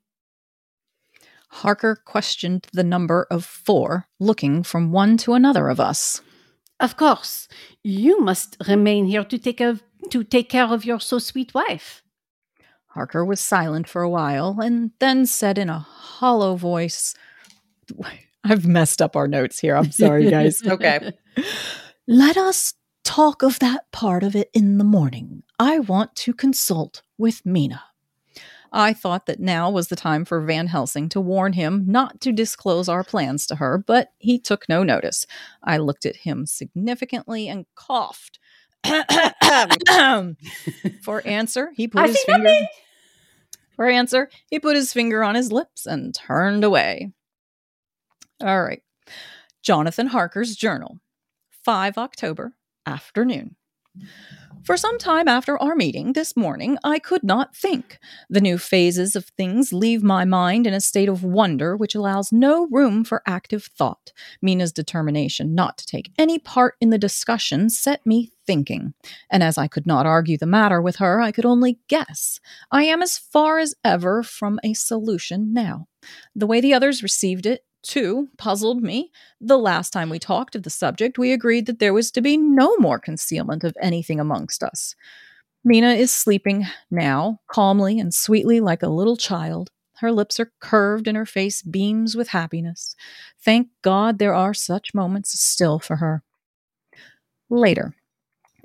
Harker 1.49 1.95
questioned 1.95 2.67
the 2.73 2.83
number 2.83 3.25
of 3.31 3.45
four, 3.45 4.07
looking 4.19 4.63
from 4.63 4.91
one 4.91 5.17
to 5.17 5.33
another 5.33 5.69
of 5.69 5.79
us. 5.79 6.21
Of 6.79 6.97
course, 6.97 7.47
you 7.83 8.19
must 8.19 8.57
remain 8.67 9.05
here 9.05 9.23
to 9.23 9.37
take 9.37 9.61
of, 9.61 9.83
to 10.11 10.23
take 10.23 10.49
care 10.49 10.65
of 10.65 10.85
your 10.85 10.99
so 10.99 11.19
sweet 11.19 11.53
wife. 11.53 12.03
Harker 12.87 13.23
was 13.23 13.39
silent 13.39 13.87
for 13.87 14.01
a 14.01 14.09
while 14.09 14.59
and 14.59 14.91
then 14.99 15.25
said 15.25 15.57
in 15.57 15.69
a 15.69 15.79
hollow 15.79 16.55
voice, 16.55 17.15
I've 18.43 18.65
messed 18.65 19.01
up 19.01 19.15
our 19.15 19.27
notes 19.27 19.59
here. 19.59 19.75
I'm 19.75 19.91
sorry, 19.91 20.29
guys. 20.29 20.61
Okay. 20.67 21.11
Let 22.07 22.37
us 22.37 22.73
talk 23.03 23.43
of 23.43 23.59
that 23.59 23.91
part 23.91 24.23
of 24.23 24.35
it 24.35 24.49
in 24.53 24.77
the 24.77 24.83
morning. 24.83 25.43
I 25.59 25.79
want 25.79 26.15
to 26.17 26.33
consult 26.33 27.01
with 27.17 27.45
Mina. 27.45 27.83
I 28.71 28.93
thought 28.93 29.25
that 29.25 29.39
now 29.39 29.69
was 29.69 29.87
the 29.87 29.95
time 29.95 30.25
for 30.25 30.41
Van 30.41 30.67
Helsing 30.67 31.09
to 31.09 31.21
warn 31.21 31.53
him 31.53 31.85
not 31.87 32.19
to 32.21 32.31
disclose 32.31 32.89
our 32.89 33.03
plans 33.03 33.45
to 33.47 33.55
her, 33.55 33.77
but 33.77 34.11
he 34.17 34.39
took 34.39 34.67
no 34.67 34.83
notice. 34.83 35.25
I 35.63 35.77
looked 35.77 36.05
at 36.05 36.17
him 36.17 36.45
significantly 36.45 37.47
and 37.47 37.65
coughed. 37.75 38.39
for 41.03 41.25
answer, 41.25 41.71
he 41.75 41.87
put 41.87 42.01
I 42.01 42.07
his 42.07 42.23
finger. 42.23 42.53
For 43.75 43.87
answer, 43.87 44.29
he 44.49 44.59
put 44.59 44.75
his 44.75 44.91
finger 44.91 45.23
on 45.23 45.35
his 45.35 45.51
lips 45.51 45.85
and 45.85 46.13
turned 46.13 46.63
away. 46.63 47.11
All 48.41 48.63
right. 48.63 48.81
Jonathan 49.61 50.07
Harker's 50.07 50.55
journal, 50.55 50.99
5 51.63 51.97
October, 51.97 52.53
afternoon. 52.85 53.55
For 54.67 54.75
some 54.75 54.97
time 54.97 55.29
after 55.29 55.57
our 55.57 55.75
meeting 55.75 56.11
this 56.11 56.35
morning, 56.35 56.77
I 56.83 56.99
could 56.99 57.23
not 57.23 57.55
think. 57.55 57.99
The 58.29 58.41
new 58.41 58.57
phases 58.57 59.15
of 59.15 59.27
things 59.27 59.71
leave 59.71 60.03
my 60.03 60.25
mind 60.25 60.67
in 60.67 60.73
a 60.73 60.81
state 60.81 61.07
of 61.07 61.23
wonder 61.23 61.77
which 61.77 61.95
allows 61.95 62.33
no 62.33 62.67
room 62.69 63.05
for 63.05 63.23
active 63.25 63.63
thought. 63.63 64.11
Mina's 64.41 64.73
determination 64.73 65.55
not 65.55 65.77
to 65.77 65.85
take 65.85 66.11
any 66.19 66.37
part 66.37 66.75
in 66.81 66.89
the 66.89 66.97
discussion 66.97 67.69
set 67.69 68.05
me 68.05 68.33
thinking. 68.45 68.93
And 69.29 69.41
as 69.41 69.57
I 69.57 69.69
could 69.69 69.87
not 69.87 70.05
argue 70.05 70.37
the 70.37 70.45
matter 70.45 70.81
with 70.81 70.97
her, 70.97 71.21
I 71.21 71.31
could 71.31 71.45
only 71.45 71.79
guess. 71.87 72.41
I 72.69 72.83
am 72.83 73.01
as 73.01 73.17
far 73.17 73.59
as 73.59 73.73
ever 73.85 74.21
from 74.21 74.59
a 74.65 74.73
solution 74.73 75.53
now. 75.53 75.87
The 76.35 76.47
way 76.47 76.59
the 76.59 76.73
others 76.73 77.03
received 77.03 77.45
it, 77.45 77.63
too, 77.87 78.29
puzzled 78.37 78.83
me. 78.83 79.11
The 79.41 79.57
last 79.57 79.91
time 79.91 80.09
we 80.09 80.19
talked 80.19 80.55
of 80.55 80.63
the 80.63 80.69
subject, 80.69 81.17
we 81.17 81.31
agreed 81.31 81.65
that 81.65 81.79
there 81.79 81.93
was 81.93 82.11
to 82.11 82.21
be 82.21 82.37
no 82.37 82.75
more 82.77 82.99
concealment 82.99 83.63
of 83.63 83.75
anything 83.81 84.19
amongst 84.19 84.63
us. 84.63 84.95
Mina 85.63 85.93
is 85.93 86.11
sleeping 86.11 86.65
now, 86.91 87.39
calmly 87.47 87.99
and 87.99 88.13
sweetly 88.13 88.59
like 88.59 88.83
a 88.83 88.89
little 88.89 89.17
child. 89.17 89.69
Her 89.97 90.11
lips 90.11 90.39
are 90.39 90.51
curved 90.59 91.07
and 91.07 91.17
her 91.17 91.25
face 91.25 91.61
beams 91.61 92.15
with 92.15 92.29
happiness. 92.29 92.95
Thank 93.43 93.69
God 93.81 94.19
there 94.19 94.33
are 94.33 94.53
such 94.53 94.93
moments 94.93 95.39
still 95.39 95.79
for 95.79 95.97
her. 95.97 96.23
Later. 97.49 97.95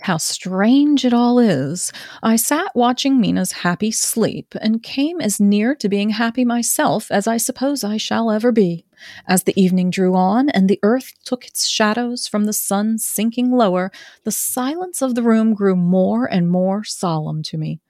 How 0.02 0.16
strange 0.16 1.04
it 1.04 1.12
all 1.12 1.38
is. 1.38 1.92
I 2.24 2.34
sat 2.34 2.74
watching 2.74 3.20
Mina's 3.20 3.52
happy 3.52 3.92
sleep 3.92 4.52
and 4.60 4.82
came 4.82 5.20
as 5.20 5.38
near 5.38 5.76
to 5.76 5.88
being 5.88 6.10
happy 6.10 6.44
myself 6.44 7.08
as 7.12 7.28
I 7.28 7.36
suppose 7.36 7.84
I 7.84 7.98
shall 7.98 8.28
ever 8.28 8.50
be. 8.50 8.84
As 9.28 9.44
the 9.44 9.60
evening 9.60 9.90
drew 9.90 10.16
on 10.16 10.48
and 10.48 10.68
the 10.68 10.80
earth 10.82 11.12
took 11.24 11.46
its 11.46 11.68
shadows 11.68 12.26
from 12.26 12.46
the 12.46 12.52
sun 12.52 12.98
sinking 12.98 13.52
lower, 13.52 13.92
the 14.24 14.32
silence 14.32 15.02
of 15.02 15.14
the 15.14 15.22
room 15.22 15.54
grew 15.54 15.76
more 15.76 16.26
and 16.26 16.50
more 16.50 16.82
solemn 16.82 17.44
to 17.44 17.56
me. 17.56 17.80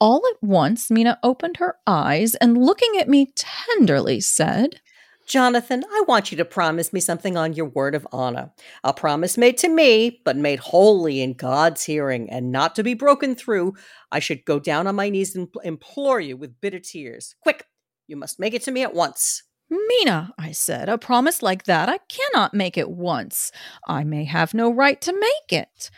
All 0.00 0.22
at 0.28 0.42
once, 0.42 0.90
Mina 0.90 1.20
opened 1.22 1.58
her 1.58 1.76
eyes 1.86 2.34
and, 2.34 2.58
looking 2.58 2.98
at 2.98 3.08
me 3.08 3.32
tenderly, 3.36 4.20
said, 4.20 4.80
Jonathan, 5.26 5.84
I 5.90 6.04
want 6.06 6.30
you 6.30 6.36
to 6.36 6.44
promise 6.44 6.92
me 6.92 7.00
something 7.00 7.36
on 7.36 7.54
your 7.54 7.66
word 7.66 7.94
of 7.94 8.06
honor. 8.12 8.52
A 8.82 8.92
promise 8.92 9.38
made 9.38 9.56
to 9.58 9.68
me, 9.68 10.20
but 10.24 10.36
made 10.36 10.58
wholly 10.58 11.22
in 11.22 11.32
God's 11.32 11.84
hearing, 11.84 12.30
and 12.30 12.52
not 12.52 12.74
to 12.74 12.82
be 12.82 12.94
broken 12.94 13.34
through. 13.34 13.74
I 14.12 14.18
should 14.18 14.44
go 14.44 14.58
down 14.58 14.86
on 14.86 14.94
my 14.94 15.08
knees 15.08 15.34
and 15.34 15.48
implore 15.64 16.20
you 16.20 16.36
with 16.36 16.60
bitter 16.60 16.78
tears. 16.78 17.34
Quick, 17.40 17.64
you 18.06 18.16
must 18.16 18.38
make 18.38 18.54
it 18.54 18.62
to 18.62 18.70
me 18.70 18.82
at 18.82 18.94
once. 18.94 19.42
Mina, 19.70 20.32
I 20.38 20.52
said, 20.52 20.88
a 20.88 20.98
promise 20.98 21.42
like 21.42 21.64
that 21.64 21.88
I 21.88 21.98
cannot 22.08 22.52
make 22.54 22.76
at 22.76 22.90
once. 22.90 23.50
I 23.88 24.04
may 24.04 24.24
have 24.24 24.52
no 24.52 24.70
right 24.70 25.00
to 25.00 25.18
make 25.18 25.52
it. 25.52 25.90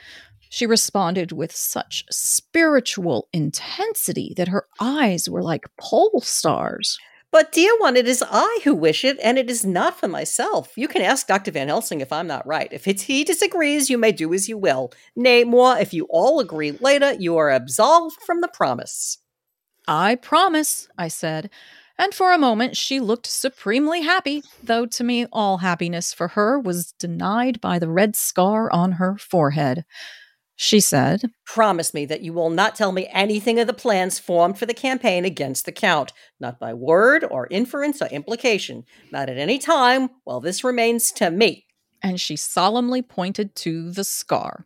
She 0.48 0.66
responded 0.66 1.32
with 1.32 1.54
such 1.54 2.04
spiritual 2.10 3.28
intensity 3.32 4.32
that 4.36 4.48
her 4.48 4.66
eyes 4.80 5.28
were 5.28 5.42
like 5.42 5.64
pole 5.78 6.20
stars. 6.22 6.98
But, 7.32 7.52
dear 7.52 7.76
one, 7.78 7.96
it 7.96 8.08
is 8.08 8.24
I 8.28 8.60
who 8.64 8.74
wish 8.74 9.04
it, 9.04 9.18
and 9.22 9.36
it 9.36 9.50
is 9.50 9.64
not 9.64 9.98
for 9.98 10.08
myself. 10.08 10.72
You 10.76 10.88
can 10.88 11.02
ask 11.02 11.26
Dr. 11.26 11.50
Van 11.50 11.68
Helsing 11.68 12.00
if 12.00 12.12
I'm 12.12 12.26
not 12.26 12.46
right. 12.46 12.68
If 12.72 12.84
he 12.84 13.24
disagrees, 13.24 13.90
you 13.90 13.98
may 13.98 14.12
do 14.12 14.32
as 14.32 14.48
you 14.48 14.56
will. 14.56 14.92
Nay, 15.14 15.44
more, 15.44 15.76
if 15.78 15.92
you 15.92 16.06
all 16.08 16.40
agree 16.40 16.72
later, 16.72 17.14
you 17.14 17.36
are 17.36 17.50
absolved 17.50 18.16
from 18.22 18.40
the 18.40 18.48
promise. 18.48 19.18
I 19.88 20.14
promise, 20.16 20.88
I 20.96 21.08
said, 21.08 21.50
and 21.98 22.12
for 22.12 22.32
a 22.32 22.38
moment 22.38 22.76
she 22.76 23.00
looked 23.00 23.26
supremely 23.26 24.02
happy, 24.02 24.42
though 24.62 24.86
to 24.86 25.04
me 25.04 25.26
all 25.32 25.58
happiness 25.58 26.12
for 26.12 26.28
her 26.28 26.58
was 26.58 26.92
denied 26.92 27.60
by 27.60 27.78
the 27.78 27.88
red 27.88 28.16
scar 28.16 28.70
on 28.72 28.92
her 28.92 29.16
forehead. 29.16 29.84
She 30.58 30.80
said, 30.80 31.30
Promise 31.44 31.92
me 31.92 32.06
that 32.06 32.22
you 32.22 32.32
will 32.32 32.48
not 32.48 32.74
tell 32.74 32.90
me 32.90 33.08
anything 33.12 33.60
of 33.60 33.66
the 33.66 33.74
plans 33.74 34.18
formed 34.18 34.58
for 34.58 34.64
the 34.64 34.74
campaign 34.74 35.26
against 35.26 35.66
the 35.66 35.72
Count, 35.72 36.12
not 36.40 36.58
by 36.58 36.72
word 36.72 37.24
or 37.30 37.46
inference 37.50 38.00
or 38.00 38.06
implication, 38.06 38.84
not 39.12 39.28
at 39.28 39.36
any 39.36 39.58
time 39.58 40.08
while 40.24 40.40
this 40.40 40.64
remains 40.64 41.12
to 41.12 41.30
me. 41.30 41.66
And 42.02 42.18
she 42.18 42.36
solemnly 42.36 43.02
pointed 43.02 43.54
to 43.56 43.90
the 43.90 44.04
scar. 44.04 44.64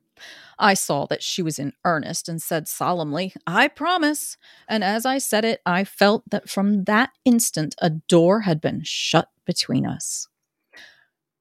I 0.60 0.74
saw 0.74 1.06
that 1.06 1.22
she 1.22 1.42
was 1.42 1.58
in 1.58 1.72
earnest 1.84 2.28
and 2.28 2.40
said 2.40 2.68
solemnly, 2.68 3.32
I 3.46 3.66
promise. 3.66 4.36
And 4.68 4.84
as 4.84 5.04
I 5.04 5.18
said 5.18 5.44
it, 5.44 5.60
I 5.66 5.84
felt 5.84 6.22
that 6.30 6.48
from 6.48 6.84
that 6.84 7.10
instant 7.24 7.74
a 7.78 7.90
door 7.90 8.42
had 8.42 8.60
been 8.60 8.82
shut 8.84 9.28
between 9.44 9.86
us. 9.86 10.28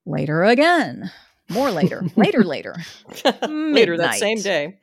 Later 0.06 0.42
again, 0.42 1.12
more 1.50 1.70
later, 1.70 2.04
later, 2.16 2.44
later. 2.44 2.76
later 3.48 3.96
that 3.96 4.14
same 4.14 4.40
day. 4.40 4.78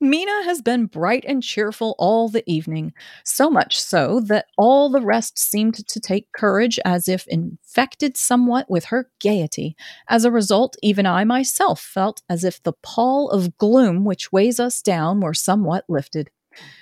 Mina 0.00 0.44
has 0.44 0.60
been 0.60 0.86
bright 0.86 1.24
and 1.26 1.42
cheerful 1.42 1.94
all 1.98 2.28
the 2.28 2.42
evening, 2.50 2.92
so 3.24 3.50
much 3.50 3.80
so 3.80 4.20
that 4.20 4.46
all 4.58 4.88
the 4.88 5.00
rest 5.00 5.38
seemed 5.38 5.86
to 5.86 6.00
take 6.00 6.32
courage 6.32 6.78
as 6.84 7.08
if 7.08 7.26
infected 7.28 8.16
somewhat 8.16 8.68
with 8.68 8.86
her 8.86 9.10
gaiety. 9.20 9.76
As 10.08 10.24
a 10.24 10.30
result, 10.30 10.76
even 10.82 11.06
I 11.06 11.24
myself 11.24 11.80
felt 11.80 12.22
as 12.28 12.44
if 12.44 12.62
the 12.62 12.72
pall 12.72 13.30
of 13.30 13.56
gloom 13.56 14.04
which 14.04 14.32
weighs 14.32 14.58
us 14.58 14.82
down 14.82 15.20
were 15.20 15.34
somewhat 15.34 15.84
lifted. 15.88 16.30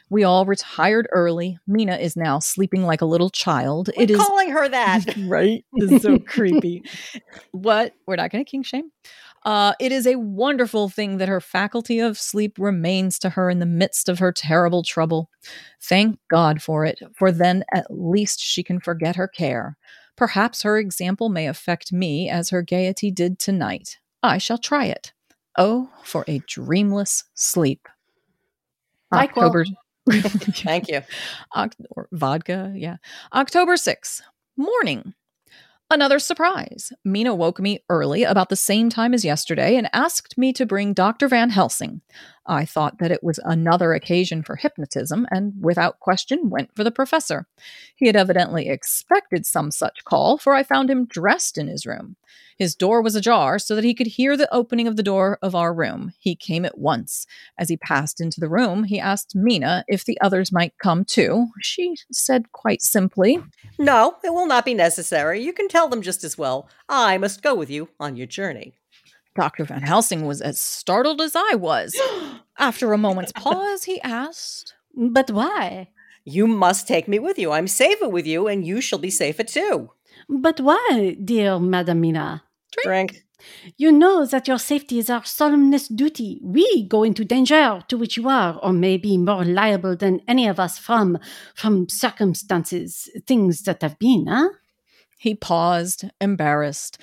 We 0.09 0.25
all 0.25 0.45
retired 0.47 1.09
early. 1.12 1.59
Mina 1.66 1.97
is 1.97 2.16
now 2.16 2.39
sleeping 2.39 2.85
like 2.85 3.01
a 3.01 3.07
little 3.07 3.31
child. 3.31 3.91
We're 3.97 4.05
it 4.05 4.11
is 4.11 4.18
calling 4.18 4.51
her 4.51 4.68
that. 4.68 5.05
right? 5.27 5.64
Is 5.77 6.03
so 6.03 6.18
creepy. 6.18 6.83
What? 7.53 7.95
We're 8.07 8.16
not 8.16 8.31
going 8.31 8.45
to 8.45 8.51
king 8.51 8.62
shame. 8.62 8.91
Uh, 9.45 9.73
it 9.81 9.91
is 9.91 10.07
a 10.07 10.18
wonderful 10.18 10.89
thing 10.89 11.16
that 11.16 11.29
her 11.29 11.41
faculty 11.41 11.99
of 11.99 12.18
sleep 12.18 12.57
remains 12.59 13.18
to 13.18 13.31
her 13.31 13.49
in 13.49 13.59
the 13.59 13.66
midst 13.66 14.09
of 14.09 14.18
her 14.18 14.33
terrible 14.33 14.83
trouble. 14.83 15.31
Thank 15.81 16.18
God 16.29 16.61
for 16.61 16.85
it, 16.85 17.01
for 17.16 17.33
then 17.33 17.64
at 17.73 17.87
least 17.89 18.41
she 18.41 18.62
can 18.62 18.81
forget 18.81 19.16
her 19.16 19.29
care. 19.29 19.79
Perhaps 20.16 20.62
her 20.62 20.77
example 20.77 21.31
may 21.31 21.47
affect 21.47 21.93
me 21.93 22.29
as 22.29 22.51
her 22.51 22.61
gaiety 22.61 23.11
did 23.11 23.39
tonight. 23.39 23.99
I 24.23 24.37
shall 24.37 24.59
try 24.59 24.85
it. 24.85 25.14
Oh, 25.57 25.91
for 26.05 26.25
a 26.29 26.41
dreamless 26.47 27.25
sleep. 27.35 27.89
October. 29.13 29.65
Thank 30.11 30.89
you. 30.89 31.03
Oct- 31.55 31.75
vodka, 32.13 32.73
yeah. 32.75 32.97
October 33.33 33.75
6th, 33.75 34.23
morning. 34.57 35.15
Another 35.93 36.21
surprise. 36.21 36.93
Mina 37.05 37.35
woke 37.35 37.59
me 37.59 37.81
early, 37.89 38.23
about 38.23 38.49
the 38.49 38.57
same 38.57 38.91
time 38.91 39.13
as 39.13 39.25
yesterday, 39.25 39.77
and 39.77 39.91
asked 39.93 40.39
me 40.39 40.53
to 40.53 40.65
bring 40.65 40.95
Dr. 40.95 41.27
Van 41.27 41.51
Helsing. 41.51 42.01
I 42.51 42.65
thought 42.65 42.99
that 42.99 43.13
it 43.13 43.23
was 43.23 43.39
another 43.45 43.93
occasion 43.93 44.43
for 44.43 44.57
hypnotism, 44.57 45.25
and 45.31 45.53
without 45.61 46.01
question 46.01 46.51
went 46.51 46.75
for 46.75 46.83
the 46.83 46.91
professor. 46.91 47.47
He 47.95 48.09
had 48.09 48.17
evidently 48.17 48.69
expected 48.69 49.47
some 49.47 49.71
such 49.71 50.05
call, 50.05 50.37
for 50.37 50.53
I 50.53 50.65
found 50.65 50.91
him 50.91 51.07
dressed 51.07 51.57
in 51.57 51.69
his 51.69 51.87
room. 51.87 52.17
His 52.59 52.75
door 52.75 53.03
was 53.03 53.15
ajar 53.15 53.61
so 53.61 53.77
that 53.77 53.85
he 53.85 53.95
could 53.95 54.09
hear 54.09 54.37
the 54.37 54.53
opening 54.53 54.89
of 54.89 54.97
the 54.97 55.03
door 55.05 55.39
of 55.41 55.55
our 55.55 55.73
room. 55.73 56.13
He 56.19 56.35
came 56.35 56.65
at 56.65 56.77
once. 56.77 57.25
As 57.57 57.69
he 57.69 57.77
passed 57.77 58.21
into 58.21 58.41
the 58.41 58.51
room, 58.51 58.83
he 58.83 58.99
asked 58.99 59.37
Mina 59.37 59.85
if 59.87 60.05
the 60.05 60.21
others 60.21 60.51
might 60.51 60.75
come 60.83 61.05
too. 61.05 61.47
She 61.61 61.95
said 62.11 62.51
quite 62.51 62.83
simply, 62.83 63.39
No, 63.79 64.17
it 64.25 64.35
will 64.35 64.47
not 64.47 64.65
be 64.65 64.75
necessary. 64.75 65.41
You 65.41 65.53
can 65.53 65.69
tell 65.69 65.89
them 65.89 66.03
just 66.03 66.25
as 66.25 66.37
well. 66.37 66.69
I 66.89 67.17
must 67.17 67.43
go 67.43 67.55
with 67.55 67.71
you 67.71 67.91
on 68.01 68.17
your 68.17 68.27
journey. 68.27 68.75
Dr. 69.35 69.64
Van 69.64 69.83
Helsing 69.83 70.26
was 70.26 70.41
as 70.41 70.61
startled 70.61 71.20
as 71.20 71.35
I 71.37 71.55
was. 71.55 71.97
After 72.59 72.93
a 72.93 72.99
moment's 72.99 73.33
pause, 73.37 73.85
he 73.85 74.01
asked, 74.03 74.74
But 74.95 75.31
why? 75.31 75.89
You 76.24 76.47
must 76.47 76.87
take 76.87 77.09
me 77.09 77.18
with 77.18 77.39
you. 77.39 77.53
I'm 77.53 77.68
safer 77.68 78.09
with 78.09 78.26
you, 78.26 78.47
and 78.47 78.66
you 78.66 78.81
shall 78.81 78.99
be 78.99 79.09
mm. 79.09 79.12
safer 79.12 79.43
too. 79.43 79.91
But 80.28 80.61
why, 80.61 81.16
dear 81.22 81.59
Madam 81.59 82.01
Mina? 82.01 82.43
Drink. 82.85 83.24
You 83.76 83.91
know 83.91 84.26
that 84.26 84.47
your 84.47 84.59
safety 84.59 84.99
is 84.99 85.09
our 85.09 85.24
solemnest 85.24 85.97
duty. 85.97 86.41
We 86.43 86.87
go 86.87 87.03
into 87.03 87.24
danger 87.24 87.83
to 87.89 87.97
which 87.97 88.16
you 88.16 88.28
are, 88.28 88.59
or 88.62 88.72
may 88.72 88.99
be 88.99 89.16
more 89.16 89.45
liable 89.45 89.97
than 89.97 90.20
any 90.28 90.47
of 90.47 90.61
us 90.61 90.78
from 90.78 91.18
from 91.55 91.89
circumstances, 91.89 93.09
things 93.26 93.62
that 93.62 93.83
have 93.83 93.99
been, 93.99 94.26
huh? 94.26 94.51
He 95.18 95.35
paused, 95.35 96.05
embarrassed. 96.20 96.99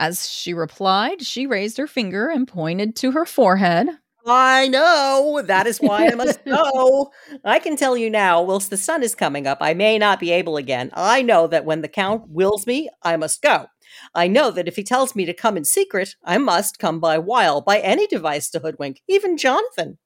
As 0.00 0.26
she 0.30 0.54
replied, 0.54 1.20
she 1.20 1.46
raised 1.46 1.76
her 1.76 1.86
finger 1.86 2.30
and 2.30 2.48
pointed 2.48 2.96
to 2.96 3.10
her 3.10 3.26
forehead. 3.26 3.86
I 4.26 4.66
know. 4.66 5.42
That 5.44 5.66
is 5.66 5.76
why 5.76 6.06
I 6.06 6.14
must 6.14 6.42
go. 6.46 7.12
I 7.44 7.58
can 7.58 7.76
tell 7.76 7.98
you 7.98 8.08
now, 8.08 8.40
whilst 8.40 8.70
the 8.70 8.78
sun 8.78 9.02
is 9.02 9.14
coming 9.14 9.46
up, 9.46 9.58
I 9.60 9.74
may 9.74 9.98
not 9.98 10.18
be 10.18 10.32
able 10.32 10.56
again. 10.56 10.90
I 10.94 11.20
know 11.20 11.46
that 11.48 11.66
when 11.66 11.82
the 11.82 11.88
Count 11.88 12.30
wills 12.30 12.66
me, 12.66 12.88
I 13.02 13.18
must 13.18 13.42
go. 13.42 13.66
I 14.14 14.26
know 14.26 14.50
that 14.50 14.66
if 14.66 14.76
he 14.76 14.84
tells 14.84 15.14
me 15.14 15.26
to 15.26 15.34
come 15.34 15.58
in 15.58 15.64
secret, 15.64 16.16
I 16.24 16.38
must 16.38 16.78
come 16.78 16.98
by 16.98 17.18
wile, 17.18 17.60
by 17.60 17.78
any 17.80 18.06
device 18.06 18.48
to 18.50 18.60
hoodwink, 18.60 19.02
even 19.06 19.36
Jonathan. 19.36 19.98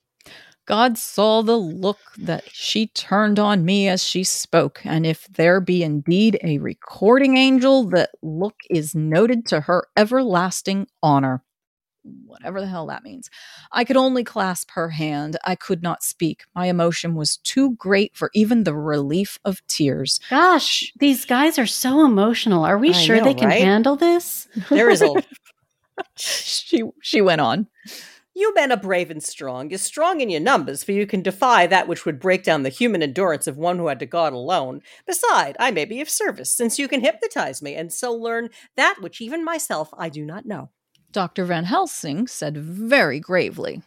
God 0.66 0.96
saw 0.96 1.42
the 1.42 1.56
look 1.56 1.98
that 2.18 2.44
she 2.50 2.86
turned 2.88 3.38
on 3.38 3.64
me 3.64 3.88
as 3.88 4.02
she 4.02 4.24
spoke, 4.24 4.80
and 4.84 5.04
if 5.04 5.26
there 5.28 5.60
be 5.60 5.82
indeed 5.82 6.38
a 6.42 6.58
recording 6.58 7.36
angel, 7.36 7.84
that 7.90 8.10
look 8.22 8.56
is 8.70 8.94
noted 8.94 9.46
to 9.46 9.60
her 9.60 9.86
everlasting 9.96 10.86
honor. 11.02 11.42
Whatever 12.26 12.60
the 12.60 12.66
hell 12.66 12.86
that 12.88 13.02
means. 13.02 13.30
I 13.72 13.84
could 13.84 13.96
only 13.96 14.24
clasp 14.24 14.70
her 14.72 14.90
hand. 14.90 15.38
I 15.44 15.54
could 15.54 15.82
not 15.82 16.02
speak. 16.02 16.44
My 16.54 16.66
emotion 16.66 17.14
was 17.14 17.38
too 17.38 17.76
great 17.76 18.14
for 18.14 18.30
even 18.34 18.64
the 18.64 18.74
relief 18.74 19.38
of 19.44 19.66
tears. 19.66 20.20
Gosh, 20.28 20.92
these 20.98 21.24
guys 21.24 21.58
are 21.58 21.66
so 21.66 22.04
emotional. 22.04 22.64
Are 22.64 22.76
we 22.76 22.90
I 22.90 22.92
sure 22.92 23.16
know, 23.16 23.24
they 23.24 23.34
can 23.34 23.48
right? 23.48 23.62
handle 23.62 23.96
this? 23.96 24.48
There 24.68 24.90
is 24.90 25.00
a 25.00 25.14
she 26.16 26.82
she 27.00 27.22
went 27.22 27.40
on. 27.40 27.68
You 28.37 28.53
men 28.53 28.72
are 28.72 28.76
brave 28.76 29.12
and 29.12 29.22
strong. 29.22 29.70
You're 29.70 29.78
strong 29.78 30.20
in 30.20 30.28
your 30.28 30.41
numbers, 30.41 30.82
for 30.82 30.91
you 30.91 31.07
can 31.07 31.22
defy 31.22 31.68
that 31.68 31.87
which 31.87 32.05
would 32.05 32.18
break 32.18 32.43
down 32.43 32.64
the 32.64 32.68
human 32.68 33.01
endurance 33.01 33.47
of 33.47 33.57
one 33.57 33.78
who 33.78 33.87
had 33.87 34.01
to 34.01 34.07
guard 34.07 34.35
alone. 34.35 34.82
Beside, 35.07 35.57
I 35.61 35.70
may 35.70 35.85
be 35.85 36.01
of 36.01 36.11
service, 36.11 36.51
since 36.51 36.76
you 36.76 36.89
can 36.89 37.01
hypnotize 37.01 37.62
me, 37.62 37.76
and 37.76 37.93
so 37.93 38.12
learn 38.12 38.51
that 38.76 38.97
which 39.01 39.20
even 39.20 39.45
myself 39.45 39.91
I 39.97 40.09
do 40.09 40.24
not 40.24 40.47
know. 40.47 40.70
Dr. 41.12 41.45
Van 41.45 41.64
Helsing 41.64 42.26
said 42.26 42.57
very 42.57 43.20
gravely. 43.20 43.82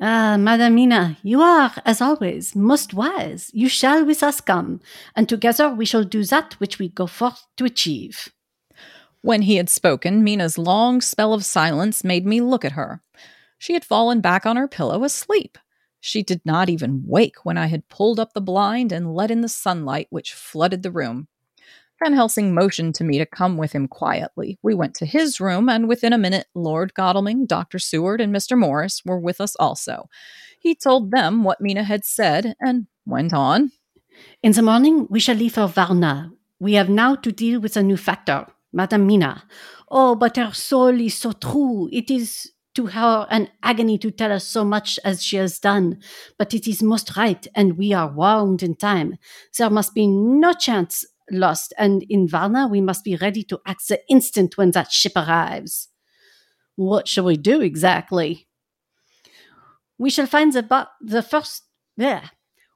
Ah, 0.00 0.36
Madam 0.36 0.74
Mina, 0.74 1.18
you 1.22 1.40
are, 1.40 1.72
as 1.84 2.00
always, 2.00 2.56
most 2.56 2.92
wise. 2.92 3.52
You 3.54 3.68
shall 3.68 4.04
with 4.04 4.24
us 4.24 4.40
come, 4.40 4.80
and 5.14 5.28
together 5.28 5.72
we 5.72 5.84
shall 5.84 6.02
do 6.02 6.24
that 6.24 6.54
which 6.54 6.80
we 6.80 6.88
go 6.88 7.06
forth 7.06 7.46
to 7.56 7.64
achieve. 7.64 8.32
When 9.20 9.42
he 9.42 9.56
had 9.56 9.68
spoken, 9.70 10.24
Mina's 10.24 10.58
long 10.58 11.00
spell 11.00 11.32
of 11.32 11.44
silence 11.44 12.02
made 12.02 12.26
me 12.26 12.40
look 12.40 12.64
at 12.64 12.72
her. 12.72 13.00
She 13.62 13.74
had 13.74 13.84
fallen 13.84 14.20
back 14.20 14.44
on 14.44 14.56
her 14.56 14.66
pillow 14.66 15.04
asleep. 15.04 15.56
She 16.00 16.24
did 16.24 16.40
not 16.44 16.68
even 16.68 17.04
wake 17.06 17.44
when 17.44 17.56
I 17.56 17.66
had 17.66 17.88
pulled 17.88 18.18
up 18.18 18.32
the 18.32 18.40
blind 18.40 18.90
and 18.90 19.14
let 19.14 19.30
in 19.30 19.40
the 19.40 19.48
sunlight 19.48 20.08
which 20.10 20.34
flooded 20.34 20.82
the 20.82 20.90
room. 20.90 21.28
Van 22.02 22.12
Helsing 22.12 22.56
motioned 22.56 22.96
to 22.96 23.04
me 23.04 23.18
to 23.18 23.24
come 23.24 23.56
with 23.56 23.70
him 23.70 23.86
quietly. 23.86 24.58
We 24.64 24.74
went 24.74 24.96
to 24.96 25.06
his 25.06 25.40
room, 25.40 25.68
and 25.68 25.86
within 25.88 26.12
a 26.12 26.18
minute, 26.18 26.48
Lord 26.56 26.92
Godalming, 26.94 27.46
Dr. 27.46 27.78
Seward, 27.78 28.20
and 28.20 28.34
Mr. 28.34 28.58
Morris 28.58 29.00
were 29.04 29.20
with 29.20 29.40
us 29.40 29.54
also. 29.60 30.08
He 30.58 30.74
told 30.74 31.12
them 31.12 31.44
what 31.44 31.60
Mina 31.60 31.84
had 31.84 32.04
said 32.04 32.56
and 32.58 32.88
went 33.06 33.32
on. 33.32 33.70
In 34.42 34.50
the 34.50 34.62
morning, 34.62 35.06
we 35.08 35.20
shall 35.20 35.36
leave 35.36 35.54
for 35.54 35.68
Varna. 35.68 36.32
We 36.58 36.72
have 36.72 36.88
now 36.88 37.14
to 37.14 37.30
deal 37.30 37.60
with 37.60 37.76
a 37.76 37.82
new 37.84 37.96
factor, 37.96 38.44
Madam 38.72 39.06
Mina. 39.06 39.44
Oh, 39.88 40.16
but 40.16 40.36
her 40.36 40.50
soul 40.52 41.00
is 41.00 41.16
so 41.16 41.30
true. 41.30 41.88
It 41.92 42.10
is 42.10 42.50
to 42.74 42.86
her 42.86 43.26
an 43.30 43.48
agony 43.62 43.98
to 43.98 44.10
tell 44.10 44.32
us 44.32 44.46
so 44.46 44.64
much 44.64 44.98
as 45.04 45.22
she 45.22 45.36
has 45.36 45.58
done, 45.58 46.00
but 46.38 46.54
it 46.54 46.66
is 46.66 46.82
most 46.82 47.16
right, 47.16 47.46
and 47.54 47.76
we 47.78 47.92
are 47.92 48.12
wound 48.12 48.62
in 48.62 48.74
time. 48.74 49.18
There 49.58 49.70
must 49.70 49.94
be 49.94 50.06
no 50.06 50.52
chance 50.52 51.04
lost, 51.30 51.72
and 51.78 52.02
in 52.08 52.28
Varna 52.28 52.66
we 52.66 52.80
must 52.80 53.04
be 53.04 53.16
ready 53.16 53.42
to 53.44 53.60
act 53.66 53.88
the 53.88 54.00
instant 54.08 54.56
when 54.56 54.70
that 54.72 54.92
ship 54.92 55.12
arrives. 55.16 55.88
What 56.76 57.08
shall 57.08 57.24
we 57.24 57.36
do 57.36 57.60
exactly? 57.60 58.48
we 60.02 60.10
shall 60.10 60.26
find 60.26 60.52
the 60.52 60.62
bo- 60.62 60.90
the 61.00 61.22
first 61.22 61.62
yeah 61.96 62.28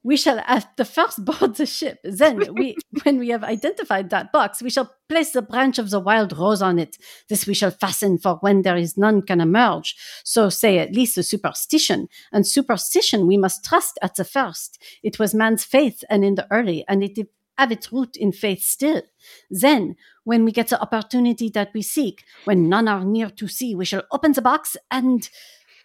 we 0.06 0.16
shall 0.16 0.38
at 0.46 0.68
the 0.76 0.84
first 0.84 1.24
board 1.24 1.56
the 1.56 1.66
ship 1.66 1.98
then 2.04 2.38
we 2.54 2.76
when 3.02 3.18
we 3.18 3.30
have 3.30 3.42
identified 3.42 4.08
that 4.10 4.30
box 4.30 4.62
we 4.62 4.70
shall 4.70 4.88
place 5.08 5.32
the 5.32 5.42
branch 5.42 5.78
of 5.78 5.90
the 5.90 6.00
wild 6.00 6.36
rose 6.36 6.62
on 6.62 6.78
it. 6.78 6.96
This 7.28 7.46
we 7.46 7.54
shall 7.54 7.70
fasten 7.70 8.18
for 8.18 8.36
when 8.36 8.62
there 8.62 8.76
is 8.76 8.96
none 8.96 9.22
can 9.22 9.40
emerge. 9.40 9.96
So 10.24 10.48
say 10.48 10.78
at 10.78 10.92
least 10.92 11.18
a 11.18 11.22
superstition. 11.22 12.08
And 12.32 12.46
superstition 12.46 13.26
we 13.26 13.36
must 13.36 13.64
trust 13.64 13.98
at 14.02 14.16
the 14.16 14.24
first. 14.24 14.82
It 15.02 15.18
was 15.18 15.34
man's 15.34 15.64
faith 15.64 16.04
and 16.10 16.24
in 16.24 16.34
the 16.34 16.46
early 16.50 16.84
and 16.88 17.02
it 17.02 17.18
have 17.58 17.72
its 17.72 17.90
root 17.92 18.16
in 18.16 18.32
faith 18.32 18.62
still. 18.62 19.02
Then 19.50 19.96
when 20.24 20.44
we 20.44 20.52
get 20.52 20.68
the 20.68 20.80
opportunity 20.80 21.48
that 21.50 21.70
we 21.72 21.82
seek 21.82 22.24
when 22.44 22.68
none 22.68 22.88
are 22.88 23.04
near 23.04 23.30
to 23.30 23.48
see 23.48 23.74
we 23.74 23.84
shall 23.84 24.02
open 24.12 24.32
the 24.32 24.42
box 24.42 24.76
and 24.90 25.28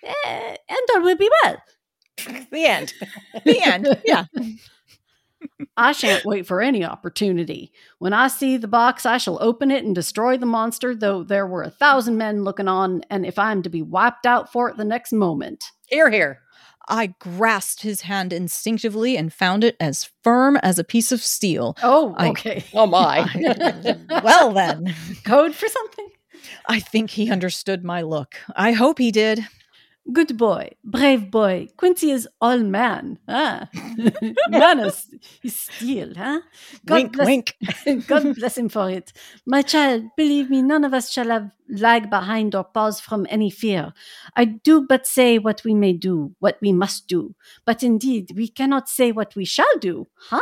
eh, 0.04 0.58
and 0.70 0.88
all 0.94 1.02
will 1.02 1.18
be 1.18 1.30
well 1.44 1.58
the 2.52 2.66
end. 2.66 2.94
The 3.46 3.62
end. 3.62 4.02
Yeah. 4.06 4.26
I 5.78 5.92
shan't 5.94 6.26
wait 6.26 6.46
for 6.46 6.62
any 6.62 6.84
opportunity. 6.84 7.72
When 7.98 8.14
I 8.14 8.28
see 8.28 8.58
the 8.58 8.68
box, 8.68 9.06
I 9.06 9.18
shall 9.18 9.42
open 9.42 9.72
it 9.72 9.84
and 9.84 9.96
destroy 9.96 10.38
the 10.38 10.46
monster, 10.46 10.94
though 10.94 11.24
there 11.24 11.48
were 11.48 11.64
a 11.64 11.72
thousand 11.72 12.18
men 12.18 12.44
looking 12.44 12.68
on, 12.68 13.02
and 13.10 13.26
if 13.26 13.40
I 13.40 13.52
am 13.52 13.64
to 13.64 13.70
be 13.70 13.82
wiped 13.82 14.26
out 14.28 14.52
for 14.52 14.70
it 14.70 14.78
the 14.78 14.86
next 14.86 15.12
moment. 15.12 15.64
Here, 15.88 16.12
here. 16.12 16.42
I 16.88 17.08
grasped 17.20 17.82
his 17.84 18.02
hand 18.02 18.34
instinctively 18.34 19.16
and 19.18 19.32
found 19.34 19.64
it 19.64 19.76
as 19.80 20.10
firm 20.24 20.58
as 20.58 20.78
a 20.78 20.84
piece 20.84 21.12
of 21.12 21.22
steel. 21.22 21.76
Oh, 21.82 22.14
I- 22.18 22.30
okay. 22.30 22.64
Oh 22.74 22.86
my. 22.86 23.28
well, 24.24 24.52
then, 24.54 24.94
Code 25.24 25.56
for 25.56 25.68
something? 25.68 26.08
I 26.68 26.80
think 26.80 27.12
he 27.12 27.32
understood 27.32 27.84
my 27.84 28.02
look. 28.02 28.36
I 28.56 28.74
hope 28.74 29.00
he 29.00 29.12
did. 29.12 29.46
Good 30.12 30.36
boy, 30.36 30.72
brave 30.84 31.30
boy. 31.30 31.68
Quincy 31.78 32.12
is 32.12 32.28
all 32.42 32.58
man. 32.60 33.20
Ah. 33.28 33.70
man 34.50 34.80
is, 34.80 35.08
is 35.44 35.56
steel, 35.56 36.14
huh? 36.16 36.42
God 36.86 36.96
wink, 36.96 37.14
bless 37.14 37.26
wink. 37.28 37.56
God 38.08 38.36
bless 38.36 38.58
him 38.58 38.68
for 38.68 38.90
it. 38.90 39.14
My 39.46 39.62
child, 39.62 40.06
believe 40.18 40.50
me, 40.50 40.64
none 40.64 40.84
of 40.84 40.94
us 40.94 41.12
shall 41.12 41.30
have 41.30 41.52
lag 41.70 42.10
behind 42.10 42.56
or 42.56 42.64
pause 42.64 43.00
from 43.00 43.28
any 43.30 43.50
fear. 43.52 43.94
I 44.36 44.46
do 44.46 44.86
but 44.88 45.06
say 45.06 45.38
what 45.38 45.64
we 45.64 45.76
may 45.76 45.94
do, 45.94 46.36
what 46.40 46.58
we 46.62 46.72
must 46.74 47.08
do. 47.08 47.36
But 47.64 47.84
indeed, 47.84 48.32
we 48.36 48.48
cannot 48.48 48.90
say 48.90 49.12
what 49.12 49.36
we 49.36 49.46
shall 49.46 49.78
do, 49.80 50.08
huh? 50.30 50.42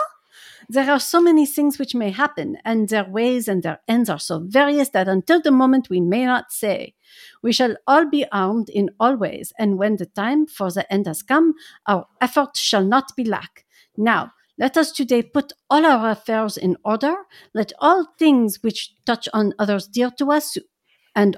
There 0.72 0.92
are 0.92 1.00
so 1.00 1.20
many 1.20 1.48
things 1.48 1.80
which 1.80 1.96
may 1.96 2.12
happen, 2.12 2.60
and 2.64 2.90
their 2.90 3.04
ways 3.04 3.48
and 3.48 3.64
their 3.64 3.80
ends 3.88 4.08
are 4.08 4.20
so 4.20 4.40
various 4.46 4.90
that 4.90 5.08
until 5.08 5.42
the 5.42 5.50
moment 5.50 5.90
we 5.90 6.00
may 6.00 6.26
not 6.26 6.52
say. 6.52 6.94
We 7.42 7.52
shall 7.52 7.76
all 7.88 8.08
be 8.08 8.28
armed 8.32 8.70
in 8.70 8.92
all 9.00 9.16
ways, 9.16 9.52
and 9.58 9.80
when 9.80 9.96
the 9.96 10.06
time 10.06 10.46
for 10.46 10.72
the 10.72 10.86
end 10.94 11.08
has 11.08 11.24
come, 11.24 11.56
our 11.88 12.06
effort 12.22 12.56
shall 12.56 12.86
not 12.86 13.16
be 13.16 13.24
lack. 13.24 13.66
Now, 13.98 14.34
let 14.60 14.78
us 14.78 14.92
today 14.92 15.24
put 15.24 15.54
all 15.72 15.88
our 15.88 16.12
affairs 16.12 16.56
in 16.56 16.78
order. 16.86 17.16
Let 17.56 17.74
all 17.80 18.14
things 18.20 18.60
which 18.62 18.94
touch 19.08 19.28
on 19.34 19.54
others 19.58 19.88
dear 19.88 20.12
to 20.20 20.32
us 20.32 20.56
and 21.16 21.36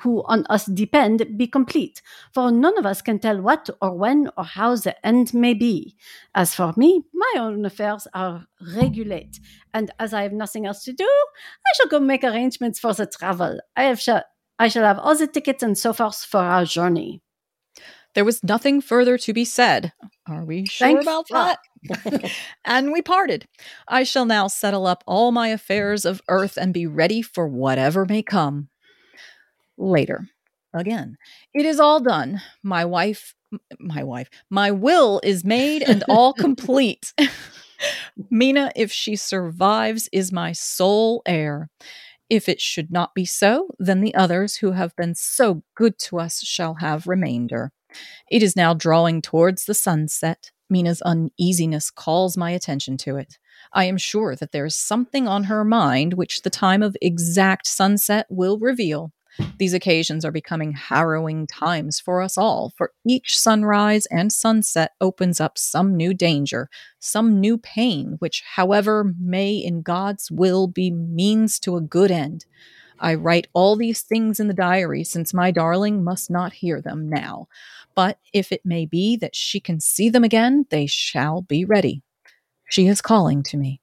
who 0.00 0.22
on 0.24 0.44
us 0.50 0.66
depend 0.66 1.36
be 1.36 1.46
complete. 1.46 2.02
For 2.32 2.50
none 2.50 2.76
of 2.78 2.86
us 2.86 3.02
can 3.02 3.18
tell 3.18 3.40
what 3.40 3.70
or 3.80 3.96
when 3.96 4.30
or 4.36 4.44
how 4.44 4.76
the 4.76 4.94
end 5.06 5.32
may 5.32 5.54
be. 5.54 5.96
As 6.34 6.54
for 6.54 6.72
me, 6.76 7.04
my 7.12 7.40
own 7.40 7.64
affairs 7.64 8.06
are 8.14 8.46
regulate, 8.76 9.40
and 9.72 9.90
as 9.98 10.12
I 10.12 10.22
have 10.22 10.32
nothing 10.32 10.66
else 10.66 10.84
to 10.84 10.92
do, 10.92 11.04
I 11.04 11.70
shall 11.76 11.88
go 11.88 12.00
make 12.00 12.24
arrangements 12.24 12.78
for 12.78 12.92
the 12.92 13.06
travel. 13.06 13.60
I 13.76 13.84
have 13.84 14.00
shall 14.00 14.24
I 14.58 14.68
shall 14.68 14.84
have 14.84 14.98
all 14.98 15.16
the 15.16 15.26
tickets 15.26 15.62
and 15.62 15.76
so 15.76 15.92
forth 15.92 16.24
for 16.24 16.40
our 16.40 16.64
journey. 16.64 17.20
There 18.14 18.24
was 18.24 18.44
nothing 18.44 18.80
further 18.80 19.18
to 19.18 19.32
be 19.32 19.44
said. 19.44 19.92
Are 20.28 20.44
we 20.44 20.66
sure 20.66 20.86
Thank 20.86 21.02
about 21.02 21.26
that? 21.30 22.30
and 22.64 22.92
we 22.92 23.02
parted. 23.02 23.46
I 23.88 24.04
shall 24.04 24.24
now 24.24 24.46
settle 24.46 24.86
up 24.86 25.02
all 25.06 25.32
my 25.32 25.48
affairs 25.48 26.04
of 26.04 26.22
earth 26.28 26.56
and 26.56 26.72
be 26.72 26.86
ready 26.86 27.22
for 27.22 27.48
whatever 27.48 28.06
may 28.06 28.22
come. 28.22 28.68
Later. 29.76 30.28
Again. 30.72 31.16
It 31.52 31.66
is 31.66 31.78
all 31.78 32.00
done. 32.00 32.40
My 32.62 32.84
wife, 32.84 33.34
my 33.78 34.02
wife, 34.02 34.28
my 34.50 34.70
will 34.70 35.20
is 35.22 35.44
made 35.44 35.82
and 35.82 36.02
all 36.08 36.32
complete. 36.32 37.12
Mina, 38.30 38.72
if 38.74 38.90
she 38.90 39.16
survives, 39.16 40.08
is 40.12 40.32
my 40.32 40.52
sole 40.52 41.22
heir. 41.26 41.70
If 42.30 42.48
it 42.48 42.60
should 42.60 42.90
not 42.90 43.14
be 43.14 43.24
so, 43.24 43.68
then 43.78 44.00
the 44.00 44.14
others 44.14 44.56
who 44.56 44.72
have 44.72 44.96
been 44.96 45.14
so 45.14 45.62
good 45.76 45.98
to 46.00 46.18
us 46.18 46.42
shall 46.42 46.74
have 46.74 47.06
remainder. 47.06 47.70
It 48.30 48.42
is 48.42 48.56
now 48.56 48.74
drawing 48.74 49.22
towards 49.22 49.66
the 49.66 49.74
sunset. 49.74 50.50
Mina's 50.70 51.02
uneasiness 51.02 51.90
calls 51.90 52.36
my 52.36 52.50
attention 52.50 52.96
to 52.98 53.16
it. 53.16 53.38
I 53.72 53.84
am 53.84 53.98
sure 53.98 54.34
that 54.36 54.52
there 54.52 54.64
is 54.64 54.76
something 54.76 55.28
on 55.28 55.44
her 55.44 55.64
mind 55.64 56.14
which 56.14 56.42
the 56.42 56.50
time 56.50 56.82
of 56.82 56.96
exact 57.02 57.66
sunset 57.66 58.26
will 58.30 58.58
reveal. 58.58 59.12
These 59.58 59.74
occasions 59.74 60.24
are 60.24 60.32
becoming 60.32 60.72
harrowing 60.72 61.46
times 61.46 62.00
for 62.00 62.22
us 62.22 62.38
all, 62.38 62.72
for 62.76 62.92
each 63.06 63.38
sunrise 63.38 64.06
and 64.06 64.32
sunset 64.32 64.92
opens 65.00 65.40
up 65.40 65.58
some 65.58 65.96
new 65.96 66.14
danger, 66.14 66.68
some 66.98 67.40
new 67.40 67.58
pain, 67.58 68.16
which, 68.18 68.42
however, 68.56 69.12
may 69.20 69.54
in 69.54 69.82
God's 69.82 70.30
will 70.30 70.66
be 70.66 70.90
means 70.90 71.58
to 71.60 71.76
a 71.76 71.80
good 71.80 72.10
end. 72.10 72.46
I 73.00 73.14
write 73.14 73.48
all 73.52 73.76
these 73.76 74.02
things 74.02 74.38
in 74.38 74.48
the 74.48 74.54
diary 74.54 75.04
since 75.04 75.34
my 75.34 75.50
darling 75.50 76.04
must 76.04 76.30
not 76.30 76.52
hear 76.52 76.80
them 76.80 77.08
now. 77.08 77.48
But 77.94 78.18
if 78.32 78.52
it 78.52 78.64
may 78.64 78.86
be 78.86 79.16
that 79.16 79.34
she 79.34 79.60
can 79.60 79.80
see 79.80 80.08
them 80.08 80.24
again, 80.24 80.66
they 80.70 80.86
shall 80.86 81.42
be 81.42 81.64
ready. 81.64 82.02
She 82.68 82.86
is 82.86 83.00
calling 83.00 83.42
to 83.44 83.56
me. 83.56 83.80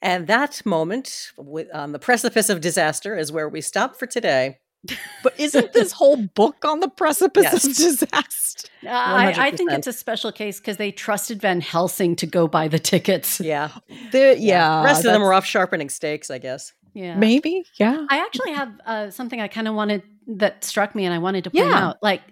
And 0.00 0.26
that 0.26 0.64
moment 0.64 1.32
on 1.72 1.92
the 1.92 1.98
precipice 1.98 2.48
of 2.48 2.60
disaster 2.60 3.16
is 3.16 3.32
where 3.32 3.48
we 3.48 3.60
stop 3.60 3.96
for 3.96 4.06
today. 4.06 4.58
But 5.22 5.38
isn't 5.38 5.72
this 5.72 5.92
whole 6.00 6.16
book 6.16 6.64
on 6.64 6.80
the 6.80 6.88
precipice 6.88 7.44
Yes. 7.44 7.64
of 7.66 7.74
disaster? 7.76 8.68
Uh, 8.84 8.88
I, 8.90 9.34
I 9.48 9.50
think 9.50 9.72
it's 9.72 9.86
a 9.86 9.92
special 9.92 10.32
case 10.32 10.58
because 10.60 10.76
they 10.76 10.92
trusted 10.92 11.40
Van 11.40 11.60
Helsing 11.60 12.16
to 12.16 12.26
go 12.26 12.46
buy 12.48 12.68
the 12.68 12.78
tickets. 12.78 13.40
Yeah. 13.40 13.70
The, 14.12 14.36
yeah. 14.38 14.80
the 14.80 14.84
rest 14.84 14.98
of 15.00 15.04
them 15.04 15.12
that's- 15.14 15.26
were 15.26 15.32
off 15.34 15.44
sharpening 15.44 15.88
stakes, 15.88 16.30
I 16.30 16.38
guess. 16.38 16.72
Yeah. 16.94 17.16
Maybe, 17.16 17.62
yeah. 17.78 18.06
I 18.08 18.18
actually 18.18 18.52
have 18.52 18.72
uh, 18.86 19.10
something 19.10 19.38
I 19.40 19.48
kind 19.48 19.68
of 19.68 19.74
wanted 19.74 20.02
that 20.28 20.64
struck 20.64 20.94
me 20.94 21.04
and 21.04 21.12
I 21.14 21.18
wanted 21.18 21.44
to 21.44 21.50
point 21.50 21.66
Yeah. 21.66 21.88
out. 21.88 21.96
Like, 22.02 22.22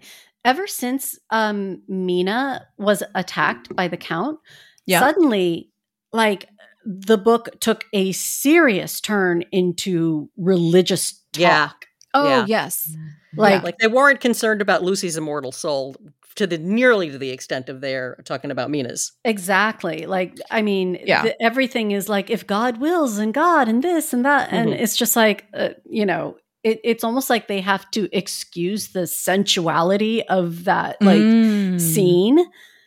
ever 0.45 0.67
since 0.67 1.19
um, 1.31 1.83
Mina 1.89 2.67
was 2.79 3.03
attacked 3.15 3.75
by 3.77 3.89
the 3.89 3.97
Count, 3.99 4.39
Yeah. 4.87 5.01
suddenly, 5.01 5.71
like, 6.13 6.49
the 6.87 7.17
book 7.19 7.49
took 7.61 7.85
a 7.93 8.13
serious 8.13 9.01
turn 9.01 9.43
into 9.53 10.31
religious 10.37 11.13
talk. 11.33 11.41
Yeah. 11.41 11.69
Oh, 12.15 12.29
Yeah. 12.29 12.45
yes. 12.49 12.97
Like, 13.37 13.63
Like 13.65 13.79
they 13.79 13.89
weren't 13.89 14.21
concerned 14.21 14.63
about 14.63 14.83
Lucy's 14.85 15.17
immortal 15.17 15.53
soul 15.53 15.97
to 16.37 16.47
the 16.47 16.59
nearly 16.59 17.11
to 17.11 17.19
the 17.19 17.31
extent 17.31 17.69
of 17.69 17.81
their 17.81 18.17
talking 18.25 18.51
about 18.51 18.71
Mina's. 18.71 19.13
Exactly. 19.25 20.07
Like, 20.07 20.37
I 20.51 20.63
mean, 20.63 20.99
Yeah. 21.05 21.23
th- 21.23 21.37
everything 21.41 21.91
is 21.93 22.09
like, 22.09 22.31
if 22.31 22.47
God 22.47 22.79
wills 22.79 23.19
and 23.19 23.33
God 23.35 23.69
and 23.69 23.83
this 23.83 24.13
and 24.13 24.25
that. 24.25 24.53
And 24.53 24.71
Mhm. 24.71 24.81
it's 24.81 24.97
just 24.97 25.15
like, 25.17 25.45
uh, 25.55 25.71
you 25.89 26.07
know, 26.07 26.37
it, 26.65 26.81
it's 26.83 27.05
almost 27.05 27.29
like 27.31 27.47
they 27.47 27.61
have 27.61 27.89
to 27.93 28.09
excuse 28.17 28.89
the 28.89 29.07
sensuality 29.07 30.23
of 30.29 30.65
that, 30.65 30.97
like, 31.03 31.21
Mm. 31.21 31.81
scene 31.81 32.39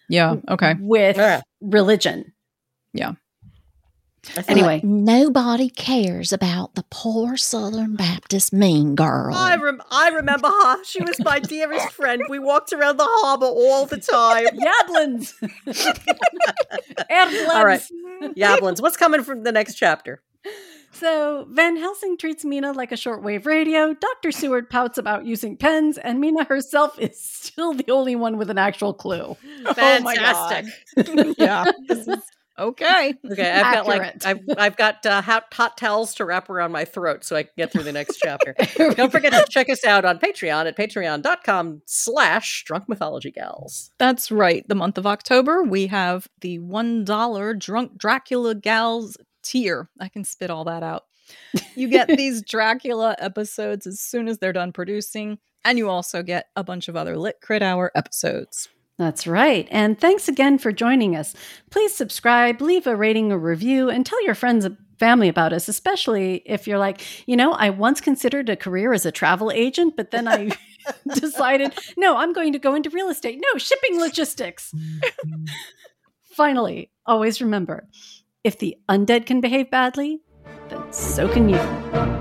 Yeah, 0.10 0.36
okay. 0.50 0.76
with 0.80 1.16
Yeah. 1.18 1.42
religion. 1.62 2.34
I 3.00 3.16
think- 4.24 4.50
Anyway, 4.50 4.82
Nobody 4.84 5.70
cares 5.70 6.34
about 6.34 6.76
the 6.76 6.84
poor 6.90 7.38
Southern 7.38 7.96
Baptist 7.96 8.52
mean 8.54 8.96
girl. 8.96 9.34
I, 9.36 9.56
rem- 9.56 9.82
I 9.90 10.10
remember 10.10 10.48
her. 10.50 10.84
She 10.84 11.02
was 11.02 11.18
my 11.24 11.40
dearest 11.40 11.92
friend. 11.92 12.22
We 12.30 12.40
walked 12.40 12.74
around 12.74 12.98
the 12.98 13.08
harbor 13.08 13.46
all 13.46 13.86
the 13.86 13.98
time. 13.98 14.48
Yablins. 14.48 15.34
Erblins. 17.10 17.48
All 17.56 17.66
right. 17.66 17.82
Yablins, 18.36 18.82
what's 18.82 18.98
coming 18.98 19.24
from 19.24 19.44
the 19.44 19.52
next 19.52 19.76
chapter? 19.76 20.22
So 20.92 21.46
Van 21.52 21.78
Helsing 21.78 22.18
treats 22.18 22.44
Mina 22.44 22.72
like 22.72 22.92
a 22.92 22.96
shortwave 22.96 23.46
radio. 23.46 23.94
Dr. 23.94 24.32
Seward 24.32 24.70
pouts 24.70 24.98
about 24.98 25.26
using 25.26 25.56
pens, 25.56 25.98
and 26.00 26.20
Mina 26.20 26.46
herself 26.46 26.98
is 27.00 27.20
still 27.22 27.74
the 27.74 27.90
only 27.92 28.16
one 28.16 28.38
with 28.38 28.50
an 28.50 28.58
actual 28.58 28.94
clue. 28.94 29.38
Oh 29.66 29.74
my 30.02 30.16
Fantastic. 30.16 31.36
yeah. 31.38 31.66
This 31.88 32.08
is 32.08 32.24
okay. 32.58 33.14
Okay, 33.32 33.52
I've 33.52 33.74
got 33.74 33.88
like 33.88 34.26
I've 34.26 34.40
I've 34.58 34.78
got 34.78 35.06
uh, 35.06 35.22
hot, 35.22 35.54
hot 35.54 35.78
towels 35.78 36.16
to 36.16 36.26
wrap 36.26 36.50
around 36.50 36.72
my 36.72 36.86
throat 36.86 37.24
so 37.24 37.36
I 37.36 37.44
can 37.44 37.52
get 37.58 37.72
through 37.72 37.84
the 37.84 37.92
next 37.92 38.18
chapter. 38.18 38.56
Don't 38.78 39.12
forget 39.12 39.34
to 39.34 39.46
check 39.50 39.70
us 39.70 39.84
out 39.86 40.06
on 40.06 40.18
Patreon 40.18 40.66
at 40.66 40.78
patreon.com 40.78 41.82
slash 41.86 42.64
drunk 42.66 42.88
mythology 42.88 43.32
gals. 43.32 43.92
That's 43.98 44.32
right. 44.32 44.68
The 44.68 44.76
month 44.76 44.98
of 44.98 45.06
October, 45.06 45.64
we 45.64 45.88
have 45.88 46.28
the 46.42 46.60
$1 46.60 47.60
Drunk 47.60 47.98
Dracula 47.98 48.56
Gals 48.56 49.18
tier. 49.44 49.90
I 50.00 50.10
can 50.10 50.24
spit 50.24 50.50
all 50.50 50.64
that 50.66 50.84
out. 50.84 51.04
You 51.76 51.90
get 51.90 52.08
these 52.18 52.42
Dracula 52.42 53.16
episodes 53.20 53.86
as 53.88 54.00
soon 54.00 54.28
as 54.28 54.40
they're 54.40 54.54
done 54.54 54.72
producing, 54.72 55.40
and 55.66 55.78
you 55.78 55.90
also 55.90 56.24
get 56.24 56.48
a 56.56 56.64
bunch 56.64 56.88
of 56.88 56.96
other 56.96 57.18
Lit 57.18 57.38
Crit 57.42 57.62
Hour 57.62 57.92
episodes. 57.96 58.70
That's 58.98 59.28
right. 59.28 59.68
And 59.70 60.00
thanks 60.00 60.28
again 60.28 60.58
for 60.58 60.72
joining 60.72 61.16
us. 61.16 61.36
Please 61.70 61.94
subscribe, 61.94 62.62
leave 62.62 62.88
a 62.88 62.96
rating 62.96 63.32
or 63.32 63.38
review, 63.38 63.90
and 63.90 64.06
tell 64.06 64.24
your 64.24 64.34
friends 64.34 64.66
and 64.66 64.78
family 64.98 65.28
about 65.28 65.54
us, 65.54 65.68
especially 65.68 66.42
if 66.46 66.68
you're 66.68 66.80
like, 66.80 67.02
you 67.28 67.36
know, 67.36 67.54
I 67.54 67.70
once 67.70 68.02
considered 68.02 68.50
a 68.50 68.56
career 68.56 68.94
as 68.94 69.06
a 69.06 69.12
travel 69.12 69.52
agent, 69.52 69.96
but 69.96 70.10
then 70.10 70.28
I 70.28 70.50
decided, 71.14 71.74
no, 71.98 72.18
I'm 72.18 72.34
going 72.34 72.54
to 72.54 72.60
go 72.60 72.76
into 72.76 72.90
real 72.90 73.10
estate. 73.10 73.42
No, 73.42 73.58
shipping 73.58 74.00
logistics. 74.00 74.72
Mm-hmm. 74.72 75.46
Finally, 76.36 76.92
always 77.06 77.42
remember 77.42 77.88
if 78.44 78.60
the 78.60 78.78
undead 78.90 79.26
can 79.26 79.42
behave 79.42 79.72
badly, 79.72 80.22
then 80.70 80.94
so 80.94 81.28
can 81.28 81.50
you. 81.50 82.17